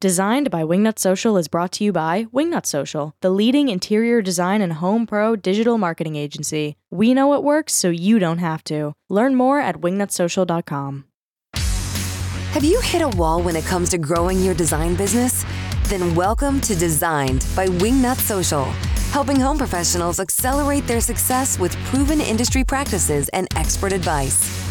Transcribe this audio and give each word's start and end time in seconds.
Designed 0.00 0.50
by 0.50 0.62
Wingnut 0.62 0.98
Social 0.98 1.36
is 1.36 1.46
brought 1.46 1.72
to 1.72 1.84
you 1.84 1.92
by 1.92 2.24
Wingnut 2.32 2.64
Social, 2.64 3.12
the 3.20 3.28
leading 3.28 3.68
interior 3.68 4.22
design 4.22 4.62
and 4.62 4.72
home 4.72 5.06
pro 5.06 5.36
digital 5.36 5.76
marketing 5.76 6.16
agency. 6.16 6.76
We 6.90 7.12
know 7.12 7.34
it 7.34 7.42
works 7.42 7.74
so 7.74 7.90
you 7.90 8.18
don't 8.18 8.38
have 8.38 8.64
to. 8.64 8.94
Learn 9.10 9.34
more 9.34 9.60
at 9.60 9.82
wingnutsocial.com. 9.82 11.04
Have 11.52 12.64
you 12.64 12.80
hit 12.80 13.02
a 13.02 13.08
wall 13.08 13.42
when 13.42 13.56
it 13.56 13.66
comes 13.66 13.90
to 13.90 13.98
growing 13.98 14.40
your 14.42 14.54
design 14.54 14.94
business? 14.94 15.44
Then 15.88 16.14
welcome 16.14 16.62
to 16.62 16.74
Designed 16.74 17.44
by 17.54 17.66
Wingnut 17.66 18.16
Social, 18.16 18.64
helping 19.12 19.38
home 19.38 19.58
professionals 19.58 20.18
accelerate 20.18 20.86
their 20.86 21.02
success 21.02 21.58
with 21.58 21.76
proven 21.88 22.22
industry 22.22 22.64
practices 22.64 23.28
and 23.34 23.48
expert 23.54 23.92
advice. 23.92 24.69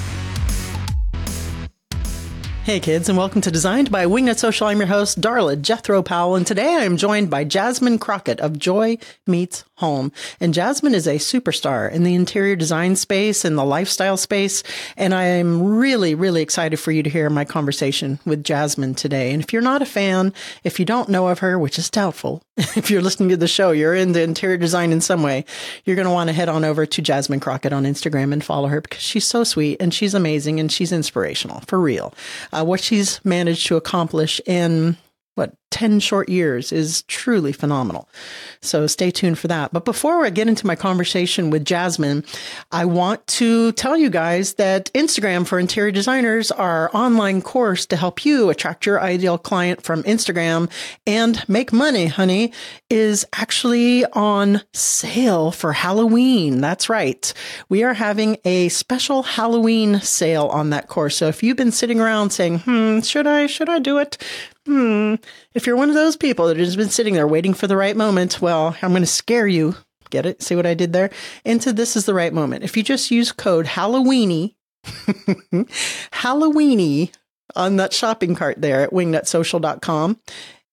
Hey 2.70 2.80
kids, 2.80 3.10
and 3.10 3.18
welcome 3.18 3.42
to 3.42 3.50
Designed 3.50 3.90
by 3.90 4.06
Wingnut 4.06 4.38
Social. 4.38 4.68
I'm 4.68 4.78
your 4.78 4.86
host, 4.86 5.20
Darla 5.20 5.60
Jethro 5.60 6.04
Powell, 6.04 6.36
and 6.36 6.46
today 6.46 6.76
I 6.76 6.84
am 6.84 6.98
joined 6.98 7.32
by 7.32 7.44
Jasmine 7.44 7.98
Crockett 7.98 8.40
of 8.40 8.60
Joy 8.60 9.00
Meets 9.26 9.64
Home. 9.80 10.12
And 10.40 10.54
Jasmine 10.54 10.94
is 10.94 11.08
a 11.08 11.16
superstar 11.16 11.92
in 11.92 12.04
the 12.04 12.16
interior 12.16 12.56
design 12.56 12.96
space 12.96 13.46
and 13.46 13.58
the 13.58 13.64
lifestyle 13.64 14.18
space. 14.18 14.62
And 14.98 15.14
I 15.14 15.24
am 15.24 15.78
really, 15.78 16.16
really 16.16 16.42
excited 16.42 16.78
for 16.78 16.92
you 16.92 17.02
to 17.04 17.10
hear 17.10 17.30
my 17.30 17.46
conversation 17.46 18.20
with 18.26 18.44
Jasmine 18.44 18.96
today. 18.96 19.32
And 19.32 19.42
if 19.42 19.54
you're 19.54 19.62
not 19.62 19.82
a 19.82 19.86
fan, 19.86 20.34
if 20.64 20.80
you 20.80 20.86
don't 20.86 21.10
know 21.10 21.28
of 21.30 21.40
her, 21.40 21.58
which 21.58 21.80
is 21.80 21.90
doubtful, 21.90 22.42
if 22.58 22.92
you're 22.92 23.02
listening 23.02 23.30
to 23.30 23.38
the 23.38 23.48
show, 23.48 23.72
you're 23.72 23.96
in 23.96 24.12
the 24.12 24.22
interior 24.22 24.58
design 24.58 24.92
in 24.92 25.02
some 25.02 25.24
way, 25.24 25.46
you're 25.86 25.96
going 25.96 26.08
to 26.08 26.12
want 26.12 26.28
to 26.28 26.34
head 26.34 26.50
on 26.50 26.66
over 26.66 26.86
to 26.86 27.02
Jasmine 27.02 27.40
Crockett 27.40 27.74
on 27.74 27.86
Instagram 27.86 28.34
and 28.34 28.44
follow 28.44 28.68
her 28.68 28.82
because 28.82 29.02
she's 29.02 29.26
so 29.26 29.44
sweet 29.44 29.78
and 29.82 29.94
she's 29.94 30.14
amazing 30.14 30.60
and 30.60 30.72
she's 30.72 30.92
inspirational 30.92 31.62
for 31.62 31.80
real. 31.80 32.14
Uh, 32.52 32.66
what 32.66 32.82
she's 32.82 33.24
managed 33.24 33.68
to 33.68 33.78
accomplish 33.78 34.42
in 34.46 34.98
what 35.40 35.56
10 35.72 36.00
short 36.00 36.30
years 36.30 36.72
is 36.72 37.04
truly 37.04 37.52
phenomenal. 37.54 38.10
So 38.62 38.88
stay 38.88 39.12
tuned 39.12 39.38
for 39.38 39.48
that. 39.48 39.72
But 39.72 39.86
before 39.86 40.26
I 40.26 40.30
get 40.30 40.48
into 40.48 40.68
my 40.68 40.76
conversation 40.76 41.52
with 41.52 41.64
Jasmine, 41.64 42.26
I 42.72 42.86
want 42.86 43.26
to 43.28 43.72
tell 43.74 43.96
you 43.96 44.10
guys 44.10 44.56
that 44.56 44.92
Instagram 44.94 45.48
for 45.48 45.60
interior 45.60 45.92
designers, 45.92 46.52
our 46.52 46.90
online 46.94 47.42
course 47.42 47.86
to 47.88 47.96
help 47.96 48.26
you 48.26 48.50
attract 48.50 48.86
your 48.86 49.00
ideal 49.00 49.38
client 49.38 49.84
from 49.84 50.04
Instagram 50.04 50.70
and 51.06 51.48
make 51.48 51.72
money, 51.72 52.08
honey, 52.08 52.52
is 52.90 53.26
actually 53.34 54.06
on 54.08 54.62
sale 54.74 55.52
for 55.52 55.72
Halloween. 55.72 56.62
That's 56.62 56.90
right. 56.90 57.32
We 57.70 57.84
are 57.84 57.94
having 57.94 58.38
a 58.44 58.70
special 58.70 59.24
Halloween 59.24 60.02
sale 60.02 60.48
on 60.48 60.72
that 60.72 60.88
course. 60.88 61.16
So 61.16 61.28
if 61.28 61.44
you've 61.44 61.58
been 61.58 61.72
sitting 61.72 62.02
around 62.02 62.32
saying, 62.32 62.60
hmm, 62.60 63.00
should 63.00 63.28
I, 63.28 63.46
should 63.48 63.70
I 63.70 63.80
do 63.80 64.00
it? 64.00 64.18
Hmm. 64.70 65.16
If 65.56 65.66
you're 65.66 65.76
one 65.76 65.90
of 65.90 65.96
those 65.96 66.16
people 66.16 66.46
that 66.46 66.58
has 66.58 66.76
been 66.76 66.92
sitting 66.92 67.16
there 67.16 67.28
waiting 67.28 67.56
for 67.56 67.66
the 67.66 67.76
right 67.76 67.98
moment, 67.98 68.40
well, 68.40 68.78
I'm 68.84 68.92
going 68.92 69.02
to 69.02 69.08
scare 69.08 69.48
you. 69.48 69.76
Get 70.12 70.28
it? 70.28 70.44
See 70.44 70.56
what 70.56 70.68
I 70.68 70.76
did 70.76 70.94
there? 70.94 71.10
Into 71.44 71.74
this 71.74 71.96
is 71.96 72.06
the 72.06 72.14
right 72.14 72.32
moment. 72.32 72.64
If 72.64 72.78
you 72.78 72.84
just 72.84 73.10
use 73.10 73.32
code 73.32 73.66
Halloweenie, 73.66 74.54
Halloweenie 76.14 77.12
on 77.56 77.78
that 77.78 77.94
shopping 77.94 78.36
cart 78.36 78.62
there 78.62 78.82
at 78.82 78.92
wingnutsocial.com, 78.92 80.20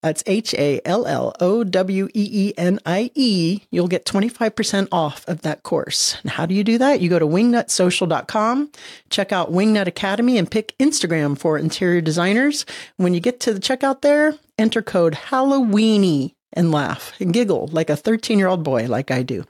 that's 0.01 0.23
H 0.25 0.53
A 0.53 0.79
L 0.85 1.05
L 1.05 1.33
O 1.39 1.63
W 1.63 2.07
E 2.13 2.29
E 2.31 2.53
N 2.57 2.79
I 2.85 3.11
E. 3.15 3.61
You'll 3.71 3.87
get 3.87 4.05
25% 4.05 4.87
off 4.91 5.27
of 5.27 5.41
that 5.41 5.63
course. 5.63 6.17
And 6.21 6.31
how 6.31 6.45
do 6.45 6.53
you 6.53 6.63
do 6.63 6.77
that? 6.77 7.01
You 7.01 7.09
go 7.09 7.19
to 7.19 7.25
wingnutsocial.com, 7.25 8.71
check 9.09 9.31
out 9.31 9.51
Wingnut 9.51 9.87
Academy, 9.87 10.37
and 10.37 10.49
pick 10.49 10.77
Instagram 10.77 11.37
for 11.37 11.57
interior 11.57 12.01
designers. 12.01 12.65
When 12.97 13.13
you 13.13 13.19
get 13.19 13.39
to 13.41 13.53
the 13.53 13.59
checkout 13.59 14.01
there, 14.01 14.35
enter 14.57 14.81
code 14.81 15.13
Halloweenie 15.13 16.33
and 16.53 16.71
laugh 16.71 17.13
and 17.19 17.33
giggle 17.33 17.67
like 17.71 17.89
a 17.89 17.95
13 17.95 18.39
year 18.39 18.47
old 18.47 18.63
boy, 18.63 18.87
like 18.87 19.11
I 19.11 19.23
do. 19.23 19.43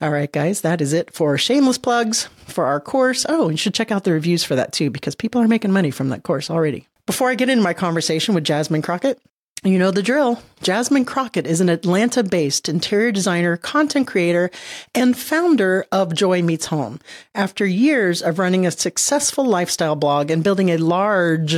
All 0.00 0.10
right, 0.10 0.32
guys, 0.32 0.60
that 0.62 0.80
is 0.80 0.92
it 0.92 1.12
for 1.12 1.36
shameless 1.36 1.78
plugs 1.78 2.28
for 2.46 2.66
our 2.66 2.80
course. 2.80 3.26
Oh, 3.28 3.48
you 3.48 3.56
should 3.56 3.74
check 3.74 3.90
out 3.90 4.04
the 4.04 4.12
reviews 4.12 4.44
for 4.44 4.54
that 4.56 4.72
too, 4.72 4.90
because 4.90 5.14
people 5.14 5.40
are 5.40 5.48
making 5.48 5.72
money 5.72 5.90
from 5.90 6.08
that 6.10 6.22
course 6.22 6.50
already. 6.50 6.88
Before 7.06 7.30
I 7.30 7.34
get 7.34 7.48
into 7.48 7.64
my 7.64 7.74
conversation 7.74 8.34
with 8.34 8.44
Jasmine 8.44 8.82
Crockett, 8.82 9.20
you 9.64 9.78
know 9.78 9.90
the 9.90 10.02
drill. 10.02 10.40
Jasmine 10.62 11.04
Crockett 11.04 11.46
is 11.46 11.60
an 11.60 11.68
Atlanta 11.68 12.22
based 12.22 12.68
interior 12.68 13.10
designer, 13.10 13.56
content 13.56 14.06
creator, 14.06 14.50
and 14.94 15.16
founder 15.16 15.84
of 15.90 16.14
Joy 16.14 16.42
Meets 16.42 16.66
Home. 16.66 17.00
After 17.34 17.66
years 17.66 18.22
of 18.22 18.38
running 18.38 18.66
a 18.66 18.70
successful 18.70 19.44
lifestyle 19.44 19.96
blog 19.96 20.30
and 20.30 20.44
building 20.44 20.70
a 20.70 20.76
large, 20.76 21.56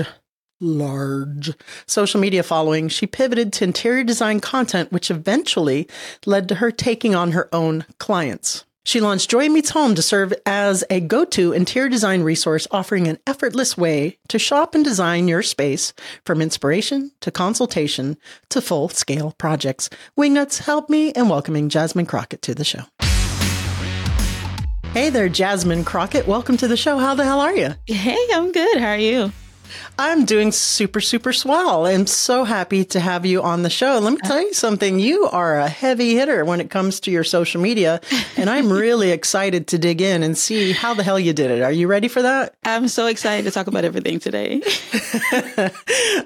large 0.60 1.52
social 1.86 2.20
media 2.20 2.42
following, 2.42 2.88
she 2.88 3.06
pivoted 3.06 3.52
to 3.54 3.64
interior 3.64 4.04
design 4.04 4.40
content, 4.40 4.92
which 4.92 5.10
eventually 5.10 5.86
led 6.24 6.48
to 6.48 6.56
her 6.56 6.70
taking 6.70 7.14
on 7.14 7.32
her 7.32 7.48
own 7.54 7.84
clients. 7.98 8.64
She 8.82 9.00
launched 9.00 9.30
Joy 9.30 9.50
Meets 9.50 9.70
Home 9.70 9.94
to 9.94 10.00
serve 10.00 10.32
as 10.46 10.84
a 10.88 11.00
go 11.00 11.26
to 11.26 11.52
interior 11.52 11.90
design 11.90 12.22
resource, 12.22 12.66
offering 12.70 13.08
an 13.08 13.18
effortless 13.26 13.76
way 13.76 14.18
to 14.28 14.38
shop 14.38 14.74
and 14.74 14.82
design 14.82 15.28
your 15.28 15.42
space 15.42 15.92
from 16.24 16.40
inspiration 16.40 17.12
to 17.20 17.30
consultation 17.30 18.16
to 18.48 18.62
full 18.62 18.88
scale 18.88 19.32
projects. 19.36 19.90
Wingnuts, 20.18 20.60
help 20.60 20.88
me 20.88 21.10
in 21.10 21.28
welcoming 21.28 21.68
Jasmine 21.68 22.06
Crockett 22.06 22.40
to 22.42 22.54
the 22.54 22.64
show. 22.64 22.84
Hey 24.94 25.10
there, 25.10 25.28
Jasmine 25.28 25.84
Crockett. 25.84 26.26
Welcome 26.26 26.56
to 26.56 26.66
the 26.66 26.76
show. 26.76 26.98
How 26.98 27.14
the 27.14 27.24
hell 27.24 27.40
are 27.40 27.54
you? 27.54 27.74
Hey, 27.86 28.18
I'm 28.32 28.50
good. 28.50 28.78
How 28.78 28.88
are 28.88 28.96
you? 28.96 29.30
I'm 29.98 30.24
doing 30.24 30.52
super, 30.52 31.00
super 31.00 31.32
swell. 31.32 31.86
I'm 31.86 32.06
so 32.06 32.44
happy 32.44 32.84
to 32.86 33.00
have 33.00 33.26
you 33.26 33.42
on 33.42 33.62
the 33.62 33.70
show. 33.70 33.98
Let 33.98 34.12
me 34.12 34.18
tell 34.24 34.40
you 34.40 34.54
something. 34.54 34.98
You 34.98 35.26
are 35.26 35.58
a 35.58 35.68
heavy 35.68 36.14
hitter 36.14 36.44
when 36.44 36.60
it 36.60 36.70
comes 36.70 37.00
to 37.00 37.10
your 37.10 37.24
social 37.24 37.60
media. 37.60 38.00
And 38.36 38.48
I'm 38.48 38.72
really 38.72 39.10
excited 39.10 39.68
to 39.68 39.78
dig 39.78 40.00
in 40.00 40.22
and 40.22 40.36
see 40.36 40.72
how 40.72 40.94
the 40.94 41.02
hell 41.02 41.18
you 41.18 41.32
did 41.32 41.50
it. 41.50 41.62
Are 41.62 41.72
you 41.72 41.86
ready 41.86 42.08
for 42.08 42.22
that? 42.22 42.54
I'm 42.64 42.88
so 42.88 43.06
excited 43.06 43.44
to 43.44 43.50
talk 43.50 43.66
about 43.66 43.84
everything 43.84 44.20
today. 44.20 44.62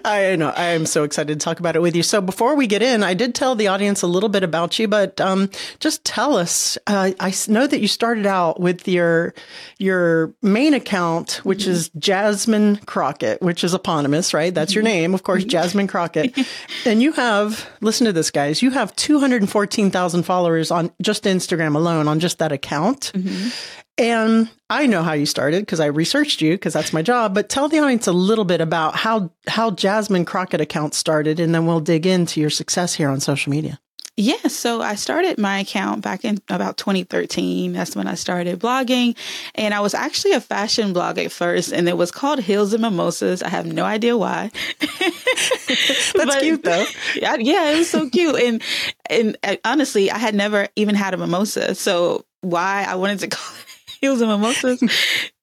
I 0.05 0.37
know. 0.39 0.53
I 0.57 0.71
am 0.71 0.87
so 0.87 1.05
excited 1.05 1.39
to 1.39 1.45
talk 1.45 1.61
about 1.61 1.77
it 1.77 1.83
with 1.83 1.97
you. 1.97 2.03
So 2.03 2.21
before 2.21 2.55
we 2.55 2.67
get 2.67 2.83
in, 2.83 3.03
I 3.03 3.15
did 3.15 3.35
tell 3.35 3.55
the 3.55 3.69
audience 3.69 4.03
a 4.03 4.07
little 4.07 4.29
bit 4.29 4.43
about 4.43 4.79
you, 4.79 4.89
but 4.89 5.21
um, 5.21 5.51
just 5.81 6.05
tell 6.05 6.37
us. 6.37 6.79
Uh, 6.87 7.13
I 7.21 7.35
know 7.49 7.67
that 7.67 7.81
you 7.81 7.89
started 7.89 8.27
out 8.27 8.61
with 8.61 8.87
your 8.89 9.35
your 9.79 10.35
main 10.43 10.75
account, 10.75 11.41
which 11.45 11.63
mm-hmm. 11.63 11.73
is 11.73 11.89
Jasmine 11.99 12.77
Crockett, 12.87 13.34
which 13.41 13.65
is 13.65 13.75
eponymous, 13.75 14.35
right? 14.35 14.55
That's 14.55 14.75
your 14.75 14.85
mm-hmm. 14.85 14.93
name, 14.93 15.15
of 15.15 15.23
course, 15.23 15.43
mm-hmm. 15.43 15.51
Jasmine 15.51 15.87
Crockett. 15.87 16.37
and 16.85 17.03
you 17.03 17.13
have, 17.13 17.69
listen 17.81 18.07
to 18.07 18.13
this, 18.13 18.31
guys, 18.31 18.63
you 18.63 18.71
have 18.71 18.95
214,000 18.97 20.23
followers 20.23 20.71
on 20.71 20.91
just 21.03 21.25
Instagram 21.25 21.75
alone 21.77 22.09
on 22.09 22.21
just 22.21 22.39
that 22.39 22.53
account. 22.53 23.13
Mm-hmm. 23.15 23.49
And 23.97 24.51
I 24.69 24.87
know 24.87 25.03
how 25.03 25.13
you 25.13 25.25
started 25.25 25.61
because 25.63 25.79
I 25.79 25.87
researched 25.87 26.41
you 26.41 26.55
because 26.55 26.73
that's 26.73 26.93
my 26.93 27.03
job. 27.03 27.33
But 27.33 27.49
tell 27.49 27.69
the 27.69 27.79
audience 27.79 28.09
a 28.09 28.13
little 28.13 28.45
bit 28.45 28.61
about 28.61 28.97
how 28.97 29.31
how 29.47 29.71
Jasmine 29.71 30.25
Crockett 30.25 30.61
account 30.61 30.95
started, 30.95 31.39
and 31.39 31.55
then 31.55 31.65
we'll 31.65 31.79
dig 31.79 32.05
into 32.05 32.41
your 32.41 32.51
success 32.51 32.95
here 32.95 33.09
on 33.09 33.21
social 33.21 33.51
media. 33.51 33.79
Yeah, 34.17 34.47
so 34.47 34.81
I 34.81 34.95
started 34.95 35.39
my 35.39 35.59
account 35.59 36.03
back 36.03 36.25
in 36.25 36.39
about 36.49 36.77
2013. 36.77 37.73
That's 37.73 37.97
when 37.97 38.07
I 38.07 38.15
started 38.15 38.61
blogging. 38.61 39.17
And 39.57 39.75
I 39.75 39.81
was 39.81 39.93
actually 39.93 40.33
a 40.33 40.41
fashion 40.41 40.93
blog 40.93 41.19
at 41.19 41.33
first, 41.33 41.73
and 41.73 41.89
it 41.89 41.97
was 41.97 42.13
called 42.13 42.39
Heels 42.39 42.73
and 42.73 42.83
Mimosas. 42.83 43.43
I 43.43 43.49
have 43.49 43.67
no 43.67 43.85
idea 43.85 44.17
why. 44.17 44.53
That's 44.81 46.13
but, 46.13 46.41
cute, 46.41 46.63
though. 46.63 46.85
Yeah, 47.17 47.37
yeah, 47.37 47.73
it 47.73 47.79
was 47.79 47.91
so 47.91 48.09
cute. 48.09 48.37
And, 48.37 48.63
and 49.11 49.37
uh, 49.43 49.57
honestly, 49.65 50.13
I 50.13 50.19
had 50.19 50.35
never 50.35 50.69
even 50.77 50.95
had 50.95 51.15
a 51.15 51.17
mimosa. 51.17 51.75
So 51.75 52.25
why 52.41 52.87
I 52.89 52.95
wanted 52.95 53.19
to 53.21 53.29
call 53.37 53.55
it 53.57 53.97
Heels 54.01 54.21
and 54.21 54.31
Mimosas 54.31 54.81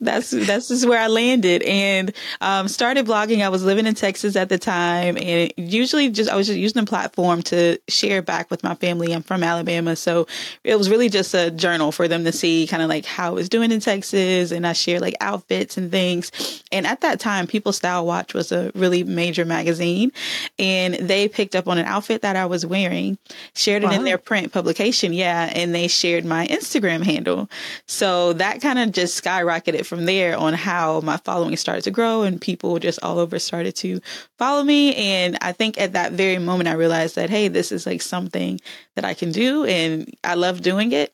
that's 0.01 0.31
that's 0.31 0.67
just 0.67 0.87
where 0.87 0.99
I 0.99 1.07
landed 1.07 1.61
and 1.61 2.11
um, 2.41 2.67
started 2.67 3.05
blogging. 3.05 3.43
I 3.43 3.49
was 3.49 3.63
living 3.63 3.85
in 3.85 3.93
Texas 3.93 4.35
at 4.35 4.49
the 4.49 4.57
time, 4.57 5.17
and 5.17 5.53
usually 5.57 6.09
just 6.09 6.29
I 6.29 6.35
was 6.35 6.47
just 6.47 6.59
using 6.59 6.81
the 6.83 6.89
platform 6.89 7.43
to 7.43 7.77
share 7.87 8.21
back 8.21 8.49
with 8.49 8.63
my 8.63 8.73
family. 8.75 9.13
I'm 9.13 9.21
from 9.21 9.43
Alabama, 9.43 9.95
so 9.95 10.27
it 10.63 10.75
was 10.75 10.89
really 10.89 11.07
just 11.07 11.33
a 11.35 11.51
journal 11.51 11.91
for 11.91 12.07
them 12.07 12.23
to 12.25 12.31
see 12.31 12.65
kind 12.67 12.81
of 12.81 12.89
like 12.89 13.05
how 13.05 13.27
I 13.27 13.33
was 13.33 13.47
doing 13.47 13.71
in 13.71 13.79
Texas, 13.79 14.51
and 14.51 14.65
I 14.65 14.73
share 14.73 14.99
like 14.99 15.15
outfits 15.21 15.77
and 15.77 15.91
things. 15.91 16.63
And 16.71 16.87
at 16.87 17.01
that 17.01 17.19
time, 17.19 17.45
People 17.45 17.71
Style 17.71 18.05
Watch 18.05 18.33
was 18.33 18.51
a 18.51 18.71
really 18.73 19.03
major 19.03 19.45
magazine, 19.45 20.11
and 20.57 20.95
they 20.95 21.27
picked 21.27 21.55
up 21.55 21.67
on 21.67 21.77
an 21.77 21.85
outfit 21.85 22.23
that 22.23 22.35
I 22.35 22.47
was 22.47 22.65
wearing, 22.65 23.19
shared 23.55 23.83
it 23.83 23.87
wow. 23.87 23.93
in 23.93 24.03
their 24.03 24.17
print 24.17 24.51
publication, 24.51 25.13
yeah, 25.13 25.51
and 25.53 25.75
they 25.75 25.87
shared 25.87 26.25
my 26.25 26.47
Instagram 26.47 27.03
handle. 27.03 27.49
So 27.85 28.33
that 28.33 28.61
kind 28.61 28.79
of 28.79 28.91
just 28.91 29.23
skyrocketed 29.23 29.85
from 29.91 30.05
there 30.05 30.37
on 30.37 30.53
how 30.53 31.01
my 31.01 31.17
following 31.17 31.57
started 31.57 31.83
to 31.83 31.91
grow 31.91 32.21
and 32.21 32.39
people 32.39 32.79
just 32.79 32.97
all 33.03 33.19
over 33.19 33.37
started 33.37 33.75
to 33.75 33.99
follow 34.37 34.63
me. 34.63 34.95
And 34.95 35.37
I 35.41 35.51
think 35.51 35.77
at 35.77 35.91
that 35.91 36.13
very 36.13 36.37
moment, 36.37 36.69
I 36.69 36.75
realized 36.75 37.15
that, 37.17 37.29
hey, 37.29 37.49
this 37.49 37.73
is 37.73 37.85
like 37.85 38.01
something 38.01 38.61
that 38.95 39.03
I 39.03 39.13
can 39.13 39.33
do 39.33 39.65
and 39.65 40.09
I 40.23 40.35
love 40.35 40.61
doing 40.61 40.93
it. 40.93 41.13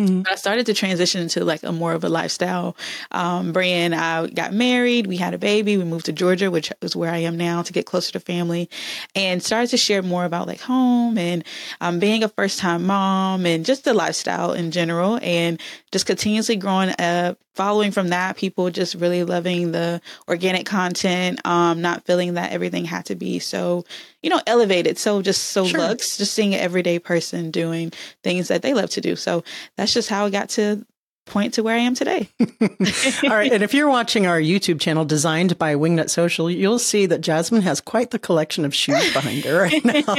Mm-hmm. 0.00 0.22
I 0.30 0.34
started 0.36 0.66
to 0.66 0.74
transition 0.74 1.20
into 1.20 1.44
like 1.44 1.62
a 1.62 1.72
more 1.72 1.92
of 1.92 2.04
a 2.04 2.08
lifestyle 2.08 2.76
um, 3.10 3.52
brand. 3.52 3.94
I 3.94 4.26
got 4.28 4.52
married, 4.52 5.06
we 5.06 5.16
had 5.16 5.34
a 5.34 5.38
baby, 5.38 5.76
we 5.76 5.84
moved 5.84 6.06
to 6.06 6.12
Georgia, 6.12 6.50
which 6.50 6.72
is 6.80 6.96
where 6.96 7.10
I 7.10 7.18
am 7.18 7.36
now 7.36 7.62
to 7.62 7.72
get 7.72 7.86
closer 7.86 8.12
to 8.12 8.20
family, 8.20 8.70
and 9.14 9.42
started 9.42 9.68
to 9.70 9.76
share 9.76 10.02
more 10.02 10.24
about 10.24 10.46
like 10.46 10.60
home 10.60 11.18
and 11.18 11.44
um, 11.80 11.98
being 11.98 12.24
a 12.24 12.28
first 12.28 12.58
time 12.58 12.86
mom 12.86 13.46
and 13.46 13.64
just 13.64 13.84
the 13.84 13.94
lifestyle 13.94 14.52
in 14.52 14.70
general, 14.70 15.18
and 15.22 15.60
just 15.92 16.06
continuously 16.06 16.56
growing 16.56 16.94
up. 16.98 17.38
Following 17.54 17.90
from 17.90 18.08
that, 18.08 18.36
people 18.36 18.70
just 18.70 18.94
really 18.94 19.24
loving 19.24 19.72
the 19.72 20.00
organic 20.28 20.64
content, 20.64 21.44
um, 21.44 21.82
not 21.82 22.06
feeling 22.06 22.34
that 22.34 22.52
everything 22.52 22.86
had 22.86 23.04
to 23.06 23.16
be 23.16 23.38
so, 23.38 23.84
you 24.22 24.30
know, 24.30 24.40
elevated. 24.46 24.98
So 24.98 25.22
just 25.22 25.44
so 25.44 25.64
sure. 25.66 25.80
looks, 25.80 26.16
just 26.16 26.34
seeing 26.34 26.54
an 26.54 26.60
everyday 26.60 26.98
person 26.98 27.50
doing 27.50 27.92
things 28.22 28.48
that 28.48 28.62
they 28.62 28.74
love 28.74 28.90
to 28.90 29.00
do. 29.00 29.16
So 29.16 29.44
that's 29.76 29.92
just 29.92 30.08
how 30.08 30.26
I 30.26 30.30
got 30.30 30.50
to 30.50 30.84
point 31.30 31.54
to 31.54 31.62
where 31.62 31.74
I 31.74 31.78
am 31.78 31.94
today. 31.94 32.28
All 32.40 33.30
right. 33.30 33.52
And 33.52 33.62
if 33.62 33.72
you're 33.72 33.88
watching 33.88 34.26
our 34.26 34.40
YouTube 34.40 34.80
channel 34.80 35.04
designed 35.04 35.56
by 35.58 35.74
Wingnut 35.74 36.10
Social, 36.10 36.50
you'll 36.50 36.78
see 36.78 37.06
that 37.06 37.20
Jasmine 37.20 37.62
has 37.62 37.80
quite 37.80 38.10
the 38.10 38.18
collection 38.18 38.64
of 38.64 38.74
shoes 38.74 39.12
behind 39.12 39.44
her 39.44 39.62
right 39.62 39.84
now. 39.84 40.16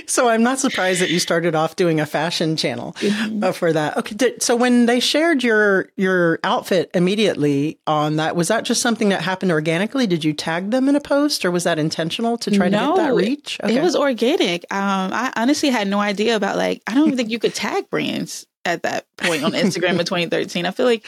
so 0.06 0.28
I'm 0.28 0.42
not 0.42 0.58
surprised 0.58 1.00
that 1.00 1.10
you 1.10 1.18
started 1.18 1.54
off 1.54 1.76
doing 1.76 2.00
a 2.00 2.06
fashion 2.06 2.56
channel 2.56 2.92
mm-hmm. 2.94 3.52
for 3.52 3.72
that. 3.72 3.96
Okay. 3.96 4.34
So 4.40 4.56
when 4.56 4.86
they 4.86 5.00
shared 5.00 5.42
your, 5.42 5.90
your 5.96 6.40
outfit 6.44 6.90
immediately 6.92 7.78
on 7.86 8.16
that, 8.16 8.36
was 8.36 8.48
that 8.48 8.64
just 8.64 8.82
something 8.82 9.08
that 9.10 9.22
happened 9.22 9.52
organically? 9.52 10.06
Did 10.06 10.24
you 10.24 10.32
tag 10.32 10.70
them 10.70 10.88
in 10.88 10.96
a 10.96 11.00
post 11.00 11.44
or 11.44 11.50
was 11.50 11.64
that 11.64 11.78
intentional 11.78 12.36
to 12.38 12.50
try 12.50 12.68
no, 12.68 12.78
to 12.78 12.96
get 12.96 13.06
that 13.06 13.14
reach? 13.14 13.60
Okay. 13.62 13.76
It 13.76 13.82
was 13.82 13.94
organic. 13.94 14.64
Um, 14.72 15.12
I 15.12 15.32
honestly 15.36 15.70
had 15.70 15.86
no 15.86 16.00
idea 16.00 16.34
about 16.34 16.56
like, 16.56 16.82
I 16.86 16.94
don't 16.94 17.06
even 17.06 17.16
think 17.16 17.30
you 17.30 17.38
could 17.38 17.54
tag 17.54 17.88
brands 17.90 18.46
at 18.64 18.82
that 18.82 19.06
point 19.16 19.44
on 19.44 19.52
Instagram 19.52 19.98
in 19.98 20.04
2013. 20.04 20.66
I 20.66 20.70
feel 20.70 20.86
like 20.86 21.04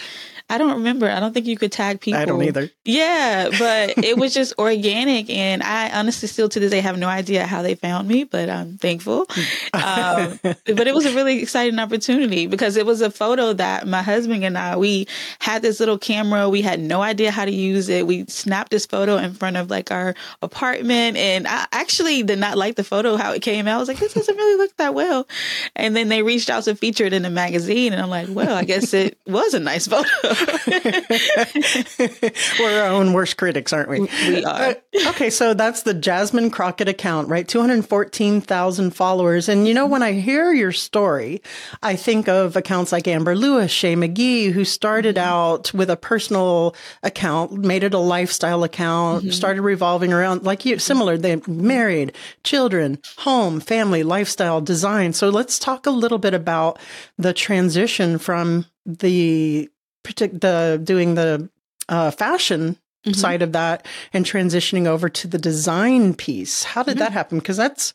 I 0.49 0.59
don't 0.59 0.75
remember. 0.75 1.11
I 1.11 1.19
don't 1.19 1.33
think 1.33 1.47
you 1.47 1.57
could 1.57 1.73
tag 1.73 2.01
people. 2.01 2.21
I 2.21 2.25
don't 2.25 2.43
either. 2.43 2.71
Yeah, 2.85 3.49
but 3.59 3.99
it 4.05 4.17
was 4.17 4.33
just 4.35 4.55
organic, 4.59 5.29
and 5.29 5.61
I 5.61 5.91
honestly 5.99 6.29
still 6.29 6.49
to 6.51 6.61
this 6.61 6.71
day 6.71 6.81
have 6.81 6.99
no 6.99 7.09
idea 7.09 7.47
how 7.47 7.63
they 7.63 7.75
found 7.75 8.07
me, 8.07 8.23
but 8.23 8.49
I'm 8.49 8.79
thankful. 8.79 9.27
Um, 9.75 10.39
but 10.43 10.87
it 10.87 10.95
was 10.95 11.05
a 11.05 11.13
really 11.15 11.43
exciting 11.43 11.81
opportunity 11.81 12.47
because 12.47 12.77
it 12.77 12.87
was 12.87 13.01
a 13.01 13.11
photo 13.11 13.55
that 13.55 13.89
my 13.89 14.03
husband 14.03 14.45
and 14.45 14.57
I 14.57 14.77
we 14.77 15.09
had 15.41 15.63
this 15.63 15.81
little 15.81 15.99
camera. 15.99 16.49
We 16.49 16.63
had 16.63 16.79
no 16.79 17.03
idea 17.03 17.33
how 17.33 17.45
to 17.45 17.51
use 17.51 17.89
it. 17.89 18.07
We 18.07 18.25
snapped 18.27 18.71
this 18.71 18.87
photo 18.87 19.17
in 19.17 19.35
front 19.35 19.57
of 19.57 19.69
like 19.69 19.91
our 19.91 20.15
apartment, 20.43 21.17
and 21.17 21.49
I 21.49 21.67
actually 21.73 22.23
did 22.23 22.39
not 22.39 22.57
like 22.57 22.77
the 22.77 22.85
photo 22.85 23.17
how 23.17 23.33
it 23.33 23.43
came 23.43 23.67
out. 23.67 23.77
I 23.77 23.79
was 23.79 23.89
like, 23.89 23.99
this 23.99 24.15
doesn't 24.15 24.37
really 24.37 24.59
look 24.59 24.77
that 24.77 24.95
well. 24.95 25.27
And 25.75 25.97
then 25.97 26.09
they 26.09 26.23
reached 26.23 26.51
out 26.51 26.65
to 26.65 26.77
feature 26.77 27.05
it 27.05 27.13
in 27.13 27.23
the 27.23 27.31
magazine, 27.31 27.46
and 27.55 27.95
I'm 27.95 28.11
like, 28.11 28.29
well, 28.31 28.55
I 28.55 28.65
guess 28.65 28.95
it 28.95 29.19
was 29.27 29.55
a 29.55 29.61
nice 29.61 29.87
photo. 29.87 30.09
We're 32.61 32.83
our 32.83 32.89
own 32.89 33.13
worst 33.13 33.37
critics, 33.37 33.73
aren't 33.73 33.89
we? 33.89 34.01
We 34.01 34.45
are. 34.45 34.63
Uh, 34.63 34.75
okay, 35.09 35.31
so 35.31 35.55
that's 35.55 35.83
the 35.83 35.95
Jasmine 35.95 36.51
Crockett 36.51 36.89
account, 36.89 37.29
right? 37.29 37.47
214,000 37.47 38.91
followers. 38.91 39.49
And 39.49 39.69
you 39.69 39.75
know, 39.75 39.87
when 39.87 40.03
I 40.03 40.13
hear 40.13 40.53
your 40.53 40.73
story, 40.73 41.43
I 41.83 41.97
think 41.97 42.29
of 42.29 42.57
accounts 42.57 42.93
like 42.93 43.09
Amber 43.09 43.37
Lewis, 43.37 43.71
Shea 43.71 43.95
McGee, 43.95 44.53
who 44.53 44.65
started 44.65 45.17
mm-hmm. 45.17 45.29
out 45.29 45.75
with 45.75 45.91
a 45.91 45.97
personal 45.97 46.75
account, 47.03 47.53
made 47.53 47.85
it 47.85 47.95
a 47.95 47.99
lifestyle 47.99 48.65
account, 48.65 49.23
mm-hmm. 49.23 49.31
started 49.31 49.63
revolving 49.63 50.13
around 50.13 50.45
like 50.45 50.65
you, 50.65 50.79
similar. 50.79 51.17
They 51.17 51.41
married, 51.47 52.13
children, 52.45 52.99
home, 53.19 53.61
family, 53.61 54.03
lifestyle, 54.03 54.61
design. 54.61 55.13
So 55.13 55.29
let's 55.29 55.59
talk 55.59 55.87
a 55.87 55.91
little 55.91 56.19
bit 56.19 56.35
about 56.35 56.79
the 57.19 57.33
transition 57.37 58.19
from 58.19 58.67
the 58.85 59.69
the 60.05 60.81
doing 60.83 61.15
the 61.15 61.49
uh, 61.89 62.11
fashion 62.11 62.77
mm-hmm. 63.05 63.13
side 63.13 63.43
of 63.43 63.53
that 63.53 63.87
and 64.13 64.25
transitioning 64.25 64.87
over 64.87 65.09
to 65.09 65.29
the 65.29 65.39
design 65.39 66.15
piece. 66.15 66.65
How 66.65 66.83
did 66.83 66.93
mm-hmm. 66.93 66.99
that 67.01 67.13
happen? 67.13 67.39
Because 67.39 67.57
that's, 67.57 67.95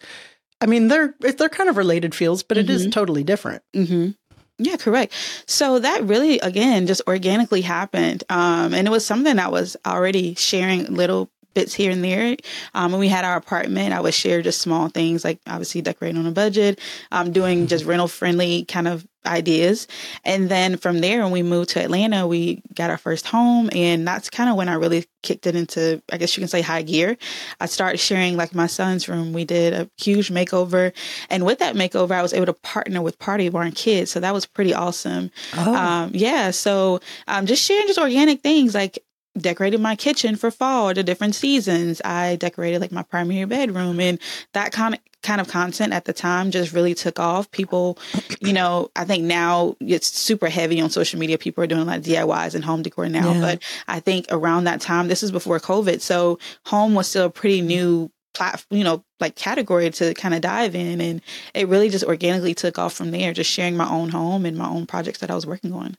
I 0.59 0.65
mean, 0.65 0.88
they're 0.88 1.13
they're 1.19 1.49
kind 1.49 1.69
of 1.69 1.77
related 1.77 2.15
fields, 2.15 2.43
but 2.43 2.57
mm-hmm. 2.57 2.69
it 2.69 2.73
is 2.73 2.81
mm-hmm. 2.83 2.91
totally 2.91 3.23
different. 3.23 3.63
Mm-hmm. 3.73 4.11
Yeah, 4.57 4.77
correct. 4.77 5.13
So 5.47 5.79
that 5.79 6.03
really, 6.03 6.39
again, 6.39 6.85
just 6.85 7.01
organically 7.07 7.61
happened, 7.61 8.23
um, 8.29 8.73
and 8.73 8.88
it 8.88 8.91
was 8.91 9.05
something 9.05 9.39
I 9.39 9.47
was 9.47 9.75
already 9.85 10.35
sharing 10.35 10.85
little 10.93 11.29
bits 11.53 11.73
here 11.73 11.91
and 11.91 12.03
there. 12.03 12.38
Um, 12.73 12.91
when 12.91 13.01
we 13.01 13.07
had 13.07 13.25
our 13.25 13.35
apartment, 13.35 13.93
I 13.93 13.99
would 13.99 14.13
share 14.13 14.41
just 14.41 14.61
small 14.61 14.88
things 14.88 15.25
like 15.25 15.39
obviously 15.47 15.81
decorating 15.81 16.17
on 16.17 16.27
a 16.27 16.31
budget, 16.31 16.79
um, 17.11 17.31
doing 17.31 17.59
mm-hmm. 17.59 17.67
just 17.67 17.85
rental 17.85 18.07
friendly 18.07 18.65
kind 18.65 18.88
of 18.88 19.05
ideas. 19.25 19.88
And 20.23 20.50
then 20.50 20.77
from 20.77 21.00
there, 21.00 21.23
when 21.23 21.31
we 21.31 21.44
moved 21.44 21.69
to 21.71 21.83
Atlanta, 21.83 22.27
we 22.27 22.62
got 22.73 22.89
our 22.89 22.97
first 22.97 23.27
home. 23.27 23.69
And 23.73 24.07
that's 24.07 24.29
kind 24.29 24.50
of 24.50 24.56
when 24.56 24.69
I 24.69 24.73
really 24.73 25.06
kicked 25.21 25.45
it 25.47 25.56
into, 25.56 26.01
I 26.12 26.18
guess 26.18 26.35
you 26.35 26.41
can 26.41 26.47
say, 26.47 26.62
high 26.62 26.81
gear. 26.81 27.18
I 27.59 27.65
started 27.68 28.00
sharing 28.00 28.38
like 28.38 28.56
my 28.56 28.68
son's 28.68 29.07
room. 29.07 29.33
We 29.33 29.45
did 29.45 29.73
a 29.73 29.89
huge 29.97 30.29
makeover. 30.29 30.94
And 31.29 31.45
with 31.45 31.59
that 31.59 31.75
makeover, 31.75 32.12
I 32.12 32.21
was 32.21 32.33
able 32.33 32.47
to 32.47 32.53
partner 32.53 33.01
with 33.01 33.19
Pottery 33.19 33.50
Barn 33.50 33.71
Kids. 33.71 34.12
So 34.12 34.19
that 34.19 34.33
was 34.33 34.45
pretty 34.45 34.73
awesome. 34.73 35.31
Oh. 35.56 35.75
Um, 35.75 36.12
yeah. 36.13 36.51
So 36.51 37.00
um, 37.27 37.45
just 37.45 37.63
sharing 37.63 37.88
just 37.88 38.00
organic 38.00 38.41
things 38.41 38.74
like 38.74 39.00
decorated 39.38 39.79
my 39.79 39.95
kitchen 39.95 40.35
for 40.35 40.51
fall 40.51 40.94
to 40.94 41.03
different 41.03 41.35
seasons. 41.35 42.01
I 42.03 42.35
decorated 42.35 42.81
like 42.81 42.91
my 42.91 43.03
primary 43.03 43.45
bedroom 43.45 44.00
and 44.00 44.19
that 44.53 44.71
kind 44.71 44.95
of 44.95 45.00
kind 45.23 45.41
of 45.41 45.47
content 45.47 45.94
at 45.94 46.06
the 46.06 46.13
time 46.13 46.51
just 46.51 46.73
really 46.73 46.94
took 46.94 47.19
off. 47.19 47.50
People, 47.51 47.97
you 48.39 48.53
know, 48.53 48.89
I 48.95 49.06
think 49.06 49.23
now 49.23 49.75
it's 49.79 50.07
super 50.07 50.50
heavy 50.50 50.81
on 50.81 50.89
social 50.89 51.19
media. 51.19 51.38
People 51.38 51.63
are 51.63 51.68
doing 51.68 51.85
like 51.85 52.01
DIYs 52.01 52.56
and 52.56 52.63
home 52.63 52.81
decor 52.81 53.07
now, 53.09 53.33
yeah. 53.33 53.41
but 53.41 53.63
I 53.88 54.00
think 54.00 54.25
around 54.29 54.65
that 54.65 54.81
time, 54.81 55.07
this 55.07 55.23
is 55.23 55.31
before 55.31 55.59
COVID, 55.59 56.01
so 56.01 56.39
home 56.65 56.95
was 56.95 57.07
still 57.07 57.25
a 57.25 57.29
pretty 57.29 57.62
new 57.62 58.12
platform, 58.33 58.77
you 58.77 58.83
know, 58.83 59.03
like 59.19 59.35
category 59.35 59.89
to 59.89 60.13
kind 60.13 60.33
of 60.33 60.41
dive 60.41 60.75
in 60.75 61.01
and 61.01 61.21
it 61.53 61.67
really 61.67 61.89
just 61.89 62.06
organically 62.06 62.53
took 62.53 62.79
off 62.79 62.94
from 62.94 63.12
there, 63.12 63.33
just 63.33 63.50
sharing 63.50 63.77
my 63.77 63.89
own 63.89 64.09
home 64.09 64.45
and 64.45 64.57
my 64.57 64.67
own 64.67 64.85
projects 64.85 65.19
that 65.19 65.31
I 65.31 65.35
was 65.35 65.45
working 65.45 65.74
on. 65.74 65.97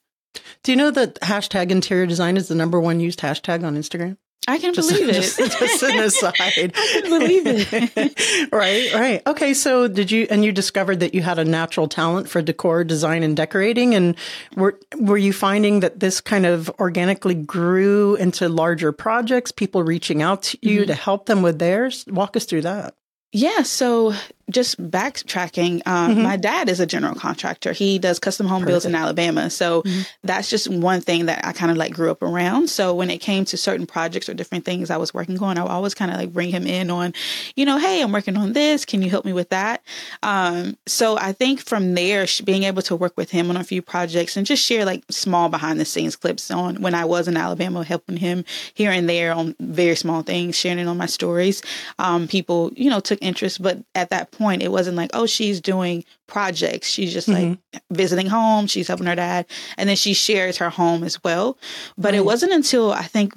Do 0.63 0.73
you 0.73 0.77
know 0.77 0.91
that 0.91 1.21
hashtag 1.21 1.71
interior 1.71 2.07
design 2.07 2.37
is 2.37 2.49
the 2.49 2.55
number 2.55 2.81
one 2.81 3.01
used 3.01 3.21
hashtag 3.21 3.65
on 3.65 3.77
Instagram? 3.77 4.17
I 4.49 4.59
can 4.59 4.75
just, 4.75 4.91
believe 4.91 5.09
it. 5.09 5.13
Just, 5.15 5.39
just 5.39 5.83
an 5.85 6.01
aside. 6.01 6.35
I 6.75 7.01
can 7.03 7.11
believe 7.11 7.43
it. 7.47 8.49
right, 8.53 8.93
right. 8.93 9.23
Okay, 9.25 9.55
so 9.55 9.87
did 9.87 10.11
you 10.11 10.27
and 10.31 10.45
you 10.45 10.51
discovered 10.51 10.99
that 10.99 11.15
you 11.15 11.23
had 11.23 11.39
a 11.39 11.45
natural 11.45 11.87
talent 11.87 12.29
for 12.29 12.43
decor, 12.43 12.83
design, 12.83 13.23
and 13.23 13.37
decorating, 13.37 13.95
and 13.95 14.17
were 14.57 14.81
were 14.99 15.17
you 15.17 15.33
finding 15.33 15.81
that 15.81 16.01
this 16.01 16.21
kind 16.21 16.45
of 16.45 16.69
organically 16.81 17.37
grew 17.37 18.17
into 18.17 18.49
larger 18.49 18.91
projects? 18.91 19.53
People 19.53 19.85
reaching 19.85 20.23
out 20.23 20.43
to 20.43 20.59
you 20.61 20.81
mm-hmm. 20.81 20.89
to 20.89 20.95
help 20.95 21.27
them 21.27 21.43
with 21.43 21.61
theirs. 21.61 22.05
Walk 22.09 22.37
us 22.37 22.45
through 22.45 22.63
that. 22.63 22.95
Yeah, 23.31 23.63
so 23.63 24.13
just 24.53 24.81
backtracking, 24.91 25.87
um, 25.87 26.13
mm-hmm. 26.13 26.23
my 26.23 26.37
dad 26.37 26.69
is 26.69 26.81
a 26.81 26.87
general 26.87 27.15
contractor. 27.15 27.73
He 27.73 27.99
does 27.99 28.19
custom 28.19 28.47
home 28.47 28.61
Perfect. 28.61 28.71
builds 28.71 28.87
in 28.87 28.95
Alabama. 28.95 29.51
So 29.51 29.83
mm-hmm. 29.83 30.03
that's 30.23 30.51
just 30.51 30.69
one 30.69 31.01
thing 31.01 31.27
that 31.27 31.45
I 31.45 31.53
kind 31.53 31.71
of 31.71 31.77
like 31.77 31.93
grew 31.93 32.11
up 32.11 32.23
around. 32.23 32.69
So 32.69 32.95
when 32.95 33.11
it 33.11 33.19
came 33.19 33.45
to 33.47 33.57
certain 33.57 33.87
projects 33.87 34.29
or 34.29 34.35
different 34.35 34.65
things 34.65 34.91
I 34.91 34.97
was 34.97 35.15
working 35.15 35.43
on, 35.43 35.59
I 35.59 35.63
would 35.63 35.71
always 35.71 35.95
kind 35.95 36.11
of 36.11 36.17
like 36.17 36.33
bring 36.33 36.51
him 36.51 36.67
in 36.67 36.91
on, 36.91 37.15
you 37.57 37.65
know, 37.65 37.79
hey, 37.79 38.03
I'm 38.03 38.13
working 38.13 38.37
on 38.37 38.53
this. 38.53 38.85
Can 38.85 39.03
you 39.03 39.11
help 39.11 39.25
me 39.25 39.33
with 39.33 39.49
that? 39.49 39.83
Um, 40.23 40.77
so 40.87 41.17
I 41.19 41.33
think 41.33 41.61
from 41.61 41.95
there, 41.95 42.27
being 42.45 42.65
able 42.65 42.83
to 42.83 42.97
work 42.97 43.17
with 43.17 43.31
him 43.31 43.51
on 43.51 43.57
a 43.57 43.65
few 43.65 43.83
projects 43.83 44.37
and 44.37 44.47
just 44.47 44.65
share 44.65 44.85
like 44.85 45.03
small 45.11 45.49
behind 45.49 45.81
the 45.81 45.85
scenes 45.85 46.17
clips 46.17 46.51
on 46.51 46.83
when 46.83 46.95
I 46.95 47.05
was 47.05 47.29
in 47.29 47.37
Alabama, 47.37 47.85
helping 47.85 48.17
him 48.17 48.45
here 48.75 48.91
and 48.91 49.09
there 49.09 49.33
on 49.33 49.55
very 49.61 49.97
small 49.97 50.23
things, 50.23 50.57
sharing 50.57 50.79
it 50.79 50.87
on 50.87 50.97
my 50.97 51.07
stories. 51.07 51.63
Um, 51.99 52.29
people, 52.29 52.71
you 52.75 52.91
know, 52.91 53.01
took 53.01 53.19
interest, 53.23 53.63
but 53.63 53.79
at 53.95 54.11
that 54.11 54.31
point, 54.31 54.42
it 54.43 54.71
wasn't 54.71 54.97
like, 54.97 55.11
oh, 55.15 55.27
she's 55.27 55.61
doing 55.61 56.05
projects. 56.27 56.89
She's 56.89 57.13
just 57.13 57.29
mm-hmm. 57.29 57.51
like 57.73 57.83
visiting 57.91 58.27
home. 58.27 58.67
She's 58.67 58.89
helping 58.89 59.07
her 59.07 59.15
dad. 59.15 59.47
And 59.77 59.89
then 59.89 59.97
she 59.97 60.15
shares 60.15 60.57
her 60.59 60.71
home 60.71 61.05
as 61.05 61.23
well. 61.23 61.59
But 61.97 62.13
right. 62.13 62.19
it 62.19 62.25
wasn't 62.25 62.53
until 62.53 62.93
I 62.93 63.03
think 63.03 63.33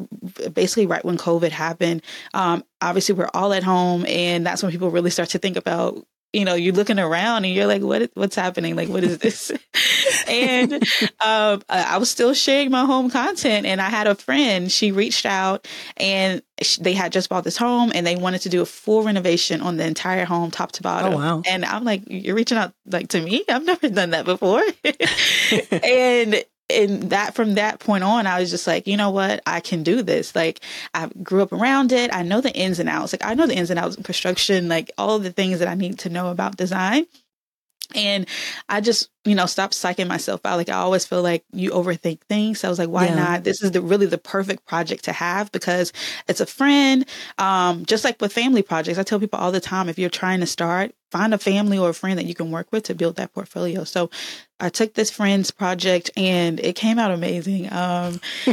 basically 0.53 0.85
right 0.85 1.03
when 1.03 1.17
COVID 1.17 1.51
happened, 1.51 2.01
um, 2.33 2.63
obviously 2.81 3.15
we're 3.15 3.29
all 3.33 3.53
at 3.53 3.63
home. 3.63 4.05
And 4.07 4.45
that's 4.45 4.63
when 4.63 4.71
people 4.71 4.91
really 4.91 5.09
start 5.09 5.29
to 5.29 5.37
think 5.37 5.57
about 5.57 6.05
you 6.35 6.43
know, 6.43 6.53
you're 6.55 6.73
looking 6.73 6.99
around 6.99 7.45
and 7.45 7.53
you're 7.53 7.65
like, 7.65 7.81
what, 7.81 8.11
what's 8.13 8.35
happening? 8.35 8.75
Like, 8.75 8.89
what 8.89 9.03
is 9.05 9.19
this? 9.19 9.51
and 10.27 10.73
um, 11.21 11.61
I 11.69 11.97
was 11.97 12.09
still 12.09 12.33
sharing 12.33 12.71
my 12.71 12.85
home 12.85 13.09
content. 13.09 13.65
And 13.65 13.81
I 13.81 13.89
had 13.89 14.05
a 14.05 14.15
friend, 14.15 14.69
she 14.69 14.91
reached 14.91 15.25
out 15.25 15.65
and 15.95 16.41
they 16.79 16.93
had 16.93 17.13
just 17.13 17.29
bought 17.29 17.45
this 17.45 17.55
home 17.55 17.91
and 17.95 18.05
they 18.05 18.17
wanted 18.17 18.41
to 18.41 18.49
do 18.49 18.61
a 18.61 18.65
full 18.65 19.03
renovation 19.03 19.61
on 19.61 19.77
the 19.77 19.85
entire 19.85 20.25
home, 20.25 20.51
top 20.51 20.73
to 20.73 20.81
bottom. 20.81 21.13
Oh, 21.13 21.17
wow. 21.17 21.41
And 21.45 21.63
I'm 21.63 21.85
like, 21.85 22.03
you're 22.07 22.35
reaching 22.35 22.57
out 22.57 22.73
like 22.85 23.07
to 23.09 23.21
me? 23.21 23.45
I've 23.47 23.65
never 23.65 23.87
done 23.87 24.09
that 24.09 24.25
before. 24.25 24.63
and 25.83 26.43
and 26.69 27.09
that 27.11 27.35
from 27.35 27.55
that 27.55 27.79
point 27.79 28.03
on, 28.03 28.25
I 28.25 28.39
was 28.39 28.49
just 28.49 28.65
like, 28.65 28.87
you 28.87 28.97
know 28.97 29.11
what, 29.11 29.41
I 29.45 29.59
can 29.59 29.83
do 29.83 30.01
this. 30.01 30.35
Like 30.35 30.61
I 30.93 31.09
grew 31.21 31.41
up 31.41 31.53
around 31.53 31.91
it. 31.91 32.13
I 32.13 32.23
know 32.23 32.41
the 32.41 32.53
ins 32.55 32.79
and 32.79 32.89
outs. 32.89 33.13
Like 33.13 33.25
I 33.25 33.33
know 33.33 33.47
the 33.47 33.55
ins 33.55 33.69
and 33.69 33.79
outs 33.79 33.97
of 33.97 34.03
construction, 34.03 34.67
like 34.67 34.91
all 34.97 35.19
the 35.19 35.31
things 35.31 35.59
that 35.59 35.67
I 35.67 35.75
need 35.75 35.99
to 35.99 36.09
know 36.09 36.29
about 36.31 36.57
design. 36.57 37.05
And 37.93 38.25
I 38.67 38.81
just, 38.81 39.09
you 39.25 39.35
know, 39.35 39.45
stopped 39.45 39.73
psyching 39.73 40.07
myself 40.07 40.41
out. 40.43 40.57
Like 40.57 40.69
I 40.69 40.73
always 40.73 41.05
feel 41.05 41.21
like 41.21 41.43
you 41.53 41.69
overthink 41.69 42.21
things. 42.21 42.59
So 42.59 42.67
I 42.67 42.71
was 42.71 42.79
like, 42.79 42.89
why 42.89 43.05
yeah. 43.05 43.15
not? 43.15 43.43
This 43.43 43.61
is 43.61 43.71
the 43.71 43.81
really 43.81 44.07
the 44.07 44.17
perfect 44.17 44.65
project 44.65 45.03
to 45.03 45.11
have 45.11 45.51
because 45.51 45.93
it's 46.27 46.41
a 46.41 46.47
friend. 46.47 47.05
Um, 47.37 47.85
just 47.85 48.03
like 48.03 48.19
with 48.19 48.33
family 48.33 48.63
projects, 48.63 48.97
I 48.97 49.03
tell 49.03 49.19
people 49.19 49.37
all 49.37 49.51
the 49.51 49.61
time, 49.61 49.87
if 49.87 49.99
you're 49.99 50.09
trying 50.09 50.39
to 50.39 50.47
start, 50.47 50.95
find 51.11 51.33
a 51.33 51.37
family 51.37 51.77
or 51.77 51.89
a 51.89 51.93
friend 51.93 52.17
that 52.19 52.25
you 52.25 52.35
can 52.35 52.51
work 52.51 52.67
with 52.71 52.83
to 52.83 52.95
build 52.95 53.15
that 53.15 53.33
portfolio. 53.33 53.83
So 53.83 54.09
I 54.59 54.69
took 54.69 54.93
this 54.93 55.11
friend's 55.11 55.51
project 55.51 56.09
and 56.15 56.59
it 56.61 56.75
came 56.75 56.97
out 56.97 57.11
amazing. 57.11 57.71
Um, 57.71 58.21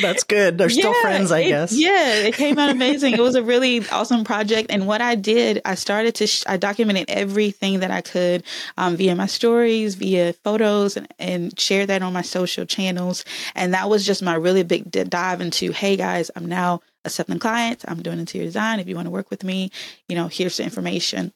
That's 0.00 0.24
good. 0.28 0.56
They're 0.56 0.70
still 0.70 0.94
friends, 0.94 1.32
I 1.32 1.40
it, 1.40 1.48
guess. 1.48 1.72
Yeah, 1.72 2.14
it 2.14 2.34
came 2.34 2.58
out 2.58 2.70
amazing. 2.78 3.14
it 3.14 3.20
was 3.20 3.34
a 3.34 3.42
really 3.42 3.86
awesome 3.90 4.24
project. 4.24 4.70
And 4.70 4.86
what 4.86 5.00
I 5.00 5.16
did, 5.16 5.60
I 5.64 5.74
started 5.74 6.14
to, 6.16 6.26
sh- 6.26 6.44
I 6.46 6.56
documented 6.56 7.06
everything 7.10 7.80
that 7.80 7.90
I 7.90 8.00
could 8.02 8.44
um, 8.76 8.96
via 8.96 9.14
my 9.16 9.26
stories, 9.26 9.96
via 9.96 10.32
photos, 10.32 10.96
and, 10.96 11.08
and 11.18 11.58
shared 11.58 11.88
that 11.88 12.02
on 12.02 12.12
my 12.12 12.22
social 12.22 12.64
channels. 12.64 13.24
And 13.54 13.74
that 13.74 13.88
was 13.90 14.06
just 14.06 14.22
my 14.22 14.34
really 14.34 14.62
big 14.62 14.90
dive 14.90 15.40
into, 15.40 15.72
hey 15.72 15.96
guys, 15.96 16.30
I'm 16.36 16.46
now 16.46 16.80
accepting 17.04 17.38
clients. 17.38 17.84
I'm 17.88 18.02
doing 18.02 18.18
interior 18.18 18.46
design. 18.46 18.80
If 18.80 18.88
you 18.88 18.94
want 18.94 19.06
to 19.06 19.10
work 19.10 19.30
with 19.30 19.44
me, 19.44 19.70
you 20.08 20.16
know, 20.16 20.28
here's 20.28 20.56
the 20.56 20.64
information. 20.64 21.32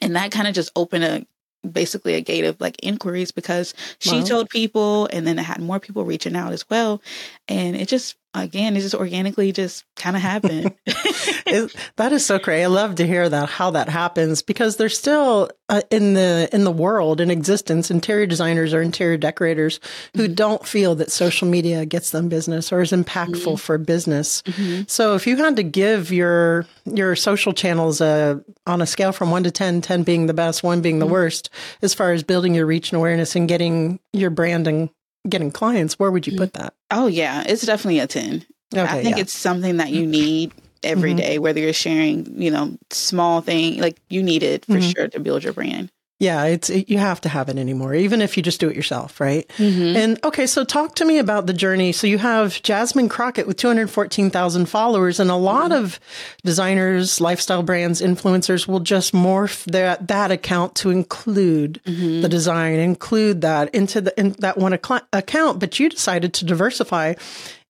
And 0.00 0.16
that 0.16 0.32
kind 0.32 0.48
of 0.48 0.54
just 0.54 0.72
opened 0.76 1.04
a 1.04 1.26
basically 1.70 2.14
a 2.14 2.20
gate 2.20 2.44
of 2.44 2.60
like 2.60 2.76
inquiries 2.82 3.30
because 3.30 3.72
she 4.00 4.18
wow. 4.18 4.24
told 4.24 4.50
people 4.50 5.06
and 5.12 5.26
then 5.26 5.38
I 5.38 5.42
had 5.42 5.60
more 5.60 5.78
people 5.78 6.04
reaching 6.04 6.34
out 6.34 6.52
as 6.52 6.68
well. 6.68 7.00
And 7.48 7.76
it 7.76 7.88
just 7.88 8.16
again, 8.34 8.76
it 8.76 8.80
just 8.80 8.94
organically 8.94 9.52
just 9.52 9.84
kind 9.96 10.16
of 10.16 10.22
happened. 10.22 10.74
it, 10.86 11.74
that 11.96 12.12
is 12.12 12.24
so 12.24 12.38
great. 12.38 12.62
I 12.62 12.66
love 12.66 12.96
to 12.96 13.06
hear 13.06 13.28
that 13.28 13.48
how 13.48 13.70
that 13.72 13.88
happens 13.88 14.42
because 14.42 14.76
there's 14.76 14.96
still 14.96 15.50
uh, 15.68 15.82
in 15.90 16.14
the 16.14 16.48
in 16.52 16.64
the 16.64 16.70
world 16.70 17.20
in 17.20 17.30
existence 17.30 17.90
interior 17.90 18.26
designers 18.26 18.72
or 18.72 18.82
interior 18.82 19.16
decorators 19.16 19.80
who 20.16 20.24
mm-hmm. 20.24 20.34
don't 20.34 20.66
feel 20.66 20.94
that 20.94 21.10
social 21.10 21.46
media 21.46 21.84
gets 21.84 22.10
them 22.10 22.28
business 22.28 22.72
or 22.72 22.80
is 22.80 22.92
impactful 22.92 23.42
mm-hmm. 23.42 23.56
for 23.56 23.78
business. 23.78 24.42
Mm-hmm. 24.42 24.82
So 24.86 25.14
if 25.14 25.26
you 25.26 25.36
had 25.36 25.56
to 25.56 25.62
give 25.62 26.12
your 26.12 26.66
your 26.84 27.16
social 27.16 27.52
channels 27.52 28.00
a 28.00 28.42
on 28.66 28.80
a 28.80 28.86
scale 28.86 29.12
from 29.12 29.30
1 29.30 29.44
to 29.44 29.50
10, 29.50 29.82
10 29.82 30.02
being 30.04 30.26
the 30.26 30.34
best, 30.34 30.62
1 30.62 30.80
being 30.80 30.98
the 30.98 31.06
mm-hmm. 31.06 31.12
worst 31.12 31.50
as 31.82 31.94
far 31.94 32.12
as 32.12 32.22
building 32.22 32.54
your 32.54 32.66
reach 32.66 32.90
and 32.90 32.98
awareness 32.98 33.36
and 33.36 33.48
getting 33.48 34.00
your 34.12 34.30
branding 34.30 34.90
getting 35.28 35.50
clients, 35.50 35.98
where 35.98 36.10
would 36.10 36.26
you 36.26 36.36
put 36.36 36.54
that? 36.54 36.74
Oh 36.90 37.06
yeah, 37.06 37.44
it's 37.46 37.64
definitely 37.64 38.00
a 38.00 38.06
10. 38.06 38.44
Okay, 38.74 38.82
I 38.82 39.02
think 39.02 39.16
yeah. 39.16 39.22
it's 39.22 39.32
something 39.32 39.76
that 39.76 39.90
you 39.90 40.06
need 40.06 40.52
every 40.82 41.10
mm-hmm. 41.10 41.18
day, 41.18 41.38
whether 41.38 41.60
you're 41.60 41.72
sharing, 41.72 42.40
you 42.40 42.50
know, 42.50 42.76
small 42.90 43.40
thing, 43.40 43.80
like 43.80 44.00
you 44.08 44.22
need 44.22 44.42
it 44.42 44.64
for 44.64 44.72
mm-hmm. 44.72 44.90
sure 44.90 45.08
to 45.08 45.20
build 45.20 45.44
your 45.44 45.52
brand. 45.52 45.91
Yeah, 46.22 46.44
it's 46.44 46.70
it, 46.70 46.88
you 46.88 46.98
have 46.98 47.20
to 47.22 47.28
have 47.28 47.48
it 47.48 47.58
anymore, 47.58 47.96
even 47.96 48.22
if 48.22 48.36
you 48.36 48.44
just 48.44 48.60
do 48.60 48.68
it 48.68 48.76
yourself, 48.76 49.20
right? 49.20 49.44
Mm-hmm. 49.58 49.96
And 49.96 50.24
okay, 50.24 50.46
so 50.46 50.62
talk 50.62 50.94
to 50.94 51.04
me 51.04 51.18
about 51.18 51.48
the 51.48 51.52
journey. 51.52 51.90
So 51.90 52.06
you 52.06 52.18
have 52.18 52.62
Jasmine 52.62 53.08
Crockett 53.08 53.48
with 53.48 53.56
214,000 53.56 54.66
followers, 54.66 55.18
and 55.18 55.32
a 55.32 55.34
lot 55.34 55.72
mm-hmm. 55.72 55.84
of 55.84 55.98
designers, 56.44 57.20
lifestyle 57.20 57.64
brands, 57.64 58.00
influencers 58.00 58.68
will 58.68 58.78
just 58.78 59.12
morph 59.12 59.64
that 59.64 60.06
that 60.06 60.30
account 60.30 60.76
to 60.76 60.90
include 60.90 61.80
mm-hmm. 61.84 62.20
the 62.20 62.28
design, 62.28 62.78
include 62.78 63.40
that 63.40 63.74
into 63.74 64.00
the 64.00 64.16
in 64.16 64.30
that 64.38 64.56
one 64.56 64.74
ac- 64.74 65.04
account. 65.12 65.58
But 65.58 65.80
you 65.80 65.88
decided 65.88 66.34
to 66.34 66.44
diversify 66.44 67.14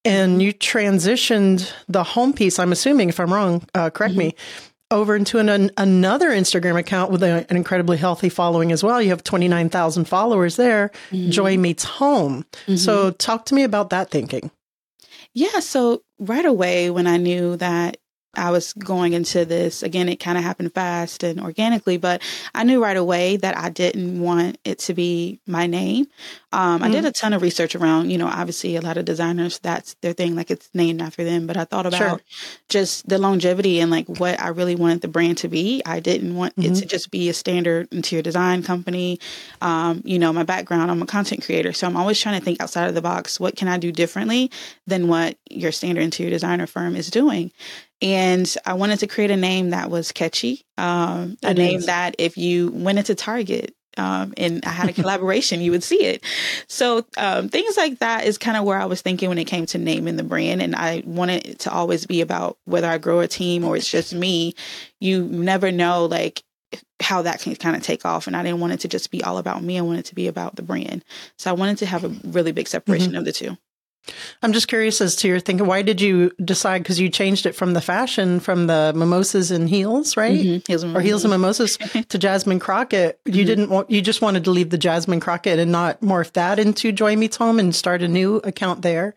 and 0.05 0.43
you 0.43 0.53
transitioned 0.53 1.73
the 1.89 2.05
home 2.05 2.35
piece. 2.35 2.59
I'm 2.59 2.73
assuming, 2.73 3.09
if 3.09 3.19
I'm 3.19 3.33
wrong, 3.33 3.67
uh, 3.75 3.89
correct 3.89 4.13
mm-hmm. 4.13 4.19
me 4.19 4.37
over 4.93 5.17
into 5.17 5.39
an, 5.39 5.49
an, 5.49 5.71
another 5.77 6.31
Instagram 6.31 6.79
account 6.79 7.11
with 7.11 7.23
a, 7.23 7.47
an 7.51 7.57
incredibly 7.57 7.97
healthy 7.97 8.29
following 8.29 8.71
as 8.71 8.85
well. 8.85 9.03
You 9.03 9.11
have 9.11 9.25
29,000 9.25 10.05
followers 10.05 10.57
there. 10.57 10.91
Mm-hmm. 11.11 11.31
Joy 11.31 11.57
Meets 11.57 11.85
Home. 11.85 12.45
Mm-hmm. 12.67 12.77
So 12.77 13.11
talk 13.11 13.47
to 13.47 13.55
me 13.55 13.65
about 13.65 13.91
that 13.91 14.11
thinking. 14.11 14.51
Yeah. 15.35 15.61
So 15.61 16.03
right 16.19 16.45
away, 16.45 16.91
when 16.91 17.07
I 17.07 17.17
knew 17.17 17.57
that 17.57 17.97
I 18.35 18.51
was 18.51 18.73
going 18.73 19.13
into 19.13 19.45
this. 19.45 19.83
Again, 19.83 20.09
it 20.09 20.17
kind 20.17 20.39
of 20.39 20.45
happened 20.45 20.73
fast 20.73 21.23
and 21.23 21.41
organically, 21.41 21.99
but 21.99 22.23
I 22.55 22.65
knew 22.65 22.83
right 22.83 22.97
away 22.97 23.37
that 23.37 23.57
I 23.59 23.69
didn't 23.69 24.21
want 24.21 24.59
it 24.65 24.79
to 24.81 24.95
be 24.95 25.41
my 25.47 25.67
name. 25.67 26.07
Um, 26.53 26.81
mm 26.81 26.83
I 26.83 26.91
did 26.91 27.05
mm. 27.05 27.09
a 27.09 27.13
ton 27.13 27.33
of 27.33 27.43
research 27.43 27.75
around, 27.75 28.11
you 28.11 28.19
know, 28.19 28.27
obviously 28.27 28.77
a 28.77 28.81
lot 28.81 28.97
of 28.97 29.05
designers, 29.05 29.59
that's 29.61 29.95
their 30.03 30.13
thing, 30.13 30.35
like 30.35 30.51
it's 30.51 30.69
named 30.75 31.01
after 31.01 31.25
them. 31.25 31.47
But 31.47 31.57
I 31.57 31.65
thought 31.65 31.87
about 31.87 31.99
sure. 31.99 32.21
just 32.69 33.09
the 33.09 33.19
longevity 33.19 33.81
and 33.81 33.91
like 33.91 34.07
what 34.09 34.41
I 34.41 34.49
really 34.49 34.75
wanted 34.75 35.01
the 35.01 35.09
brand 35.09 35.39
to 35.39 35.49
be. 35.49 35.81
I 35.87 36.01
didn't 36.01 36.35
want 36.35 36.57
mm-hmm. 36.57 36.73
it 36.73 36.77
to 36.77 36.87
just 36.87 37.11
be 37.11 37.29
a 37.29 37.35
standard 37.35 37.89
interior 37.93 38.23
design 38.23 38.63
company. 38.63 39.21
Um, 39.61 40.03
you 40.05 40.19
know, 40.19 40.33
my 40.33 40.43
background, 40.43 40.91
I'm 40.91 41.03
a 41.03 41.07
content 41.07 41.45
creator. 41.45 41.73
So 41.73 41.87
I'm 41.87 41.97
always 41.97 42.21
trying 42.21 42.39
to 42.39 42.45
think 42.45 42.61
outside 42.61 42.89
of 42.89 42.95
the 42.95 43.03
box. 43.03 43.39
What 43.39 43.57
can 43.57 43.69
I 43.69 43.79
do 43.79 43.93
differently 43.93 44.51
than 44.87 45.09
what 45.09 45.37
your 45.49 45.73
standard 45.73 46.03
interior 46.03 46.31
designer 46.31 46.67
firm 46.67 46.97
is 46.97 47.11
doing? 47.11 47.53
and 48.03 48.53
I 48.67 48.75
wanted 48.75 48.99
to 48.99 49.07
create 49.07 49.31
a 49.31 49.37
name 49.37 49.71
that 49.71 49.89
was 49.89 50.11
catchy, 50.11 50.67
um, 50.77 51.39
a 51.43 51.55
name 51.55 51.79
is. 51.79 51.87
that 51.87 52.17
if 52.19 52.37
you 52.37 52.73
went 52.73 52.99
into 52.99 53.15
Target 53.15 53.77
um, 53.97 54.33
and 54.37 54.65
I 54.65 54.71
had 54.71 54.89
a 54.89 54.93
collaboration, 54.93 55.61
you 55.61 55.71
would 55.71 55.85
see 55.85 56.05
it. 56.05 56.25
So 56.67 57.05
um, 57.17 57.49
things 57.49 57.77
like 57.77 57.99
that 57.99 58.25
is 58.25 58.39
kind 58.39 58.57
of 58.57 58.65
where 58.65 58.79
I 58.79 58.87
was 58.87 59.03
thinking 59.03 59.29
when 59.29 59.39
it 59.39 59.45
came 59.45 59.67
to 59.67 59.79
naming 59.79 60.17
the 60.17 60.23
brand, 60.23 60.63
and 60.63 60.75
I 60.75 61.03
wanted 61.05 61.47
it 61.47 61.59
to 61.61 61.73
always 61.73 62.07
be 62.07 62.21
about 62.21 62.59
whether 62.65 62.89
I 62.89 62.99
grow 62.99 63.21
a 63.21 63.29
team 63.29 63.65
or 63.65 63.77
it's 63.77 63.91
just 63.91 64.15
me. 64.15 64.55
You 65.01 65.25
never 65.25 65.71
know, 65.71 66.07
like 66.07 66.43
how 67.01 67.23
that 67.23 67.41
can 67.41 67.55
kind 67.57 67.77
of 67.77 67.83
take 67.83 68.07
off. 68.07 68.27
And 68.27 68.37
I 68.37 68.43
didn't 68.43 68.61
want 68.61 68.73
it 68.73 68.81
to 68.81 68.89
just 68.89 69.11
be 69.11 69.23
all 69.23 69.39
about 69.39 69.63
me. 69.63 69.79
I 69.79 69.83
wanted 69.83 70.01
it 70.01 70.07
to 70.07 70.15
be 70.15 70.29
about 70.29 70.57
the 70.57 70.63
brand. 70.63 71.05
So 71.37 71.51
I 71.51 71.55
wanted 71.55 71.79
to 71.79 71.87
have 71.87 72.05
a 72.05 72.15
really 72.25 72.53
big 72.53 72.69
separation 72.69 73.09
mm-hmm. 73.09 73.19
of 73.19 73.25
the 73.25 73.33
two. 73.33 73.57
I'm 74.43 74.53
just 74.53 74.69
curious 74.69 75.01
as 75.01 75.15
to 75.17 75.29
your 75.29 75.39
thinking. 75.41 75.67
Why 75.67 75.83
did 75.83 76.01
you 76.01 76.33
decide? 76.45 76.83
Because 76.83 76.99
you 76.99 77.09
changed 77.09 77.47
it 77.47 77.55
from 77.55 77.73
the 77.73 77.81
fashion, 77.81 78.41
from 78.41 78.67
the 78.67 78.93
mimosas 78.95 79.51
and 79.51 79.69
heels, 79.69 80.17
right? 80.17 80.39
Mm-hmm. 80.39 80.71
Heels 80.71 80.83
and 80.83 80.97
or 80.97 81.01
heels 81.01 81.25
and 81.25 81.31
mimosas 81.31 81.77
to 82.09 82.19
Jasmine 82.19 82.59
Crockett. 82.59 83.21
You 83.25 83.33
mm-hmm. 83.33 83.47
didn't 83.47 83.71
want. 83.71 83.91
You 83.91 84.01
just 84.01 84.21
wanted 84.21 84.45
to 84.45 84.51
leave 84.51 84.71
the 84.71 84.79
Jasmine 84.79 85.21
Crockett 85.21 85.59
and 85.59 85.71
not 85.71 86.01
morph 86.01 86.33
that 86.33 86.59
into 86.59 86.91
Joy 86.93 87.17
Meets 87.17 87.37
Home 87.37 87.59
and 87.59 87.75
start 87.75 88.03
a 88.03 88.09
new 88.09 88.37
account 88.37 88.83
there 88.83 89.15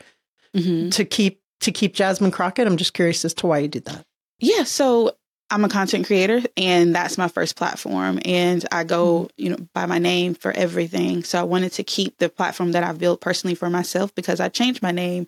mm-hmm. 0.56 0.89
to 0.89 1.06
keep 1.06 1.42
to 1.62 1.72
keep 1.72 1.96
Jasmine 1.96 2.32
Crockett. 2.32 2.68
I'm 2.68 2.77
just 2.77 2.94
curious 2.94 3.25
as 3.25 3.34
to 3.36 3.48
why 3.48 3.60
you 3.60 3.68
did 3.68 3.86
that. 3.86 4.06
Yeah. 4.39 4.63
So 4.63 5.15
I'm 5.50 5.64
a 5.64 5.70
content 5.70 6.08
creator 6.08 6.42
and 6.58 6.96
that's 6.96 7.18
my 7.18 7.28
first 7.28 7.56
platform 7.56 8.20
and 8.25 8.66
I 8.72 8.84
go, 8.84 9.24
mm-hmm. 9.24 9.44
you 9.44 9.50
know, 9.52 9.68
by 9.74 9.86
my 9.86 10.00
name 10.00 10.34
for 10.34 10.52
everything. 10.52 11.24
So 11.24 11.40
I 11.40 11.44
wanted 11.44 11.72
to 11.74 11.84
keep 11.84 12.18
the 12.18 12.30
platform 12.30 12.72
that 12.72 12.84
I've 12.84 12.98
built 12.98 13.22
personally 13.22 13.56
for 13.56 13.70
myself 13.70 14.14
because 14.16 14.40
I 14.40 14.50
changed 14.50 14.82
my 14.82 14.92
name 14.92 15.28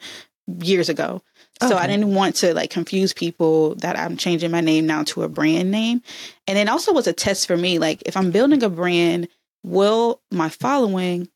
years 0.61 0.89
ago. 0.89 1.21
So 1.61 1.75
okay. 1.75 1.75
I 1.75 1.87
didn't 1.87 2.13
want 2.13 2.35
to 2.37 2.53
like 2.53 2.69
confuse 2.69 3.13
people 3.13 3.75
that 3.75 3.97
I'm 3.97 4.17
changing 4.17 4.51
my 4.51 4.61
name 4.61 4.87
now 4.87 5.03
to 5.03 5.23
a 5.23 5.29
brand 5.29 5.71
name. 5.71 6.01
And 6.47 6.57
it 6.57 6.69
also 6.69 6.93
was 6.93 7.07
a 7.07 7.13
test 7.13 7.47
for 7.47 7.57
me 7.57 7.79
like 7.79 8.03
if 8.05 8.17
I'm 8.17 8.31
building 8.31 8.63
a 8.63 8.69
brand, 8.69 9.27
will 9.63 10.21
my 10.31 10.49
following 10.49 11.29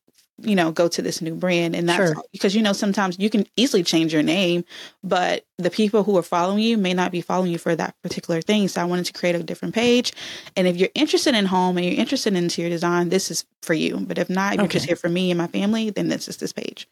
you 0.43 0.55
know, 0.55 0.71
go 0.71 0.88
to 0.88 1.01
this 1.01 1.21
new 1.21 1.36
brand. 1.36 1.75
And 1.75 1.88
that's 1.88 2.13
sure. 2.13 2.24
because, 2.31 2.55
you 2.55 2.62
know, 2.62 2.74
sometimes 2.74 3.17
you 3.19 3.29
can 3.29 3.45
easily 3.55 3.83
change 3.83 4.13
your 4.13 4.24
name, 4.24 4.63
but 5.03 5.45
the 5.57 5.69
people 5.69 6.03
who 6.03 6.17
are 6.17 6.24
following 6.24 6.60
you 6.60 6.77
may 6.77 6.93
not 6.93 7.12
be 7.12 7.21
following 7.21 7.51
you 7.51 7.57
for 7.57 7.75
that 7.75 7.95
particular 8.01 8.41
thing. 8.41 8.67
So 8.67 8.81
I 8.81 8.86
wanted 8.86 9.05
to 9.05 9.13
create 9.13 9.36
a 9.36 9.43
different 9.43 9.75
page. 9.75 10.13
And 10.55 10.67
if 10.67 10.77
you're 10.77 10.89
interested 10.95 11.36
in 11.36 11.45
home 11.45 11.77
and 11.77 11.86
you're 11.86 12.00
interested 12.00 12.33
in 12.33 12.43
interior 12.43 12.69
design, 12.69 13.10
this 13.10 13.31
is 13.31 13.45
for 13.62 13.74
you. 13.74 13.98
But 13.98 14.17
if 14.17 14.29
not, 14.29 14.53
if 14.53 14.60
okay. 14.60 14.63
you're 14.63 14.69
just 14.69 14.86
here 14.86 14.95
for 14.95 15.10
me 15.10 15.31
and 15.31 15.38
my 15.38 15.48
family, 15.48 15.89
then 15.89 16.10
this 16.10 16.27
is 16.27 16.38
this 16.38 16.53
page. 16.53 16.88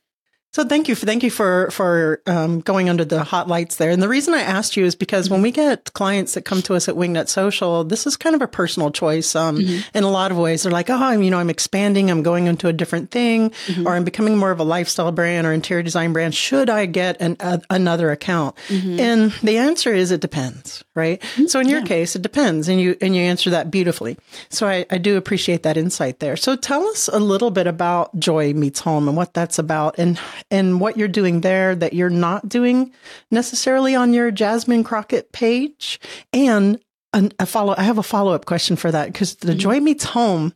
So 0.52 0.66
thank 0.66 0.88
you 0.88 0.96
for 0.96 1.06
thank 1.06 1.22
you 1.22 1.30
for 1.30 1.70
for 1.70 2.24
um, 2.26 2.62
going 2.62 2.90
under 2.90 3.06
the 3.06 3.24
hot 3.24 3.48
lights 3.48 3.76
there. 3.76 3.92
And 3.92 4.02
the 4.02 4.10
reason 4.10 4.34
I 4.34 4.42
asked 4.42 4.76
you 4.76 4.84
is 4.84 4.96
because 4.96 5.30
when 5.30 5.44
we 5.44 5.52
get 5.52 5.94
clients 5.94 6.34
that 6.34 6.42
come 6.42 6.64
to 6.64 6.74
us 6.74 6.90
at 6.90 6.96
Wingnut 6.96 7.30
Social, 7.30 7.84
this 7.84 8.08
is 8.08 8.18
kind 8.18 8.36
of 8.36 8.42
a 8.42 8.48
personal 8.48 8.90
choice. 8.90 9.36
Um, 9.36 9.60
mm-hmm. 9.60 9.98
In 9.98 10.04
a 10.04 10.10
lot 10.10 10.32
of 10.32 10.38
ways, 10.38 10.64
they're 10.64 10.72
like, 10.72 10.90
oh, 10.90 10.98
I'm 10.98 11.22
you 11.22 11.30
know 11.30 11.38
I'm 11.38 11.52
expanding, 11.52 12.10
I'm 12.10 12.24
going 12.24 12.48
into 12.48 12.68
a 12.68 12.74
different 12.74 13.12
thing, 13.12 13.52
mm-hmm. 13.52 13.86
or 13.86 13.94
I'm 13.94 14.04
becoming 14.04 14.38
more 14.38 14.50
of 14.50 14.60
a 14.60 14.64
lifestyle 14.64 15.12
brand 15.12 15.46
or 15.46 15.54
interior 15.54 15.84
design 15.84 16.14
brand. 16.14 16.34
Should 16.34 16.70
I 16.72 16.88
get 16.88 17.22
an, 17.22 17.38
a, 17.40 17.62
another 17.70 18.10
account? 18.10 18.56
Mm-hmm. 18.70 19.00
And 19.00 19.32
the 19.44 19.58
answer 19.58 19.94
is 19.94 20.10
it 20.10 20.20
depends, 20.20 20.84
right? 20.96 21.22
Mm-hmm. 21.22 21.46
So 21.46 21.60
in 21.60 21.70
your 21.70 21.82
yeah. 21.82 21.86
case, 21.86 22.16
it 22.16 22.24
depends, 22.24 22.68
and 22.68 22.82
you 22.82 22.98
and 23.02 23.16
you 23.16 23.22
answer 23.22 23.52
that 23.52 23.70
beautifully. 23.70 24.18
So 24.50 24.68
I, 24.68 24.88
I 24.90 24.98
do 24.98 25.16
appreciate 25.16 25.62
that 25.62 25.78
insight 25.78 26.20
there. 26.20 26.36
So 26.36 26.56
tell 26.56 26.88
us 26.88 27.08
a 27.08 27.20
little 27.20 27.52
bit 27.52 27.68
about 27.68 28.18
Joy 28.18 28.54
Meets 28.54 28.80
Home 28.80 29.08
and 29.08 29.16
what 29.16 29.36
that's 29.36 29.60
about, 29.60 30.00
and 30.00 30.20
and 30.52 30.80
what 30.80 30.98
you're 30.98 31.08
doing 31.08 31.42
there 31.42 31.76
that 31.76 31.94
you're 31.94 32.10
not 32.10 32.48
doing 32.50 32.92
necessarily 33.32 33.96
on 33.96 34.14
your 34.14 34.32
Jasmine 34.32 34.84
Crockett 34.84 35.32
page. 35.32 36.00
And 36.34 36.80
a 37.14 37.46
follow, 37.46 37.76
I 37.78 37.84
have 37.84 37.98
a 37.98 38.04
follow 38.04 38.34
up 38.34 38.46
question 38.46 38.76
for 38.76 38.92
that 38.92 39.12
because 39.12 39.36
the 39.36 39.50
mm-hmm. 39.50 39.60
Joy 39.60 39.80
Meets 39.80 40.04
Home 40.06 40.54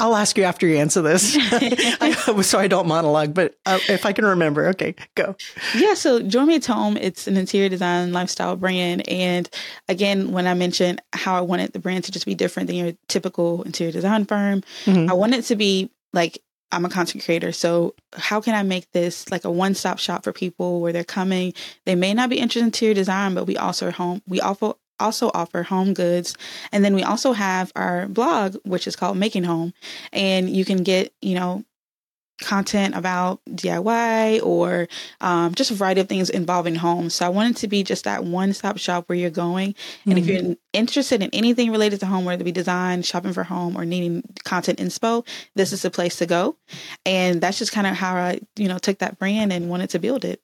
I'll 0.00 0.16
ask 0.16 0.38
you 0.38 0.44
after 0.44 0.66
you 0.66 0.78
answer 0.78 1.02
this, 1.02 1.36
I, 1.38 2.40
so 2.42 2.58
I 2.58 2.68
don't 2.68 2.88
monologue. 2.88 3.34
But 3.34 3.56
uh, 3.66 3.78
if 3.88 4.06
I 4.06 4.12
can 4.12 4.24
remember, 4.24 4.68
okay, 4.68 4.94
go. 5.14 5.36
Yeah. 5.76 5.94
So 5.94 6.22
Joy 6.22 6.46
Meets 6.46 6.66
Home, 6.66 6.96
it's 6.96 7.26
an 7.26 7.36
interior 7.36 7.68
design 7.68 8.12
lifestyle 8.12 8.56
brand, 8.56 9.06
and 9.08 9.48
again, 9.88 10.32
when 10.32 10.46
I 10.46 10.54
mentioned 10.54 11.02
how 11.12 11.36
I 11.36 11.42
wanted 11.42 11.74
the 11.74 11.78
brand 11.78 12.04
to 12.04 12.12
just 12.12 12.24
be 12.24 12.34
different 12.34 12.68
than 12.68 12.76
your 12.76 12.92
typical 13.08 13.62
interior 13.64 13.92
design 13.92 14.24
firm, 14.24 14.62
mm-hmm. 14.84 15.10
I 15.10 15.12
want 15.12 15.34
it 15.34 15.42
to 15.42 15.56
be 15.56 15.90
like 16.14 16.42
I'm 16.72 16.84
a 16.84 16.88
content 16.88 17.24
creator. 17.24 17.52
So 17.52 17.94
how 18.14 18.40
can 18.40 18.54
I 18.54 18.62
make 18.62 18.90
this 18.92 19.30
like 19.30 19.44
a 19.44 19.50
one-stop 19.50 19.98
shop 19.98 20.24
for 20.24 20.32
people 20.32 20.80
where 20.80 20.92
they're 20.92 21.04
coming? 21.04 21.52
They 21.86 21.94
may 21.94 22.14
not 22.14 22.30
be 22.30 22.38
interested 22.38 22.60
in 22.60 22.66
interior 22.66 22.94
design, 22.94 23.34
but 23.34 23.46
we 23.46 23.56
also 23.56 23.90
home 23.90 24.22
we 24.26 24.40
also 24.40 24.78
also 25.00 25.30
offer 25.34 25.62
home 25.62 25.94
goods. 25.94 26.36
And 26.72 26.84
then 26.84 26.94
we 26.94 27.02
also 27.02 27.32
have 27.32 27.72
our 27.74 28.06
blog, 28.06 28.56
which 28.64 28.86
is 28.86 28.96
called 28.96 29.16
Making 29.16 29.44
Home. 29.44 29.72
And 30.12 30.50
you 30.50 30.64
can 30.64 30.82
get, 30.82 31.12
you 31.22 31.34
know, 31.34 31.64
content 32.40 32.94
about 32.94 33.40
DIY 33.50 34.42
or 34.42 34.88
um, 35.20 35.54
just 35.54 35.70
a 35.70 35.74
variety 35.74 36.00
of 36.00 36.08
things 36.08 36.30
involving 36.30 36.74
home. 36.74 37.10
So 37.10 37.26
I 37.26 37.28
wanted 37.28 37.56
to 37.58 37.68
be 37.68 37.82
just 37.82 38.04
that 38.04 38.24
one 38.24 38.52
stop 38.52 38.78
shop 38.78 39.08
where 39.08 39.16
you're 39.16 39.30
going. 39.30 39.74
And 40.04 40.14
mm-hmm. 40.14 40.18
if 40.18 40.26
you're 40.26 40.56
interested 40.72 41.22
in 41.22 41.30
anything 41.32 41.70
related 41.70 42.00
to 42.00 42.06
home, 42.06 42.24
whether 42.24 42.42
it 42.42 42.44
be 42.44 42.52
design, 42.52 43.02
shopping 43.02 43.32
for 43.32 43.44
home, 43.44 43.76
or 43.76 43.84
needing 43.84 44.22
content 44.44 44.78
inspo, 44.78 45.26
this 45.54 45.72
is 45.72 45.82
the 45.82 45.90
place 45.90 46.16
to 46.16 46.26
go. 46.26 46.56
And 47.04 47.40
that's 47.40 47.58
just 47.58 47.72
kind 47.72 47.86
of 47.86 47.94
how 47.94 48.16
I, 48.16 48.40
you 48.56 48.68
know, 48.68 48.78
took 48.78 48.98
that 48.98 49.18
brand 49.18 49.52
and 49.52 49.68
wanted 49.68 49.90
to 49.90 49.98
build 49.98 50.24
it. 50.24 50.42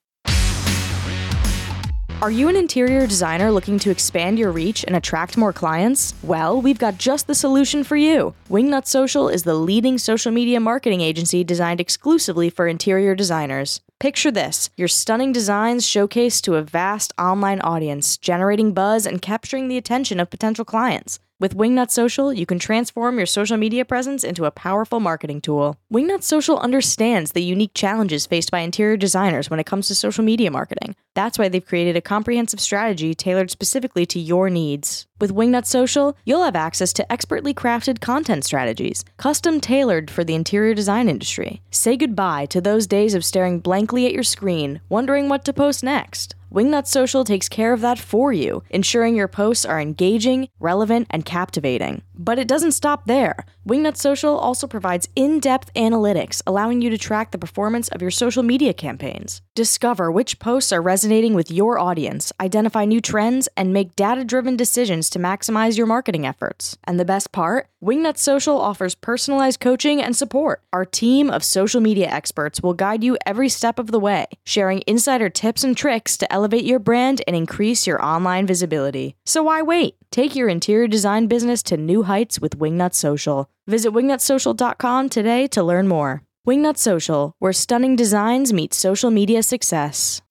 Are 2.23 2.31
you 2.31 2.49
an 2.49 2.57
interior 2.57 3.07
designer 3.07 3.51
looking 3.51 3.79
to 3.81 3.91
expand 3.91 4.39
your 4.39 4.51
reach 4.51 4.85
and 4.85 4.97
attract 4.97 5.37
more 5.37 5.53
clients? 5.53 6.15
Well, 6.23 6.63
we've 6.63 6.79
got 6.79 6.97
just 6.97 7.27
the 7.27 7.35
solution 7.35 7.85
for 7.85 7.95
you. 7.95 8.35
Wingnut 8.49 8.87
Social 8.87 9.29
is 9.29 9.43
the 9.43 9.55
leading 9.55 9.99
social 9.99 10.33
media 10.33 10.59
marketing 10.59 11.03
agency 11.03 11.45
designed 11.45 11.79
exclusively 11.79 12.49
for 12.49 12.69
interior 12.69 13.15
designers. 13.15 13.83
Picture 14.01 14.31
this 14.31 14.71
your 14.79 14.89
stunning 14.89 15.31
designs 15.31 15.87
showcased 15.87 16.41
to 16.43 16.55
a 16.55 16.63
vast 16.63 17.13
online 17.19 17.61
audience, 17.61 18.17
generating 18.17 18.73
buzz 18.73 19.05
and 19.05 19.21
capturing 19.21 19.69
the 19.69 19.77
attention 19.77 20.19
of 20.19 20.31
potential 20.31 20.65
clients. 20.65 21.21
With 21.39 21.55
Wingnut 21.55 21.91
Social, 21.91 22.33
you 22.33 22.47
can 22.47 22.59
transform 22.59 23.19
your 23.19 23.27
social 23.27 23.59
media 23.59 23.85
presence 23.85 24.25
into 24.25 24.47
a 24.47 24.51
powerful 24.51 25.01
marketing 25.01 25.43
tool. 25.43 25.77
Wingnut 25.93 26.23
Social 26.23 26.59
understands 26.59 27.33
the 27.33 27.43
unique 27.43 27.75
challenges 27.75 28.25
faced 28.25 28.51
by 28.51 28.61
interior 28.61 28.97
designers 28.97 29.51
when 29.51 29.61
it 29.61 29.67
comes 29.67 29.87
to 29.89 29.95
social 29.95 30.25
media 30.25 30.51
marketing. 30.51 30.97
That's 31.13 31.39
why 31.39 31.51
they've 31.51 31.65
created 31.65 31.95
a 31.95 32.01
comprehensive 32.01 32.59
strategy 32.59 33.15
tailored 33.15 33.51
specifically 33.51 34.07
to 34.07 34.19
your 34.19 34.49
needs. 34.49 35.07
With 35.21 35.35
Wingnut 35.35 35.67
Social, 35.67 36.17
you'll 36.25 36.45
have 36.45 36.57
access 36.57 36.95
to 36.95 37.13
expertly 37.13 37.53
crafted 37.53 38.01
content 38.01 38.47
strategies, 38.47 39.05
custom 39.19 39.61
tailored 39.61 40.11
for 40.11 40.25
the 40.25 40.35
interior 40.35 40.73
design 40.73 41.07
industry. 41.07 41.61
Say 41.71 41.99
goodbye 41.99 42.47
to 42.47 42.63
those 42.63 42.87
days 42.87 43.13
of 43.15 43.27
staring 43.27 43.61
blankly 43.61 44.07
at 44.07 44.15
your 44.15 44.23
screen, 44.23 44.81
wondering 44.89 45.29
what 45.29 45.45
to 45.45 45.53
post 45.53 45.85
next. 45.85 46.35
Wingnut 46.57 46.87
Social 46.87 47.23
takes 47.23 47.51
care 47.51 47.75
of 47.75 47.83
that 47.83 47.99
for 47.99 48.33
you, 48.33 48.63
ensuring 48.71 49.15
your 49.15 49.29
posts 49.29 49.67
are 49.67 49.79
engaging, 49.79 50.49
relevant, 50.59 51.07
and 51.11 51.23
captivating. 51.23 52.01
But 52.17 52.39
it 52.39 52.49
doesn't 52.49 52.73
stop 52.73 53.07
there. 53.07 53.45
Wingnut 53.69 53.97
Social 53.97 54.39
also 54.39 54.67
provides 54.67 55.09
in 55.17 55.41
depth 55.41 55.73
analytics, 55.75 56.41
allowing 56.47 56.81
you 56.81 56.91
to 56.91 56.99
track 56.99 57.31
the 57.31 57.39
performance 57.39 57.89
of 57.89 58.01
your 58.01 58.11
social 58.11 58.43
media 58.43 58.73
campaigns. 58.73 59.43
Discover 59.55 60.11
which 60.11 60.39
posts 60.39 60.73
are 60.73 60.83
resonating 60.83 61.35
with 61.35 61.51
your 61.51 61.79
audience, 61.79 62.33
identify 62.41 62.85
new 62.85 63.01
trends, 63.01 63.49
and 63.57 63.73
make 63.73 63.97
data 63.97 64.25
driven 64.25 64.57
decisions 64.57 65.11
to 65.11 65.19
maximize 65.19 65.77
your 65.77 65.87
marketing 65.87 66.27
efforts. 66.27 66.79
And 66.85 66.99
the 66.99 67.05
best 67.05 67.33
part? 67.33 67.69
Wingnut 67.83 68.19
Social 68.19 68.59
offers 68.59 68.95
personalized 68.95 69.61
coaching 69.61 70.03
and 70.03 70.17
support. 70.17 70.63
Our 70.73 70.85
team 70.85 71.31
of 71.31 71.45
social 71.45 71.81
media 71.81 72.09
experts 72.09 72.63
will 72.63 72.75
guide 72.75 73.05
you 73.05 73.19
every 73.27 73.49
step 73.49 73.79
of 73.79 73.91
the 73.91 74.01
way, 74.01 74.27
sharing 74.45 74.83
insider 74.87 75.29
tips 75.29 75.63
and 75.65 75.77
tricks 75.77 76.17
to 76.19 76.33
elevate 76.33 76.65
your 76.65 76.79
brand 76.79 77.23
and 77.27 77.37
increase 77.37 77.87
your 77.87 78.03
online 78.05 78.47
visibility. 78.47 79.17
So 79.25 79.43
why 79.43 79.63
wait? 79.63 79.97
Take 80.17 80.35
your 80.35 80.49
interior 80.49 80.89
design 80.89 81.27
business 81.27 81.63
to 81.65 81.77
new 81.77 82.05
heights 82.05 82.41
with 82.41 82.59
Wingnut 82.59 82.95
Social. 82.95 83.51
Visit 83.67 83.93
wingnutsocial.com 83.93 85.11
today 85.11 85.47
to 85.49 85.63
learn 85.63 85.89
more. 85.89 86.23
Wingnut 86.49 86.79
Social, 86.79 87.35
where 87.39 87.53
stunning 87.53 87.97
designs 87.97 88.51
meet 88.51 88.73
social 88.73 89.11
media 89.11 89.43
success. 89.43 90.23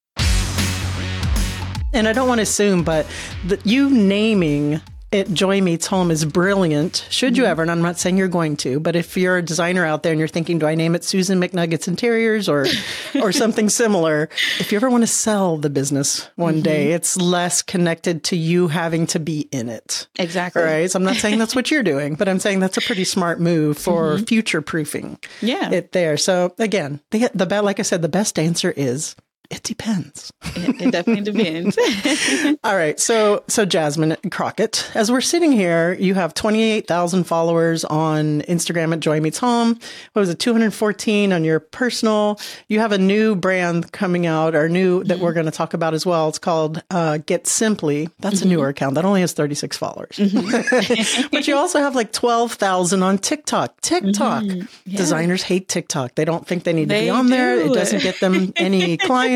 And 1.94 2.08
I 2.08 2.12
don't 2.12 2.26
want 2.26 2.40
to 2.40 2.42
assume, 2.42 2.82
but 2.82 3.06
the, 3.46 3.60
you 3.62 3.88
naming 3.88 4.80
it 5.12 5.32
Joy 5.32 5.60
Meets 5.60 5.86
Home 5.86 6.10
is 6.10 6.24
brilliant. 6.24 7.06
Should 7.10 7.36
you 7.36 7.44
mm-hmm. 7.44 7.50
ever, 7.50 7.62
and 7.62 7.70
I'm 7.70 7.82
not 7.82 7.98
saying 7.98 8.16
you're 8.16 8.28
going 8.28 8.56
to, 8.58 8.80
but 8.80 8.96
if 8.96 9.16
you're 9.16 9.38
a 9.38 9.42
designer 9.42 9.84
out 9.84 10.02
there 10.02 10.12
and 10.12 10.18
you're 10.18 10.28
thinking, 10.28 10.58
do 10.58 10.66
I 10.66 10.74
name 10.74 10.94
it 10.94 11.04
Susan 11.04 11.40
McNuggets 11.40 11.86
Interiors 11.86 12.48
or 12.48 12.66
or 13.22 13.32
something 13.32 13.68
similar? 13.68 14.28
If 14.58 14.72
you 14.72 14.76
ever 14.76 14.90
want 14.90 15.02
to 15.02 15.08
sell 15.08 15.58
the 15.58 15.70
business 15.70 16.28
one 16.34 16.54
mm-hmm. 16.54 16.62
day, 16.62 16.92
it's 16.92 17.16
less 17.16 17.62
connected 17.62 18.24
to 18.24 18.36
you 18.36 18.68
having 18.68 19.06
to 19.08 19.20
be 19.20 19.48
in 19.52 19.68
it. 19.68 20.08
Exactly. 20.18 20.62
Right. 20.62 20.90
So 20.90 20.98
I'm 20.98 21.04
not 21.04 21.16
saying 21.16 21.38
that's 21.38 21.54
what 21.54 21.70
you're 21.70 21.84
doing, 21.84 22.16
but 22.16 22.28
I'm 22.28 22.40
saying 22.40 22.60
that's 22.60 22.76
a 22.76 22.82
pretty 22.82 23.04
smart 23.04 23.40
move 23.40 23.78
for 23.78 24.14
mm-hmm. 24.14 24.24
future 24.24 24.60
proofing. 24.60 25.18
Yeah. 25.40 25.70
It 25.70 25.92
there. 25.92 26.16
So 26.16 26.54
again, 26.58 27.00
the 27.10 27.30
the 27.32 27.62
like 27.62 27.78
I 27.78 27.82
said, 27.82 28.02
the 28.02 28.08
best 28.08 28.38
answer 28.38 28.72
is 28.76 29.14
it 29.50 29.62
depends. 29.62 30.32
It, 30.56 30.80
it 30.80 30.90
definitely 30.90 31.32
depends. 31.32 31.78
All 32.64 32.76
right. 32.76 32.98
So, 32.98 33.44
so 33.48 33.64
Jasmine 33.64 34.16
Crockett, 34.30 34.90
as 34.94 35.10
we're 35.10 35.20
sitting 35.20 35.52
here, 35.52 35.94
you 35.94 36.14
have 36.14 36.34
28,000 36.34 37.24
followers 37.24 37.84
on 37.84 38.42
Instagram 38.42 38.92
at 38.92 39.00
Joy 39.00 39.20
Meets 39.20 39.38
Home. 39.38 39.78
What 40.12 40.20
was 40.20 40.28
it? 40.28 40.38
214 40.38 41.32
on 41.32 41.44
your 41.44 41.60
personal. 41.60 42.40
You 42.68 42.80
have 42.80 42.92
a 42.92 42.98
new 42.98 43.36
brand 43.36 43.92
coming 43.92 44.26
out 44.26 44.54
or 44.54 44.68
new 44.68 45.04
that 45.04 45.18
we're 45.18 45.32
going 45.32 45.46
to 45.46 45.52
talk 45.52 45.74
about 45.74 45.94
as 45.94 46.04
well. 46.04 46.28
It's 46.28 46.38
called 46.38 46.82
uh, 46.90 47.18
Get 47.18 47.46
smply. 47.46 48.08
That's 48.20 48.36
mm-hmm. 48.36 48.46
a 48.46 48.50
newer 48.50 48.68
account 48.68 48.94
that 48.96 49.04
only 49.04 49.20
has 49.20 49.32
36 49.32 49.76
followers. 49.76 50.16
Mm-hmm. 50.16 51.28
but 51.32 51.46
you 51.46 51.56
also 51.56 51.78
have 51.78 51.94
like 51.94 52.12
12,000 52.12 53.02
on 53.02 53.18
TikTok. 53.18 53.80
TikTok. 53.80 54.44
Mm-hmm. 54.44 54.66
Yeah. 54.86 54.96
Designers 54.96 55.42
hate 55.42 55.68
TikTok. 55.68 56.14
They 56.14 56.24
don't 56.24 56.46
think 56.46 56.64
they 56.64 56.72
need 56.72 56.88
they 56.88 57.00
to 57.00 57.04
be 57.06 57.10
on 57.10 57.24
do. 57.26 57.30
there. 57.30 57.60
It 57.60 57.72
doesn't 57.72 58.02
get 58.02 58.20
them 58.20 58.52
any 58.56 58.96
clients 58.96 59.35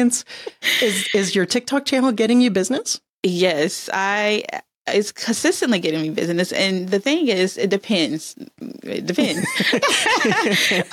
Is 0.81 1.09
is 1.15 1.35
your 1.35 1.47
TikTok 1.47 1.85
channel 1.85 2.13
getting 2.13 2.41
you 2.41 2.51
business? 2.51 3.01
Yes, 3.23 3.91
I 3.93 4.45
it's 4.95 5.13
consistently 5.13 5.79
getting 5.79 6.03
me 6.03 6.11
business. 6.11 6.53
And 6.53 6.89
the 6.89 7.01
thing 7.01 7.29
is, 7.29 7.57
it 7.57 7.71
depends. 7.71 8.37
It 8.83 9.07
depends. 9.07 9.47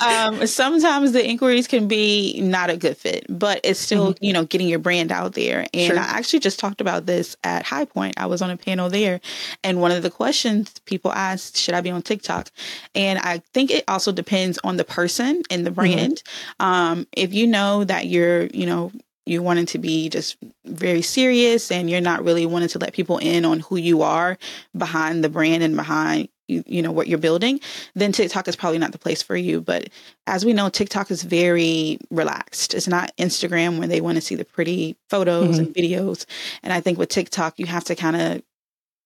um, 0.00 0.46
sometimes 0.46 1.12
the 1.12 1.26
inquiries 1.26 1.66
can 1.66 1.88
be 1.88 2.40
not 2.40 2.70
a 2.70 2.76
good 2.76 2.96
fit, 2.96 3.26
but 3.28 3.60
it's 3.64 3.80
still, 3.80 4.14
mm-hmm. 4.14 4.24
you 4.24 4.32
know, 4.32 4.44
getting 4.44 4.68
your 4.68 4.78
brand 4.78 5.12
out 5.12 5.34
there. 5.34 5.66
And 5.74 5.92
sure. 5.92 5.98
I 5.98 6.04
actually 6.04 6.40
just 6.40 6.58
talked 6.58 6.80
about 6.80 7.06
this 7.06 7.36
at 7.44 7.64
High 7.64 7.84
Point. 7.84 8.14
I 8.18 8.26
was 8.26 8.42
on 8.42 8.50
a 8.50 8.56
panel 8.56 8.88
there, 8.88 9.20
and 9.62 9.80
one 9.80 9.92
of 9.92 10.02
the 10.02 10.10
questions 10.10 10.78
people 10.84 11.12
asked, 11.12 11.56
should 11.56 11.74
I 11.74 11.80
be 11.80 11.90
on 11.90 12.02
TikTok? 12.02 12.50
And 12.94 13.18
I 13.18 13.42
think 13.52 13.70
it 13.70 13.84
also 13.88 14.12
depends 14.12 14.58
on 14.64 14.76
the 14.76 14.84
person 14.84 15.42
and 15.50 15.66
the 15.66 15.70
mm-hmm. 15.70 15.74
brand. 15.74 16.22
Mm-hmm. 16.60 16.64
Um, 16.64 17.06
if 17.12 17.32
you 17.32 17.46
know 17.46 17.84
that 17.84 18.06
you're, 18.06 18.46
you 18.46 18.66
know, 18.66 18.92
you 19.28 19.42
wanting 19.42 19.66
to 19.66 19.78
be 19.78 20.08
just 20.08 20.36
very 20.64 21.02
serious 21.02 21.70
and 21.70 21.90
you're 21.90 22.00
not 22.00 22.24
really 22.24 22.46
wanting 22.46 22.68
to 22.68 22.78
let 22.78 22.92
people 22.92 23.18
in 23.18 23.44
on 23.44 23.60
who 23.60 23.76
you 23.76 24.02
are 24.02 24.38
behind 24.76 25.22
the 25.22 25.28
brand 25.28 25.62
and 25.62 25.76
behind 25.76 26.28
you, 26.46 26.64
you 26.66 26.80
know 26.80 26.90
what 26.90 27.08
you're 27.08 27.18
building 27.18 27.60
then 27.94 28.10
tiktok 28.10 28.48
is 28.48 28.56
probably 28.56 28.78
not 28.78 28.92
the 28.92 28.98
place 28.98 29.22
for 29.22 29.36
you. 29.36 29.60
But 29.60 29.90
as 30.26 30.44
we 30.44 30.54
know 30.54 30.70
tiktok 30.70 31.10
is 31.10 31.22
very 31.22 31.98
relaxed. 32.10 32.74
It's 32.74 32.88
not 32.88 33.14
instagram 33.18 33.78
where 33.78 33.88
they 33.88 34.00
want 34.00 34.16
to 34.16 34.22
see 34.22 34.34
the 34.34 34.44
pretty 34.44 34.96
photos 35.10 35.58
mm-hmm. 35.58 35.66
and 35.66 35.74
videos. 35.74 36.24
And 36.62 36.72
i 36.72 36.80
think 36.80 36.98
with 36.98 37.10
tiktok 37.10 37.58
you 37.58 37.66
have 37.66 37.84
to 37.84 37.94
kind 37.94 38.16
of 38.16 38.42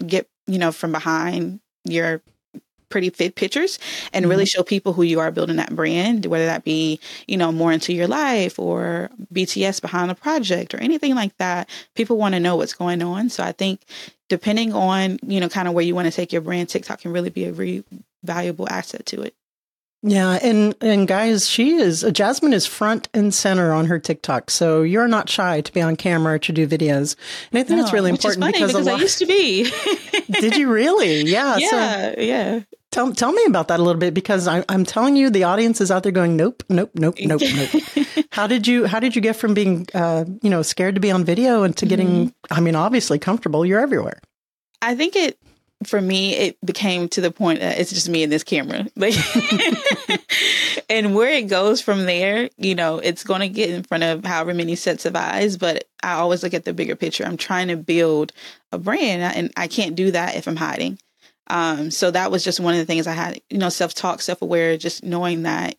get 0.06 0.28
you 0.46 0.58
know 0.58 0.72
from 0.72 0.92
behind 0.92 1.60
your 1.84 2.22
pretty 2.92 3.10
fit 3.10 3.34
pictures 3.34 3.78
and 4.12 4.22
mm-hmm. 4.22 4.30
really 4.30 4.46
show 4.46 4.62
people 4.62 4.92
who 4.92 5.02
you 5.02 5.18
are 5.18 5.32
building 5.32 5.56
that 5.56 5.74
brand, 5.74 6.26
whether 6.26 6.46
that 6.46 6.62
be, 6.62 7.00
you 7.26 7.36
know, 7.36 7.50
more 7.50 7.72
into 7.72 7.92
your 7.92 8.06
life 8.06 8.58
or 8.58 9.10
BTS 9.34 9.80
behind 9.80 10.10
a 10.10 10.14
project 10.14 10.74
or 10.74 10.78
anything 10.78 11.14
like 11.14 11.36
that. 11.38 11.68
People 11.96 12.18
want 12.18 12.34
to 12.34 12.40
know 12.40 12.56
what's 12.56 12.74
going 12.74 13.02
on. 13.02 13.30
So 13.30 13.42
I 13.42 13.52
think 13.52 13.80
depending 14.28 14.72
on, 14.74 15.18
you 15.22 15.40
know, 15.40 15.48
kind 15.48 15.66
of 15.66 15.74
where 15.74 15.84
you 15.84 15.94
want 15.94 16.06
to 16.06 16.12
take 16.12 16.32
your 16.32 16.42
brand, 16.42 16.68
TikTok 16.68 17.00
can 17.00 17.12
really 17.12 17.30
be 17.30 17.46
a 17.46 17.52
very 17.52 17.82
valuable 18.22 18.68
asset 18.68 19.06
to 19.06 19.22
it. 19.22 19.34
Yeah, 20.04 20.40
and 20.42 20.74
and 20.80 21.06
guys, 21.06 21.48
she 21.48 21.74
is 21.74 22.04
Jasmine 22.12 22.52
is 22.52 22.66
front 22.66 23.08
and 23.14 23.32
center 23.32 23.72
on 23.72 23.86
her 23.86 24.00
TikTok, 24.00 24.50
so 24.50 24.82
you're 24.82 25.06
not 25.06 25.28
shy 25.28 25.60
to 25.60 25.72
be 25.72 25.80
on 25.80 25.94
camera 25.94 26.40
to 26.40 26.52
do 26.52 26.66
videos, 26.66 27.14
and 27.52 27.60
I 27.60 27.62
think 27.62 27.70
no, 27.70 27.76
that's 27.76 27.92
really 27.92 28.10
important 28.10 28.44
because, 28.44 28.72
because 28.72 28.86
lot, 28.86 28.98
I 28.98 29.00
used 29.00 29.18
to 29.18 29.26
be. 29.26 29.70
did 30.40 30.56
you 30.56 30.72
really? 30.72 31.22
Yeah, 31.22 31.56
yeah, 31.58 32.14
so, 32.14 32.20
yeah. 32.20 32.60
Tell, 32.92 33.10
tell 33.14 33.32
me 33.32 33.42
about 33.46 33.68
that 33.68 33.80
a 33.80 33.82
little 33.82 33.98
bit 33.98 34.12
because 34.12 34.46
I, 34.46 34.64
I'm 34.68 34.84
telling 34.84 35.16
you, 35.16 35.30
the 35.30 35.44
audience 35.44 35.80
is 35.80 35.90
out 35.90 36.02
there 36.02 36.12
going, 36.12 36.36
nope, 36.36 36.62
nope, 36.68 36.90
nope, 36.94 37.16
nope, 37.20 37.40
nope. 37.42 37.82
how 38.32 38.46
did 38.46 38.68
you 38.68 38.86
how 38.86 39.00
did 39.00 39.16
you 39.16 39.22
get 39.22 39.34
from 39.34 39.54
being 39.54 39.86
uh, 39.94 40.26
you 40.42 40.50
know 40.50 40.60
scared 40.60 40.96
to 40.96 41.00
be 41.00 41.10
on 41.10 41.24
video 41.24 41.62
and 41.62 41.74
to 41.78 41.86
getting, 41.86 42.28
mm-hmm. 42.28 42.52
I 42.52 42.60
mean, 42.60 42.76
obviously 42.76 43.18
comfortable? 43.18 43.64
You're 43.64 43.80
everywhere. 43.80 44.20
I 44.82 44.94
think 44.94 45.16
it 45.16 45.38
for 45.86 46.00
me, 46.00 46.34
it 46.34 46.58
became 46.64 47.08
to 47.08 47.20
the 47.20 47.30
point 47.30 47.60
that 47.60 47.78
it's 47.78 47.92
just 47.92 48.08
me 48.08 48.22
and 48.22 48.32
this 48.32 48.44
camera. 48.44 48.86
Like, 48.96 49.14
and 50.90 51.14
where 51.14 51.30
it 51.30 51.48
goes 51.48 51.80
from 51.80 52.04
there, 52.04 52.50
you 52.56 52.74
know, 52.74 52.98
it's 52.98 53.24
going 53.24 53.40
to 53.40 53.48
get 53.48 53.70
in 53.70 53.82
front 53.82 54.04
of 54.04 54.24
however 54.24 54.54
many 54.54 54.76
sets 54.76 55.06
of 55.06 55.16
eyes. 55.16 55.56
But 55.56 55.84
I 56.02 56.12
always 56.14 56.42
look 56.42 56.54
at 56.54 56.64
the 56.64 56.74
bigger 56.74 56.94
picture. 56.94 57.24
I'm 57.24 57.36
trying 57.36 57.68
to 57.68 57.76
build 57.76 58.32
a 58.70 58.78
brand, 58.78 59.22
and 59.22 59.50
I 59.56 59.66
can't 59.66 59.96
do 59.96 60.10
that 60.12 60.36
if 60.36 60.46
I'm 60.46 60.56
hiding. 60.56 60.98
Um, 61.48 61.90
so 61.90 62.10
that 62.10 62.30
was 62.30 62.44
just 62.44 62.60
one 62.60 62.74
of 62.74 62.80
the 62.80 62.86
things 62.86 63.06
I 63.06 63.12
had, 63.12 63.40
you 63.50 63.58
know, 63.58 63.68
self 63.68 63.94
talk, 63.94 64.22
self 64.22 64.42
aware, 64.42 64.76
just 64.76 65.04
knowing 65.04 65.42
that 65.42 65.76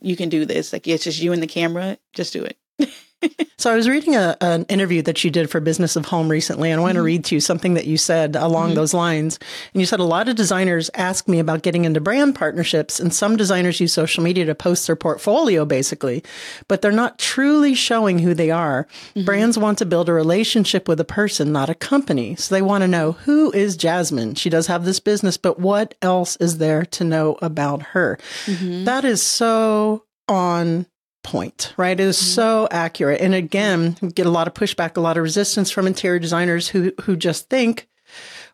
you 0.00 0.16
can 0.16 0.28
do 0.28 0.44
this. 0.44 0.72
Like 0.72 0.86
it's 0.86 1.04
just 1.04 1.20
you 1.20 1.32
and 1.32 1.42
the 1.42 1.46
camera, 1.46 1.98
just 2.12 2.32
do 2.32 2.44
it. 2.44 2.58
so 3.58 3.72
I 3.72 3.76
was 3.76 3.88
reading 3.88 4.14
a, 4.14 4.36
an 4.40 4.64
interview 4.64 5.02
that 5.02 5.24
you 5.24 5.30
did 5.30 5.50
for 5.50 5.60
Business 5.60 5.96
of 5.96 6.06
Home 6.06 6.28
recently, 6.28 6.70
and 6.70 6.80
I 6.80 6.82
want 6.82 6.92
mm-hmm. 6.92 6.98
to 6.98 7.04
read 7.04 7.24
to 7.26 7.34
you 7.34 7.40
something 7.40 7.74
that 7.74 7.86
you 7.86 7.96
said 7.96 8.36
along 8.36 8.68
mm-hmm. 8.68 8.76
those 8.76 8.94
lines. 8.94 9.38
And 9.72 9.80
you 9.80 9.86
said 9.86 10.00
a 10.00 10.04
lot 10.04 10.28
of 10.28 10.36
designers 10.36 10.90
ask 10.94 11.28
me 11.28 11.38
about 11.38 11.62
getting 11.62 11.84
into 11.84 12.00
brand 12.00 12.34
partnerships, 12.34 13.00
and 13.00 13.14
some 13.14 13.36
designers 13.36 13.80
use 13.80 13.92
social 13.92 14.22
media 14.22 14.44
to 14.44 14.54
post 14.54 14.86
their 14.86 14.96
portfolio, 14.96 15.64
basically, 15.64 16.22
but 16.68 16.82
they're 16.82 16.92
not 16.92 17.18
truly 17.18 17.74
showing 17.74 18.18
who 18.18 18.34
they 18.34 18.50
are. 18.50 18.86
Mm-hmm. 19.14 19.24
Brands 19.24 19.58
want 19.58 19.78
to 19.78 19.86
build 19.86 20.08
a 20.08 20.12
relationship 20.12 20.88
with 20.88 21.00
a 21.00 21.04
person, 21.04 21.52
not 21.52 21.70
a 21.70 21.74
company. 21.74 22.36
So 22.36 22.54
they 22.54 22.62
want 22.62 22.82
to 22.82 22.88
know 22.88 23.12
who 23.12 23.52
is 23.52 23.76
Jasmine. 23.76 24.34
She 24.34 24.50
does 24.50 24.66
have 24.66 24.84
this 24.84 25.00
business, 25.00 25.36
but 25.36 25.58
what 25.58 25.94
else 26.02 26.36
is 26.36 26.58
there 26.58 26.84
to 26.86 27.04
know 27.04 27.38
about 27.40 27.82
her? 27.82 28.18
Mm-hmm. 28.44 28.84
That 28.84 29.04
is 29.04 29.22
so 29.22 30.04
on 30.28 30.86
point, 31.26 31.74
right? 31.76 31.98
It 31.98 32.02
is 32.02 32.16
mm-hmm. 32.16 32.34
so 32.34 32.68
accurate. 32.70 33.20
And 33.20 33.34
again, 33.34 33.98
we 34.00 34.10
get 34.12 34.26
a 34.26 34.30
lot 34.30 34.46
of 34.46 34.54
pushback, 34.54 34.96
a 34.96 35.00
lot 35.00 35.16
of 35.16 35.24
resistance 35.24 35.70
from 35.70 35.86
interior 35.86 36.20
designers 36.20 36.68
who 36.68 36.92
who 37.02 37.16
just 37.16 37.50
think 37.50 37.88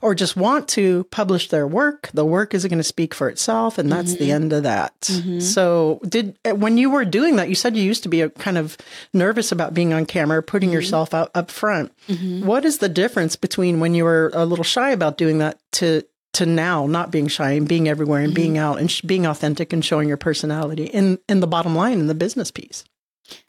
or 0.00 0.14
just 0.14 0.36
want 0.36 0.68
to 0.68 1.04
publish 1.04 1.48
their 1.48 1.66
work. 1.66 2.10
The 2.12 2.24
work 2.24 2.54
is 2.54 2.64
going 2.64 2.78
to 2.78 2.84
speak 2.84 3.14
for 3.14 3.28
itself, 3.28 3.78
and 3.78 3.92
that's 3.92 4.14
mm-hmm. 4.14 4.24
the 4.24 4.32
end 4.32 4.52
of 4.52 4.62
that. 4.64 5.00
Mm-hmm. 5.02 5.40
So, 5.40 6.00
did 6.08 6.36
when 6.44 6.78
you 6.78 6.90
were 6.90 7.04
doing 7.04 7.36
that, 7.36 7.48
you 7.48 7.54
said 7.54 7.76
you 7.76 7.84
used 7.84 8.02
to 8.04 8.08
be 8.08 8.22
a 8.22 8.30
kind 8.30 8.58
of 8.58 8.76
nervous 9.12 9.52
about 9.52 9.74
being 9.74 9.92
on 9.92 10.06
camera, 10.06 10.42
putting 10.42 10.70
mm-hmm. 10.70 10.76
yourself 10.76 11.14
out 11.14 11.30
up 11.34 11.50
front. 11.50 11.92
Mm-hmm. 12.08 12.46
What 12.46 12.64
is 12.64 12.78
the 12.78 12.88
difference 12.88 13.36
between 13.36 13.80
when 13.80 13.94
you 13.94 14.04
were 14.04 14.30
a 14.34 14.46
little 14.46 14.64
shy 14.64 14.90
about 14.90 15.18
doing 15.18 15.38
that 15.38 15.58
to 15.72 16.02
to 16.34 16.46
now 16.46 16.86
not 16.86 17.10
being 17.10 17.28
shy 17.28 17.52
and 17.52 17.68
being 17.68 17.88
everywhere 17.88 18.20
and 18.20 18.28
mm-hmm. 18.28 18.36
being 18.36 18.58
out 18.58 18.78
and 18.78 18.90
sh- 18.90 19.02
being 19.02 19.26
authentic 19.26 19.72
and 19.72 19.84
showing 19.84 20.08
your 20.08 20.16
personality 20.16 20.84
in 20.84 21.18
in 21.28 21.40
the 21.40 21.46
bottom 21.46 21.74
line 21.74 22.00
in 22.00 22.06
the 22.06 22.14
business 22.14 22.50
piece 22.50 22.84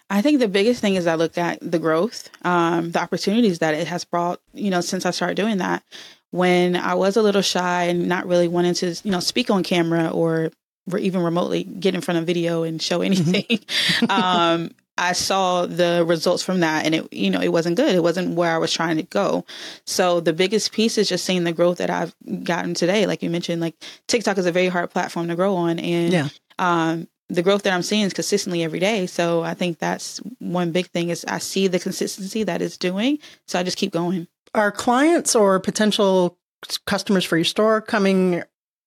I 0.09 0.21
think 0.21 0.39
the 0.39 0.47
biggest 0.47 0.79
thing 0.79 0.95
is 0.95 1.07
I 1.07 1.15
look 1.15 1.39
at 1.39 1.59
the 1.59 1.79
growth, 1.79 2.29
um, 2.43 2.91
the 2.91 2.99
opportunities 2.99 3.59
that 3.59 3.73
it 3.73 3.87
has 3.87 4.05
brought, 4.05 4.39
you 4.53 4.69
know, 4.69 4.81
since 4.81 5.07
I 5.07 5.11
started 5.11 5.35
doing 5.35 5.57
that. 5.57 5.83
When 6.29 6.75
I 6.75 6.93
was 6.93 7.17
a 7.17 7.23
little 7.23 7.41
shy 7.41 7.85
and 7.85 8.07
not 8.07 8.27
really 8.27 8.47
wanting 8.47 8.75
to, 8.75 8.95
you 9.03 9.11
know, 9.11 9.19
speak 9.19 9.49
on 9.49 9.63
camera 9.63 10.09
or 10.09 10.51
even 10.99 11.23
remotely 11.23 11.63
get 11.63 11.95
in 11.95 12.01
front 12.01 12.19
of 12.19 12.27
video 12.27 12.61
and 12.61 12.81
show 12.81 12.99
mm-hmm. 12.99 13.33
anything, 13.33 13.59
um, 14.09 14.71
I 14.97 15.13
saw 15.13 15.65
the 15.65 16.03
results 16.05 16.43
from 16.43 16.59
that 16.59 16.85
and 16.85 16.93
it 16.93 17.11
you 17.11 17.31
know 17.31 17.41
it 17.41 17.51
wasn't 17.51 17.77
good. 17.77 17.95
It 17.95 18.03
wasn't 18.03 18.35
where 18.35 18.53
I 18.53 18.57
was 18.57 18.71
trying 18.71 18.97
to 18.97 19.03
go. 19.03 19.45
So 19.85 20.19
the 20.19 20.33
biggest 20.33 20.71
piece 20.71 20.97
is 20.97 21.09
just 21.09 21.25
seeing 21.25 21.43
the 21.43 21.51
growth 21.51 21.79
that 21.79 21.89
I've 21.89 22.15
gotten 22.43 22.73
today. 22.73 23.07
Like 23.07 23.23
you 23.23 23.29
mentioned, 23.29 23.61
like 23.61 23.75
TikTok 24.07 24.37
is 24.37 24.45
a 24.45 24.51
very 24.51 24.67
hard 24.67 24.91
platform 24.91 25.27
to 25.29 25.35
grow 25.35 25.55
on 25.55 25.79
and 25.79 26.13
yeah. 26.13 26.27
um 26.59 27.07
the 27.29 27.41
growth 27.41 27.63
that 27.63 27.73
I'm 27.73 27.81
seeing 27.81 28.03
is 28.03 28.13
consistently 28.13 28.63
every 28.63 28.79
day. 28.79 29.07
So 29.07 29.41
I 29.41 29.53
think 29.55 29.79
that's 29.79 30.19
one 30.39 30.71
big 30.71 30.87
thing 30.87 31.09
is 31.09 31.25
I 31.27 31.39
see 31.39 31.67
the 31.67 31.79
consistency 31.79 32.43
that 32.43 32.61
it's 32.61 32.77
doing. 32.77 33.17
So 33.47 33.59
I 33.59 33.63
just 33.63 33.77
keep 33.77 33.91
going. 33.91 34.27
Are 34.53 34.71
clients 34.71 35.35
or 35.35 35.59
potential 35.59 36.37
customers 36.85 37.25
for 37.25 37.37
your 37.37 37.45
store 37.45 37.81
coming 37.81 38.43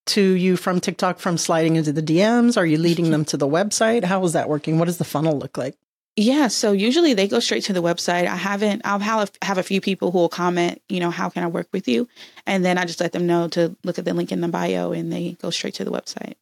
to 0.07 0.23
you 0.23 0.57
from 0.57 0.81
TikTok 0.81 1.19
from 1.19 1.37
sliding 1.37 1.77
into 1.77 1.93
the 1.93 2.03
DMs? 2.03 2.57
Are 2.57 2.67
you 2.67 2.79
leading 2.79 3.11
them 3.11 3.25
to 3.27 3.37
the 3.37 3.49
website? 3.49 4.05
How 4.05 4.23
is 4.25 4.35
that 4.35 4.49
working? 4.49 4.79
What 4.79 4.85
does 4.85 4.99
the 4.99 5.05
funnel 5.05 5.37
look 5.37 5.59
like? 5.59 5.77
Yeah, 6.19 6.49
so 6.49 6.73
usually 6.73 7.13
they 7.13 7.29
go 7.29 7.41
straight 7.41 7.65
to 7.65 7.75
the 7.75 7.83
website. 7.83 8.27
I 8.27 8.37
haven't. 8.37 8.83
I'll 8.87 8.99
have 8.99 9.31
have 9.43 9.59
a 9.59 9.63
few 9.63 9.83
people 9.83 10.11
who 10.11 10.19
will 10.19 10.31
comment. 10.31 10.81
You 10.89 10.99
know, 10.99 11.11
how 11.11 11.29
can 11.29 11.45
I 11.45 11.47
work 11.47 11.69
with 11.73 11.87
you? 11.87 12.09
And 12.47 12.65
then 12.65 12.79
I 12.79 12.87
just 12.87 13.01
let 13.01 13.13
them 13.13 13.27
know 13.27 13.49
to 13.49 13.77
look 13.85 13.99
at 13.99 14.07
the 14.07 14.15
link 14.15 14.33
in 14.33 14.41
the 14.41 14.49
bio, 14.49 14.93
and 14.93 15.13
they 15.13 15.33
go 15.33 15.51
straight 15.51 15.75
to 15.75 15.85
the 15.85 15.91
website. 15.91 16.35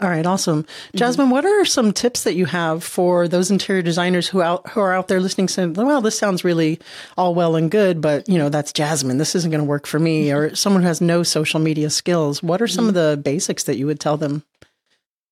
All 0.00 0.08
right, 0.08 0.24
awesome, 0.24 0.62
mm-hmm. 0.62 0.96
Jasmine. 0.96 1.26
Mm-hmm. 1.26 1.32
What 1.32 1.44
are 1.44 1.66
some 1.66 1.92
tips 1.92 2.24
that 2.24 2.34
you 2.34 2.46
have 2.46 2.82
for 2.82 3.28
those 3.28 3.50
interior 3.50 3.82
designers 3.82 4.26
who 4.26 4.40
out 4.40 4.66
who 4.70 4.80
are 4.80 4.94
out 4.94 5.08
there 5.08 5.20
listening, 5.20 5.48
saying, 5.48 5.74
"Well, 5.74 6.00
this 6.00 6.18
sounds 6.18 6.42
really 6.42 6.80
all 7.18 7.34
well 7.34 7.56
and 7.56 7.70
good, 7.70 8.00
but 8.00 8.26
you 8.26 8.38
know, 8.38 8.48
that's 8.48 8.72
Jasmine. 8.72 9.18
This 9.18 9.34
isn't 9.34 9.50
going 9.50 9.62
to 9.62 9.68
work 9.68 9.86
for 9.86 9.98
me." 9.98 10.28
Mm-hmm. 10.28 10.38
Or 10.38 10.54
someone 10.54 10.80
who 10.80 10.88
has 10.88 11.02
no 11.02 11.22
social 11.22 11.60
media 11.60 11.90
skills. 11.90 12.42
What 12.42 12.62
are 12.62 12.66
some 12.66 12.84
mm-hmm. 12.86 12.96
of 12.96 13.16
the 13.16 13.20
basics 13.22 13.64
that 13.64 13.76
you 13.76 13.84
would 13.84 14.00
tell 14.00 14.16
them 14.16 14.44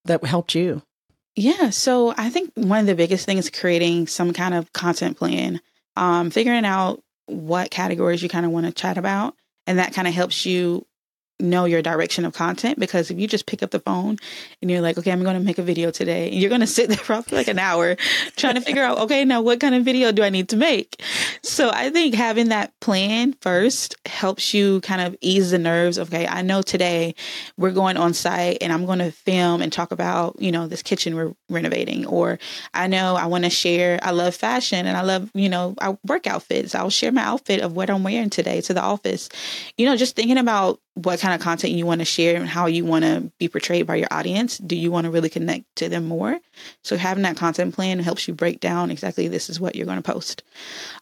that 0.04 0.22
helped 0.24 0.54
you? 0.54 0.82
Yeah. 1.38 1.70
So 1.70 2.12
I 2.16 2.30
think 2.30 2.50
one 2.56 2.80
of 2.80 2.86
the 2.86 2.96
biggest 2.96 3.24
things 3.24 3.44
is 3.44 3.50
creating 3.50 4.08
some 4.08 4.32
kind 4.32 4.54
of 4.54 4.72
content 4.72 5.16
plan, 5.16 5.60
um, 5.94 6.30
figuring 6.30 6.64
out 6.64 7.00
what 7.26 7.70
categories 7.70 8.24
you 8.24 8.28
kind 8.28 8.44
of 8.44 8.50
want 8.50 8.66
to 8.66 8.72
chat 8.72 8.98
about. 8.98 9.36
And 9.64 9.78
that 9.78 9.94
kind 9.94 10.08
of 10.08 10.14
helps 10.14 10.44
you 10.44 10.84
know 11.40 11.64
your 11.64 11.82
direction 11.82 12.24
of 12.24 12.34
content 12.34 12.78
because 12.78 13.10
if 13.10 13.18
you 13.18 13.28
just 13.28 13.46
pick 13.46 13.62
up 13.62 13.70
the 13.70 13.78
phone 13.80 14.16
and 14.60 14.70
you're 14.70 14.80
like, 14.80 14.98
okay, 14.98 15.12
I'm 15.12 15.22
going 15.22 15.38
to 15.38 15.44
make 15.44 15.58
a 15.58 15.62
video 15.62 15.90
today, 15.90 16.30
and 16.30 16.36
you're 16.36 16.48
going 16.48 16.60
to 16.62 16.66
sit 16.66 16.88
there 16.88 16.98
for 16.98 17.22
like 17.30 17.48
an 17.48 17.58
hour 17.58 17.96
trying 18.36 18.54
to 18.54 18.60
figure 18.60 18.82
out, 18.82 18.98
okay, 18.98 19.24
now 19.24 19.40
what 19.40 19.60
kind 19.60 19.74
of 19.74 19.84
video 19.84 20.12
do 20.12 20.22
I 20.22 20.30
need 20.30 20.48
to 20.50 20.56
make? 20.56 21.02
So 21.42 21.70
I 21.72 21.90
think 21.90 22.14
having 22.14 22.48
that 22.48 22.78
plan 22.80 23.34
first 23.40 23.96
helps 24.06 24.52
you 24.52 24.80
kind 24.80 25.00
of 25.00 25.16
ease 25.20 25.50
the 25.50 25.58
nerves. 25.58 25.98
Okay, 25.98 26.26
I 26.26 26.42
know 26.42 26.62
today 26.62 27.14
we're 27.56 27.70
going 27.70 27.96
on 27.96 28.14
site 28.14 28.58
and 28.60 28.72
I'm 28.72 28.86
going 28.86 28.98
to 28.98 29.12
film 29.12 29.62
and 29.62 29.72
talk 29.72 29.92
about, 29.92 30.40
you 30.40 30.52
know, 30.52 30.66
this 30.66 30.82
kitchen 30.82 31.14
we're 31.14 31.34
renovating, 31.48 32.06
or 32.06 32.38
I 32.74 32.86
know 32.86 33.16
I 33.16 33.26
want 33.26 33.44
to 33.44 33.50
share, 33.50 33.98
I 34.02 34.10
love 34.10 34.34
fashion 34.34 34.86
and 34.86 34.96
I 34.96 35.02
love, 35.02 35.30
you 35.34 35.48
know, 35.48 35.74
I 35.80 35.96
work 36.06 36.26
outfits. 36.26 36.74
I'll 36.74 36.90
share 36.90 37.12
my 37.12 37.22
outfit 37.22 37.60
of 37.60 37.74
what 37.74 37.90
I'm 37.90 38.02
wearing 38.02 38.30
today 38.30 38.60
to 38.62 38.74
the 38.74 38.82
office. 38.82 39.28
You 39.76 39.86
know, 39.86 39.96
just 39.96 40.16
thinking 40.16 40.38
about 40.38 40.80
what 40.98 41.20
kind 41.20 41.32
of 41.32 41.40
content 41.40 41.72
you 41.74 41.86
want 41.86 42.00
to 42.00 42.04
share 42.04 42.40
and 42.40 42.48
how 42.48 42.66
you 42.66 42.84
want 42.84 43.04
to 43.04 43.30
be 43.38 43.46
portrayed 43.48 43.86
by 43.86 43.94
your 43.94 44.08
audience. 44.10 44.58
Do 44.58 44.74
you 44.74 44.90
want 44.90 45.04
to 45.04 45.10
really 45.12 45.28
connect 45.28 45.64
to 45.76 45.88
them 45.88 46.06
more? 46.06 46.38
So 46.82 46.96
having 46.96 47.22
that 47.22 47.36
content 47.36 47.74
plan 47.74 48.00
helps 48.00 48.26
you 48.26 48.34
break 48.34 48.58
down 48.58 48.90
exactly 48.90 49.28
this 49.28 49.48
is 49.48 49.60
what 49.60 49.76
you're 49.76 49.86
going 49.86 50.02
to 50.02 50.12
post. 50.12 50.42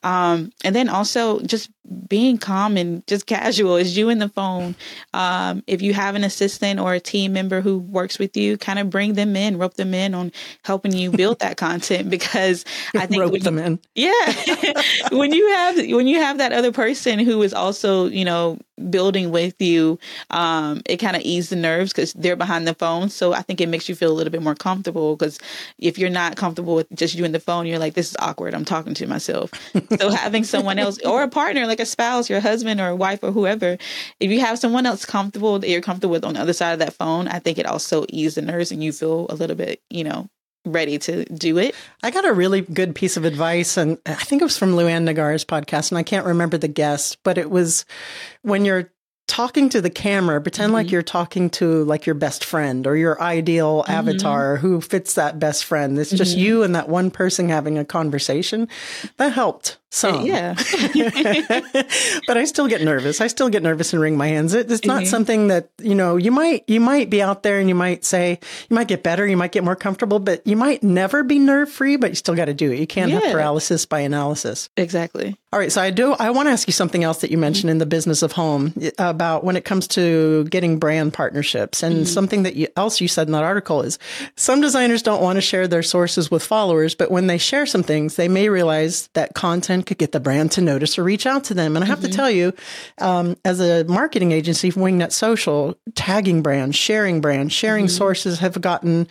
Um, 0.03 0.53
and 0.65 0.77
then 0.77 0.91
also 0.91 1.41
just 1.41 1.71
being 2.09 2.39
calm 2.39 2.77
and 2.77 3.07
just 3.07 3.27
casual 3.27 3.77
is 3.77 3.97
you 3.97 4.09
in 4.09 4.19
the 4.19 4.29
phone. 4.29 4.75
Um, 5.15 5.63
if 5.67 5.83
you 5.83 5.95
have 5.95 6.15
an 6.15 6.25
assistant 6.25 6.81
or 6.81 6.95
a 6.95 7.01
team 7.01 7.33
member 7.33 7.61
who 7.61 7.79
works 7.79 8.19
with 8.19 8.37
you, 8.37 8.57
kind 8.57 8.79
of 8.79 8.91
bring 8.91 9.15
them 9.15 9.37
in, 9.37 9.59
rope 9.59 9.75
them 9.75 9.95
in 9.95 10.15
on 10.15 10.33
helping 10.65 10.93
you 10.93 11.11
build 11.11 11.41
that 11.41 11.57
content 11.57 12.11
because 12.11 12.65
I 12.95 13.07
think 13.07 13.23
rope 13.23 13.41
them 13.41 13.59
in. 13.59 13.79
Yeah, 13.95 14.13
when 15.13 15.33
you 15.33 15.49
have 15.49 15.77
when 15.77 16.07
you 16.07 16.21
have 16.21 16.39
that 16.39 16.53
other 16.53 16.73
person 16.73 17.19
who 17.19 17.43
is 17.43 17.55
also 17.55 18.07
you 18.07 18.25
know 18.25 18.59
building 18.91 19.31
with 19.31 19.61
you, 19.61 19.99
um, 20.31 20.83
it 20.87 20.99
kind 20.99 21.17
of 21.17 21.23
eases 21.23 21.51
the 21.51 21.57
nerves 21.57 21.93
because 21.93 22.13
they're 22.13 22.37
behind 22.37 22.67
the 22.67 22.75
phone. 22.75 23.09
So 23.09 23.33
I 23.33 23.43
think 23.43 23.61
it 23.61 23.69
makes 23.69 23.89
you 23.89 23.95
feel 23.95 24.11
a 24.11 24.15
little 24.15 24.31
bit 24.31 24.43
more 24.43 24.55
comfortable 24.55 25.17
because 25.17 25.39
if 25.79 25.99
you're 25.99 26.11
not 26.11 26.37
comfortable 26.37 26.75
with 26.75 26.91
just 26.95 27.15
you 27.15 27.25
and 27.25 27.35
the 27.35 27.41
phone, 27.41 27.67
you're 27.67 27.79
like, 27.79 27.95
this 27.95 28.11
is 28.11 28.17
awkward. 28.19 28.55
I'm 28.55 28.65
talking 28.65 28.95
to 28.95 29.07
myself. 29.07 29.51
so 29.99 30.11
having 30.11 30.45
someone 30.45 30.79
else 30.79 30.99
or 31.05 31.23
a 31.23 31.29
partner, 31.29 31.67
like 31.67 31.76
a 31.81 31.87
spouse, 31.87 32.31
your 32.31 32.41
husband 32.41 32.81
or 32.81 32.95
wife 32.95 33.21
or 33.23 33.33
whoever, 33.33 33.79
if 34.21 34.31
you 34.31 34.41
have 34.41 34.59
someone 34.59 34.87
else 34.87 35.05
comfortable 35.05 35.59
that 35.59 35.69
you're 35.69 35.81
comfortable 35.81 36.13
with 36.13 36.25
on 36.25 36.35
the 36.35 36.41
other 36.41 36.53
side 36.53 36.73
of 36.73 36.79
that 36.81 36.95
phone, 36.95 37.29
I 37.29 37.39
think 37.39 37.59
it 37.59 37.67
also 37.67 38.07
eases 38.09 38.37
the 38.37 38.43
nerves 38.43 38.73
and 38.73 38.83
you 38.83 38.93
feel 38.93 39.27
a 39.29 39.35
little 39.35 39.57
bit, 39.57 39.81
you 39.91 40.05
know, 40.05 40.29
ready 40.67 40.99
to 40.99 41.25
do 41.27 41.59
it. 41.59 41.75
I 42.03 42.11
got 42.11 42.27
a 42.27 42.33
really 42.33 42.61
good 42.61 42.95
piece 42.95 43.17
of 43.17 43.25
advice, 43.25 43.77
and 43.77 43.99
I 44.05 44.15
think 44.15 44.43
it 44.43 44.45
was 44.45 44.59
from 44.59 44.73
Luann 44.73 45.09
Nigara's 45.09 45.45
podcast, 45.45 45.91
and 45.91 45.99
I 45.99 46.03
can't 46.03 46.27
remember 46.27 46.59
the 46.59 46.69
guest, 46.69 47.19
but 47.23 47.39
it 47.39 47.51
was 47.51 47.85
when 48.43 48.65
you're 48.65 48.91
talking 49.27 49.69
to 49.71 49.81
the 49.81 49.91
camera, 49.91 50.41
pretend 50.41 50.69
mm-hmm. 50.69 50.75
like 50.75 50.91
you're 50.91 51.03
talking 51.03 51.51
to 51.51 51.85
like 51.85 52.07
your 52.07 52.15
best 52.15 52.45
friend 52.45 52.87
or 52.87 52.97
your 52.97 53.21
ideal 53.21 53.83
mm-hmm. 53.83 53.93
avatar 53.93 54.57
who 54.57 54.81
fits 54.81 55.15
that 55.15 55.39
best 55.39 55.65
friend. 55.65 55.99
It's 55.99 56.11
just 56.11 56.33
mm-hmm. 56.33 56.45
you 56.45 56.63
and 56.63 56.75
that 56.75 56.89
one 56.89 57.11
person 57.11 57.49
having 57.49 57.79
a 57.79 57.85
conversation. 57.85 58.69
That 59.17 59.33
helped 59.33 59.79
some. 59.91 60.27
Yeah. 60.27 60.55
but 62.27 62.37
I 62.37 62.45
still 62.45 62.69
get 62.69 62.83
nervous. 62.83 63.21
I 63.21 63.27
still 63.27 63.49
get 63.49 63.63
nervous 63.63 63.93
and 63.93 64.01
wring 64.01 64.17
my 64.17 64.29
hands. 64.29 64.55
It, 64.55 64.71
it's 64.71 64.85
not 64.85 65.03
mm-hmm. 65.03 65.11
something 65.11 65.49
that, 65.49 65.71
you 65.81 65.95
know, 65.95 66.17
you 66.17 66.31
might 66.31 66.65
you 66.69 66.81
might 66.81 67.11
be 67.11 67.23
out 67.23 67.43
there 67.43 67.59
and 67.59 67.69
you 67.69 67.75
might 67.75 68.05
say 68.05 68.39
you 68.69 68.75
might 68.75 68.89
get 68.89 69.03
better, 69.03 69.27
you 69.27 69.37
might 69.37 69.53
get 69.53 69.65
more 69.65 69.77
comfortable, 69.77 70.19
but 70.19 70.47
you 70.47 70.57
might 70.57 70.83
never 70.83 71.25
be 71.25 71.39
nerve 71.39 71.71
free, 71.71 71.97
but 71.97 72.11
you 72.11 72.17
still 72.17 72.35
got 72.35 72.47
to 72.47 72.55
do 72.55 72.71
it. 72.71 72.79
You 72.79 72.87
can't 72.87 73.11
yeah. 73.11 73.21
have 73.21 73.33
paralysis 73.33 73.87
by 73.87 74.01
analysis. 74.01 74.69
Exactly. 74.77 75.37
All 75.57 75.61
right. 75.61 75.73
So 75.73 75.81
I 75.81 75.91
do, 75.91 76.13
I 76.13 76.29
want 76.29 76.49
to 76.49 76.51
ask 76.51 76.69
you 76.69 76.73
something 76.75 77.03
else 77.03 77.23
that 77.23 77.31
you 77.31 77.39
mentioned 77.39 77.71
in 77.71 77.79
the 77.79 77.87
business 77.87 78.21
of 78.21 78.33
home 78.33 78.75
about 78.99 79.43
when 79.43 79.57
it 79.57 79.65
comes 79.65 79.89
to 79.89 80.45
getting 80.51 80.79
brand 80.79 81.15
partnerships. 81.15 81.83
And 81.83 81.95
mm-hmm. 81.95 82.05
something 82.05 82.43
that 82.43 82.57
you, 82.57 82.69
else 82.77 83.01
you 83.01 83.09
said 83.09 83.27
in 83.27 83.33
that 83.33 83.43
article 83.43 83.81
is 83.81 83.99
some 84.35 84.61
designers 84.61 85.03
don't 85.03 85.23
want 85.23 85.39
to 85.39 85.41
share 85.41 85.67
their 85.67 85.83
sources 85.83 86.31
with 86.31 86.45
followers, 86.45 86.95
but 86.95 87.11
when 87.11 87.27
they 87.27 87.39
share 87.39 87.65
some 87.65 87.83
things, 87.83 88.17
they 88.17 88.29
may 88.29 88.51
realize 88.51 89.09
that 89.15 89.33
content 89.33 89.87
could 89.87 89.97
get 89.97 90.13
the 90.13 90.21
brand 90.21 90.53
to 90.53 90.61
notice 90.61 90.99
or 90.99 91.05
reach 91.05 91.25
out 91.25 91.45
to 91.45 91.55
them. 91.55 91.75
And 91.75 91.83
I 91.83 91.89
have 91.89 92.01
mm-hmm. 92.01 92.11
to 92.11 92.15
tell 92.15 92.31
you, 92.31 92.53
um, 92.99 93.35
as 93.47 93.59
a 93.59 93.85
marketing 93.85 94.33
agency, 94.33 94.71
Wingnut 94.73 95.13
Social, 95.13 95.75
tagging 95.95 96.43
brands, 96.43 96.77
sharing 96.77 97.23
brands, 97.23 97.55
sharing 97.55 97.87
mm-hmm. 97.87 97.97
sources 97.97 98.41
have 98.41 98.61
gotten 98.61 99.09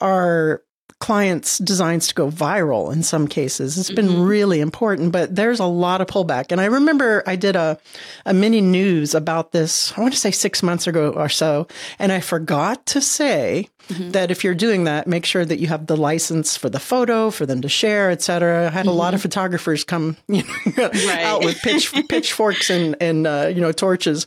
our 0.00 0.62
clients' 1.00 1.58
designs 1.58 2.08
to 2.08 2.14
go 2.14 2.28
viral 2.28 2.92
in 2.92 3.02
some 3.02 3.28
cases. 3.28 3.78
It's 3.78 3.90
been 3.90 4.08
mm-hmm. 4.08 4.22
really 4.22 4.60
important, 4.60 5.12
but 5.12 5.34
there's 5.34 5.60
a 5.60 5.64
lot 5.64 6.00
of 6.00 6.08
pullback. 6.08 6.50
And 6.50 6.60
I 6.60 6.64
remember 6.64 7.22
I 7.26 7.36
did 7.36 7.54
a, 7.54 7.78
a 8.26 8.34
mini 8.34 8.60
news 8.60 9.14
about 9.14 9.52
this, 9.52 9.96
I 9.96 10.00
want 10.00 10.12
to 10.14 10.18
say 10.18 10.32
six 10.32 10.62
months 10.62 10.86
ago 10.86 11.12
or 11.12 11.28
so, 11.28 11.68
and 11.98 12.10
I 12.10 12.20
forgot 12.20 12.84
to 12.86 13.00
say 13.00 13.68
mm-hmm. 13.88 14.10
that 14.12 14.30
if 14.30 14.44
you're 14.44 14.54
doing 14.54 14.84
that, 14.84 15.06
make 15.06 15.24
sure 15.24 15.44
that 15.44 15.58
you 15.58 15.66
have 15.68 15.86
the 15.86 15.96
license 15.96 16.56
for 16.56 16.68
the 16.68 16.78
photo, 16.78 17.30
for 17.30 17.46
them 17.46 17.60
to 17.62 17.68
share, 17.68 18.10
etc. 18.10 18.66
I 18.66 18.70
had 18.70 18.80
mm-hmm. 18.80 18.88
a 18.88 18.92
lot 18.92 19.14
of 19.14 19.20
mm-hmm. 19.20 19.28
photographers 19.28 19.84
come 19.84 20.16
you 20.28 20.42
know, 20.76 20.88
right. 20.88 21.24
out 21.24 21.44
with 21.44 21.60
pitch, 21.62 21.92
pitchforks 22.08 22.70
and, 22.70 22.96
and 23.00 23.26
uh, 23.26 23.50
you 23.54 23.60
know, 23.60 23.72
torches. 23.72 24.26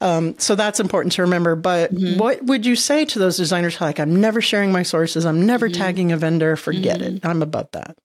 Um, 0.00 0.38
so 0.38 0.54
that's 0.54 0.80
important 0.80 1.12
to 1.12 1.22
remember. 1.22 1.56
But 1.56 1.94
mm-hmm. 1.94 2.18
what 2.18 2.42
would 2.44 2.66
you 2.66 2.76
say 2.76 3.04
to 3.06 3.18
those 3.18 3.36
designers 3.36 3.80
like, 3.80 4.00
I'm 4.00 4.20
never 4.20 4.40
sharing 4.40 4.72
my 4.72 4.82
sources, 4.82 5.26
I'm 5.26 5.46
never 5.46 5.68
mm-hmm. 5.68 5.80
tagging 5.80 6.12
a 6.12 6.16
vendor, 6.16 6.56
forget 6.56 7.02
it. 7.02 7.14
Mm-hmm. 7.14 7.26
I'm 7.26 7.42
above 7.42 7.68
that. 7.72 7.96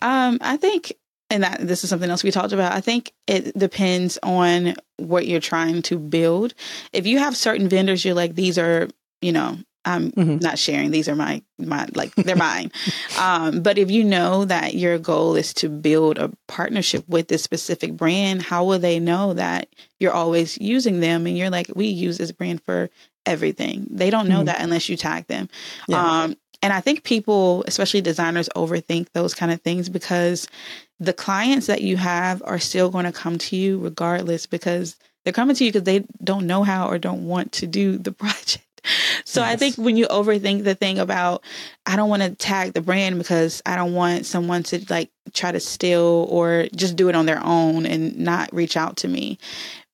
Um, 0.00 0.38
I 0.40 0.56
think 0.56 0.92
and 1.32 1.44
that 1.44 1.66
this 1.66 1.82
is 1.82 1.88
something 1.88 2.10
else 2.10 2.22
we 2.22 2.30
talked 2.30 2.52
about. 2.52 2.72
I 2.72 2.82
think 2.82 3.12
it 3.26 3.56
depends 3.58 4.18
on 4.22 4.74
what 4.98 5.26
you're 5.26 5.40
trying 5.40 5.80
to 5.82 5.98
build. 5.98 6.52
If 6.92 7.06
you 7.06 7.18
have 7.20 7.36
certain 7.38 7.68
vendors, 7.68 8.04
you're 8.04 8.14
like, 8.14 8.34
these 8.34 8.58
are, 8.58 8.88
you 9.22 9.32
know, 9.32 9.56
I'm 9.84 10.12
mm-hmm. 10.12 10.38
not 10.38 10.58
sharing. 10.58 10.90
These 10.90 11.08
are 11.08 11.16
my 11.16 11.42
my 11.58 11.88
like 11.94 12.14
they're 12.14 12.36
mine. 12.36 12.70
Um, 13.18 13.62
but 13.62 13.78
if 13.78 13.90
you 13.90 14.04
know 14.04 14.44
that 14.46 14.74
your 14.74 14.98
goal 14.98 15.36
is 15.36 15.52
to 15.54 15.68
build 15.68 16.18
a 16.18 16.30
partnership 16.48 17.06
with 17.08 17.28
this 17.28 17.42
specific 17.42 17.92
brand, 17.96 18.42
how 18.42 18.64
will 18.64 18.78
they 18.78 18.98
know 18.98 19.34
that 19.34 19.68
you're 20.00 20.12
always 20.12 20.58
using 20.58 21.00
them 21.00 21.26
and 21.26 21.36
you're 21.36 21.50
like, 21.50 21.68
we 21.76 21.86
use 21.86 22.18
this 22.18 22.32
brand 22.32 22.62
for 22.64 22.90
everything. 23.26 23.86
They 23.90 24.10
don't 24.10 24.28
know 24.28 24.38
mm-hmm. 24.38 24.46
that 24.46 24.60
unless 24.60 24.88
you 24.88 24.96
tag 24.96 25.26
them. 25.26 25.48
Yeah. 25.88 26.22
Um, 26.22 26.36
and 26.62 26.72
I 26.72 26.80
think 26.80 27.02
people, 27.02 27.64
especially 27.66 28.00
designers, 28.00 28.48
overthink 28.56 29.08
those 29.12 29.34
kind 29.34 29.52
of 29.52 29.60
things 29.62 29.88
because 29.88 30.48
the 31.00 31.12
clients 31.12 31.66
that 31.66 31.82
you 31.82 31.96
have 31.96 32.42
are 32.44 32.60
still 32.60 32.88
going 32.88 33.04
to 33.04 33.12
come 33.12 33.36
to 33.38 33.56
you 33.56 33.78
regardless 33.78 34.46
because 34.46 34.96
they're 35.24 35.32
coming 35.32 35.56
to 35.56 35.64
you 35.64 35.72
because 35.72 35.84
they 35.84 36.04
don't 36.22 36.46
know 36.46 36.62
how 36.62 36.88
or 36.88 36.98
don't 36.98 37.26
want 37.26 37.52
to 37.52 37.66
do 37.66 37.98
the 37.98 38.12
project. 38.12 38.64
So 39.24 39.40
yes. 39.40 39.52
I 39.52 39.56
think 39.56 39.76
when 39.76 39.96
you 39.96 40.06
overthink 40.08 40.64
the 40.64 40.74
thing 40.74 40.98
about 40.98 41.44
I 41.86 41.96
don't 41.96 42.08
want 42.08 42.22
to 42.22 42.34
tag 42.34 42.74
the 42.74 42.80
brand 42.80 43.18
because 43.18 43.62
I 43.66 43.76
don't 43.76 43.94
want 43.94 44.26
someone 44.26 44.62
to 44.64 44.84
like 44.88 45.10
try 45.32 45.50
to 45.52 45.60
steal 45.60 46.26
or 46.30 46.66
just 46.74 46.96
do 46.96 47.08
it 47.08 47.14
on 47.14 47.26
their 47.26 47.42
own 47.44 47.86
and 47.86 48.18
not 48.18 48.52
reach 48.52 48.76
out 48.76 48.96
to 48.98 49.08
me. 49.08 49.38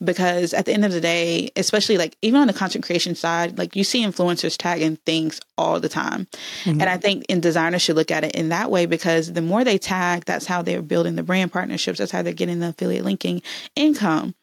Because 0.01 0.53
at 0.53 0.65
the 0.65 0.71
end 0.71 0.85
of 0.85 0.91
the 0.91 1.01
day, 1.01 1.51
especially 1.55 1.97
like 1.97 2.15
even 2.21 2.39
on 2.39 2.47
the 2.47 2.53
content 2.53 2.85
creation 2.85 3.15
side, 3.15 3.57
like 3.57 3.75
you 3.75 3.83
see 3.83 4.03
influencers 4.03 4.55
tagging 4.57 4.95
things 5.05 5.41
all 5.57 5.79
the 5.79 5.89
time. 5.89 6.27
Mm-hmm. 6.63 6.81
And 6.81 6.89
I 6.89 6.97
think 6.97 7.25
in 7.27 7.41
designers 7.41 7.81
should 7.81 7.97
look 7.97 8.11
at 8.11 8.23
it 8.23 8.35
in 8.35 8.49
that 8.49 8.71
way 8.71 8.85
because 8.85 9.33
the 9.33 9.41
more 9.41 9.63
they 9.63 9.77
tag, 9.77 10.25
that's 10.25 10.45
how 10.45 10.61
they're 10.61 10.81
building 10.81 11.15
the 11.15 11.23
brand 11.23 11.51
partnerships, 11.51 11.99
that's 11.99 12.11
how 12.11 12.21
they're 12.21 12.33
getting 12.33 12.59
the 12.59 12.69
affiliate 12.69 13.03
linking 13.03 13.41
income 13.75 14.35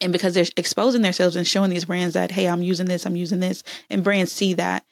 and 0.00 0.12
because 0.12 0.34
they're 0.34 0.46
exposing 0.56 1.02
themselves 1.02 1.36
and 1.36 1.46
showing 1.46 1.70
these 1.70 1.84
brands 1.84 2.14
that 2.14 2.30
hey 2.30 2.46
i'm 2.46 2.62
using 2.62 2.86
this 2.86 3.06
i'm 3.06 3.16
using 3.16 3.40
this 3.40 3.62
and 3.90 4.04
brands 4.04 4.32
see 4.32 4.54
that. 4.54 4.84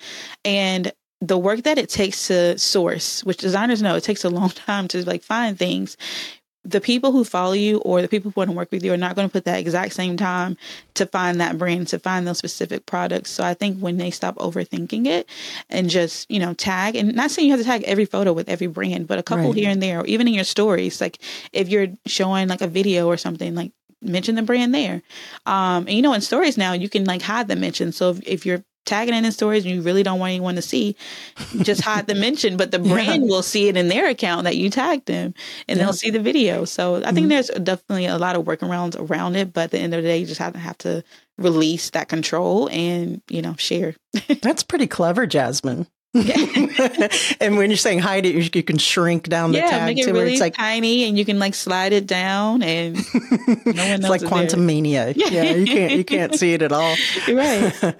And 0.44 0.92
the 1.20 1.38
work 1.38 1.62
that 1.62 1.78
it 1.78 1.88
takes 1.88 2.28
to 2.28 2.56
source 2.58 3.24
which 3.24 3.38
designers 3.38 3.82
know 3.82 3.96
it 3.96 4.04
takes 4.04 4.24
a 4.24 4.30
long 4.38 4.50
time 4.50 4.88
to 4.88 5.04
like 5.04 5.22
find 5.22 5.58
things. 5.58 5.96
The 6.64 6.80
people 6.82 7.12
who 7.12 7.24
follow 7.24 7.54
you 7.54 7.78
or 7.78 8.02
the 8.02 8.08
people 8.08 8.30
who 8.30 8.38
want 8.38 8.50
to 8.50 8.56
work 8.56 8.70
with 8.70 8.84
you 8.84 8.92
are 8.92 8.98
not 8.98 9.16
going 9.16 9.26
to 9.26 9.32
put 9.32 9.44
that 9.46 9.58
exact 9.58 9.94
same 9.94 10.18
time 10.18 10.58
to 10.94 11.06
find 11.06 11.40
that 11.40 11.56
brand 11.56 11.88
to 11.88 11.98
find 11.98 12.26
those 12.26 12.36
specific 12.36 12.84
products. 12.84 13.30
So 13.30 13.42
i 13.42 13.54
think 13.54 13.78
when 13.78 13.96
they 13.96 14.10
stop 14.10 14.36
overthinking 14.36 15.06
it 15.06 15.28
and 15.70 15.88
just 15.88 16.30
you 16.30 16.38
know 16.38 16.52
tag 16.54 16.94
and 16.94 17.14
not 17.14 17.30
saying 17.30 17.48
you 17.48 17.52
have 17.52 17.60
to 17.60 17.66
tag 17.66 17.84
every 17.84 18.04
photo 18.04 18.32
with 18.32 18.48
every 18.48 18.66
brand 18.66 19.06
but 19.06 19.18
a 19.18 19.22
couple 19.22 19.46
right. 19.46 19.56
here 19.56 19.70
and 19.70 19.82
there 19.82 20.00
or 20.00 20.06
even 20.06 20.28
in 20.28 20.34
your 20.34 20.44
stories 20.44 21.00
like 21.00 21.18
if 21.52 21.68
you're 21.68 21.88
showing 22.06 22.48
like 22.48 22.60
a 22.60 22.66
video 22.66 23.06
or 23.06 23.16
something 23.16 23.54
like 23.54 23.72
mention 24.02 24.34
the 24.34 24.42
brand 24.42 24.74
there. 24.74 25.02
Um, 25.46 25.86
and 25.86 25.92
you 25.92 26.02
know, 26.02 26.12
in 26.12 26.20
stories 26.20 26.56
now, 26.56 26.72
you 26.72 26.88
can 26.88 27.04
like 27.04 27.22
hide 27.22 27.48
the 27.48 27.56
mention. 27.56 27.92
So 27.92 28.10
if, 28.10 28.20
if 28.26 28.46
you're 28.46 28.64
tagging 28.88 29.14
it 29.14 29.24
in 29.24 29.32
stories 29.32 29.64
and 29.64 29.74
you 29.74 29.82
really 29.82 30.02
don't 30.02 30.18
want 30.18 30.30
anyone 30.30 30.54
to 30.54 30.62
see, 30.62 30.96
just 31.58 31.82
hide 31.82 32.06
the 32.06 32.14
mention, 32.14 32.56
but 32.56 32.70
the 32.70 32.78
brand 32.78 33.22
yeah. 33.22 33.28
will 33.28 33.42
see 33.42 33.68
it 33.68 33.76
in 33.76 33.88
their 33.88 34.08
account 34.08 34.44
that 34.44 34.56
you 34.56 34.70
tagged 34.70 35.06
them 35.06 35.34
and 35.68 35.78
yeah. 35.78 35.84
they'll 35.84 35.92
see 35.92 36.10
the 36.10 36.20
video. 36.20 36.64
So 36.64 36.96
I 36.96 37.12
think 37.12 37.18
mm-hmm. 37.18 37.28
there's 37.28 37.48
definitely 37.48 38.06
a 38.06 38.18
lot 38.18 38.34
of 38.34 38.44
workarounds 38.44 38.98
around 38.98 39.36
it, 39.36 39.52
but 39.52 39.64
at 39.64 39.70
the 39.72 39.78
end 39.78 39.94
of 39.94 40.02
the 40.02 40.08
day, 40.08 40.18
you 40.18 40.26
just 40.26 40.40
have 40.40 40.54
to 40.54 40.58
have 40.58 40.78
to 40.78 41.04
release 41.36 41.90
that 41.90 42.08
control 42.08 42.68
and, 42.70 43.20
you 43.28 43.42
know, 43.42 43.54
share. 43.56 43.94
That's 44.42 44.62
pretty 44.62 44.86
clever, 44.86 45.26
Jasmine. 45.26 45.86
and 47.40 47.58
when 47.58 47.68
you're 47.68 47.76
saying 47.76 47.98
hide 47.98 48.24
it, 48.24 48.54
you, 48.54 48.62
can 48.62 48.78
shrink 48.78 49.28
down 49.28 49.52
the 49.52 49.58
yeah, 49.58 49.70
tag 49.70 49.86
make 49.86 49.98
it 49.98 50.04
to 50.04 50.12
really 50.12 50.24
where 50.24 50.32
it's 50.32 50.40
like 50.40 50.54
tiny, 50.54 51.06
and 51.06 51.18
you 51.18 51.24
can 51.26 51.38
like 51.38 51.54
slide 51.54 51.92
it 51.92 52.06
down, 52.06 52.62
and 52.62 52.94
no 53.14 53.26
one 53.54 53.74
knows 53.74 53.76
it's 53.76 54.08
like 54.08 54.20
Quantumania. 54.22 55.14
Yeah. 55.14 55.28
yeah, 55.28 55.42
you 55.54 55.66
can't 55.66 55.92
you 55.92 56.04
can't 56.04 56.34
see 56.34 56.54
it 56.54 56.62
at 56.62 56.72
all. 56.72 56.96
You're 57.26 57.36
right. 57.82 57.94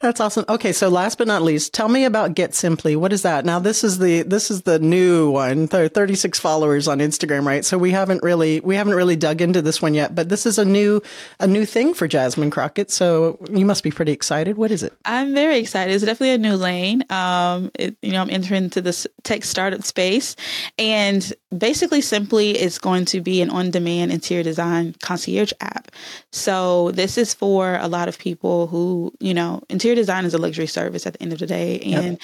That's 0.00 0.20
awesome. 0.20 0.44
Okay, 0.48 0.72
so 0.72 0.88
last 0.88 1.18
but 1.18 1.26
not 1.26 1.42
least, 1.42 1.74
tell 1.74 1.88
me 1.88 2.04
about 2.04 2.34
Get 2.34 2.52
smply. 2.52 2.96
What 2.96 3.12
is 3.12 3.22
that? 3.22 3.44
Now 3.44 3.58
this 3.58 3.82
is 3.82 3.98
the 3.98 4.22
this 4.22 4.50
is 4.50 4.62
the 4.62 4.78
new 4.78 5.30
one. 5.30 5.66
There 5.66 5.84
are 5.84 5.88
36 5.88 6.38
followers 6.38 6.86
on 6.86 6.98
Instagram, 6.98 7.44
right? 7.44 7.64
So 7.64 7.76
we 7.76 7.90
haven't 7.90 8.22
really 8.22 8.60
we 8.60 8.76
haven't 8.76 8.94
really 8.94 9.16
dug 9.16 9.40
into 9.40 9.62
this 9.62 9.82
one 9.82 9.94
yet, 9.94 10.14
but 10.14 10.28
this 10.28 10.46
is 10.46 10.58
a 10.58 10.64
new 10.64 11.02
a 11.40 11.46
new 11.46 11.66
thing 11.66 11.94
for 11.94 12.06
Jasmine 12.06 12.50
Crockett. 12.50 12.90
So 12.90 13.38
you 13.50 13.64
must 13.64 13.82
be 13.82 13.90
pretty 13.90 14.12
excited. 14.12 14.56
What 14.56 14.70
is 14.70 14.82
it? 14.82 14.92
I'm 15.04 15.34
very 15.34 15.58
excited. 15.58 15.92
It's 15.92 16.04
definitely 16.04 16.34
a 16.34 16.38
new 16.38 16.56
lane. 16.56 17.04
Um, 17.10 17.70
it, 17.74 17.96
you 18.02 18.12
know, 18.12 18.22
I'm 18.22 18.30
entering 18.30 18.64
into 18.64 18.80
this 18.80 19.06
tech 19.24 19.44
startup 19.44 19.82
space, 19.82 20.36
and 20.78 21.32
basically, 21.58 22.00
simply, 22.00 22.52
it's 22.52 22.78
going 22.78 23.04
to 23.06 23.20
be 23.20 23.40
an 23.42 23.50
on-demand 23.50 24.12
interior 24.12 24.42
design 24.42 24.94
concierge 25.02 25.52
app. 25.60 25.90
So 26.32 26.90
this 26.92 27.18
is 27.18 27.34
for 27.34 27.76
a 27.76 27.88
lot 27.88 28.08
of 28.08 28.18
people 28.18 28.66
who 28.66 29.12
you 29.20 29.34
know 29.34 29.62
interior 29.68 29.96
design 29.96 30.24
is 30.24 30.34
a 30.34 30.38
luxury 30.38 30.66
service 30.66 31.06
at 31.06 31.14
the 31.14 31.22
end 31.22 31.32
of 31.32 31.38
the 31.38 31.46
day. 31.46 31.80
And 31.80 32.12
yep. 32.12 32.20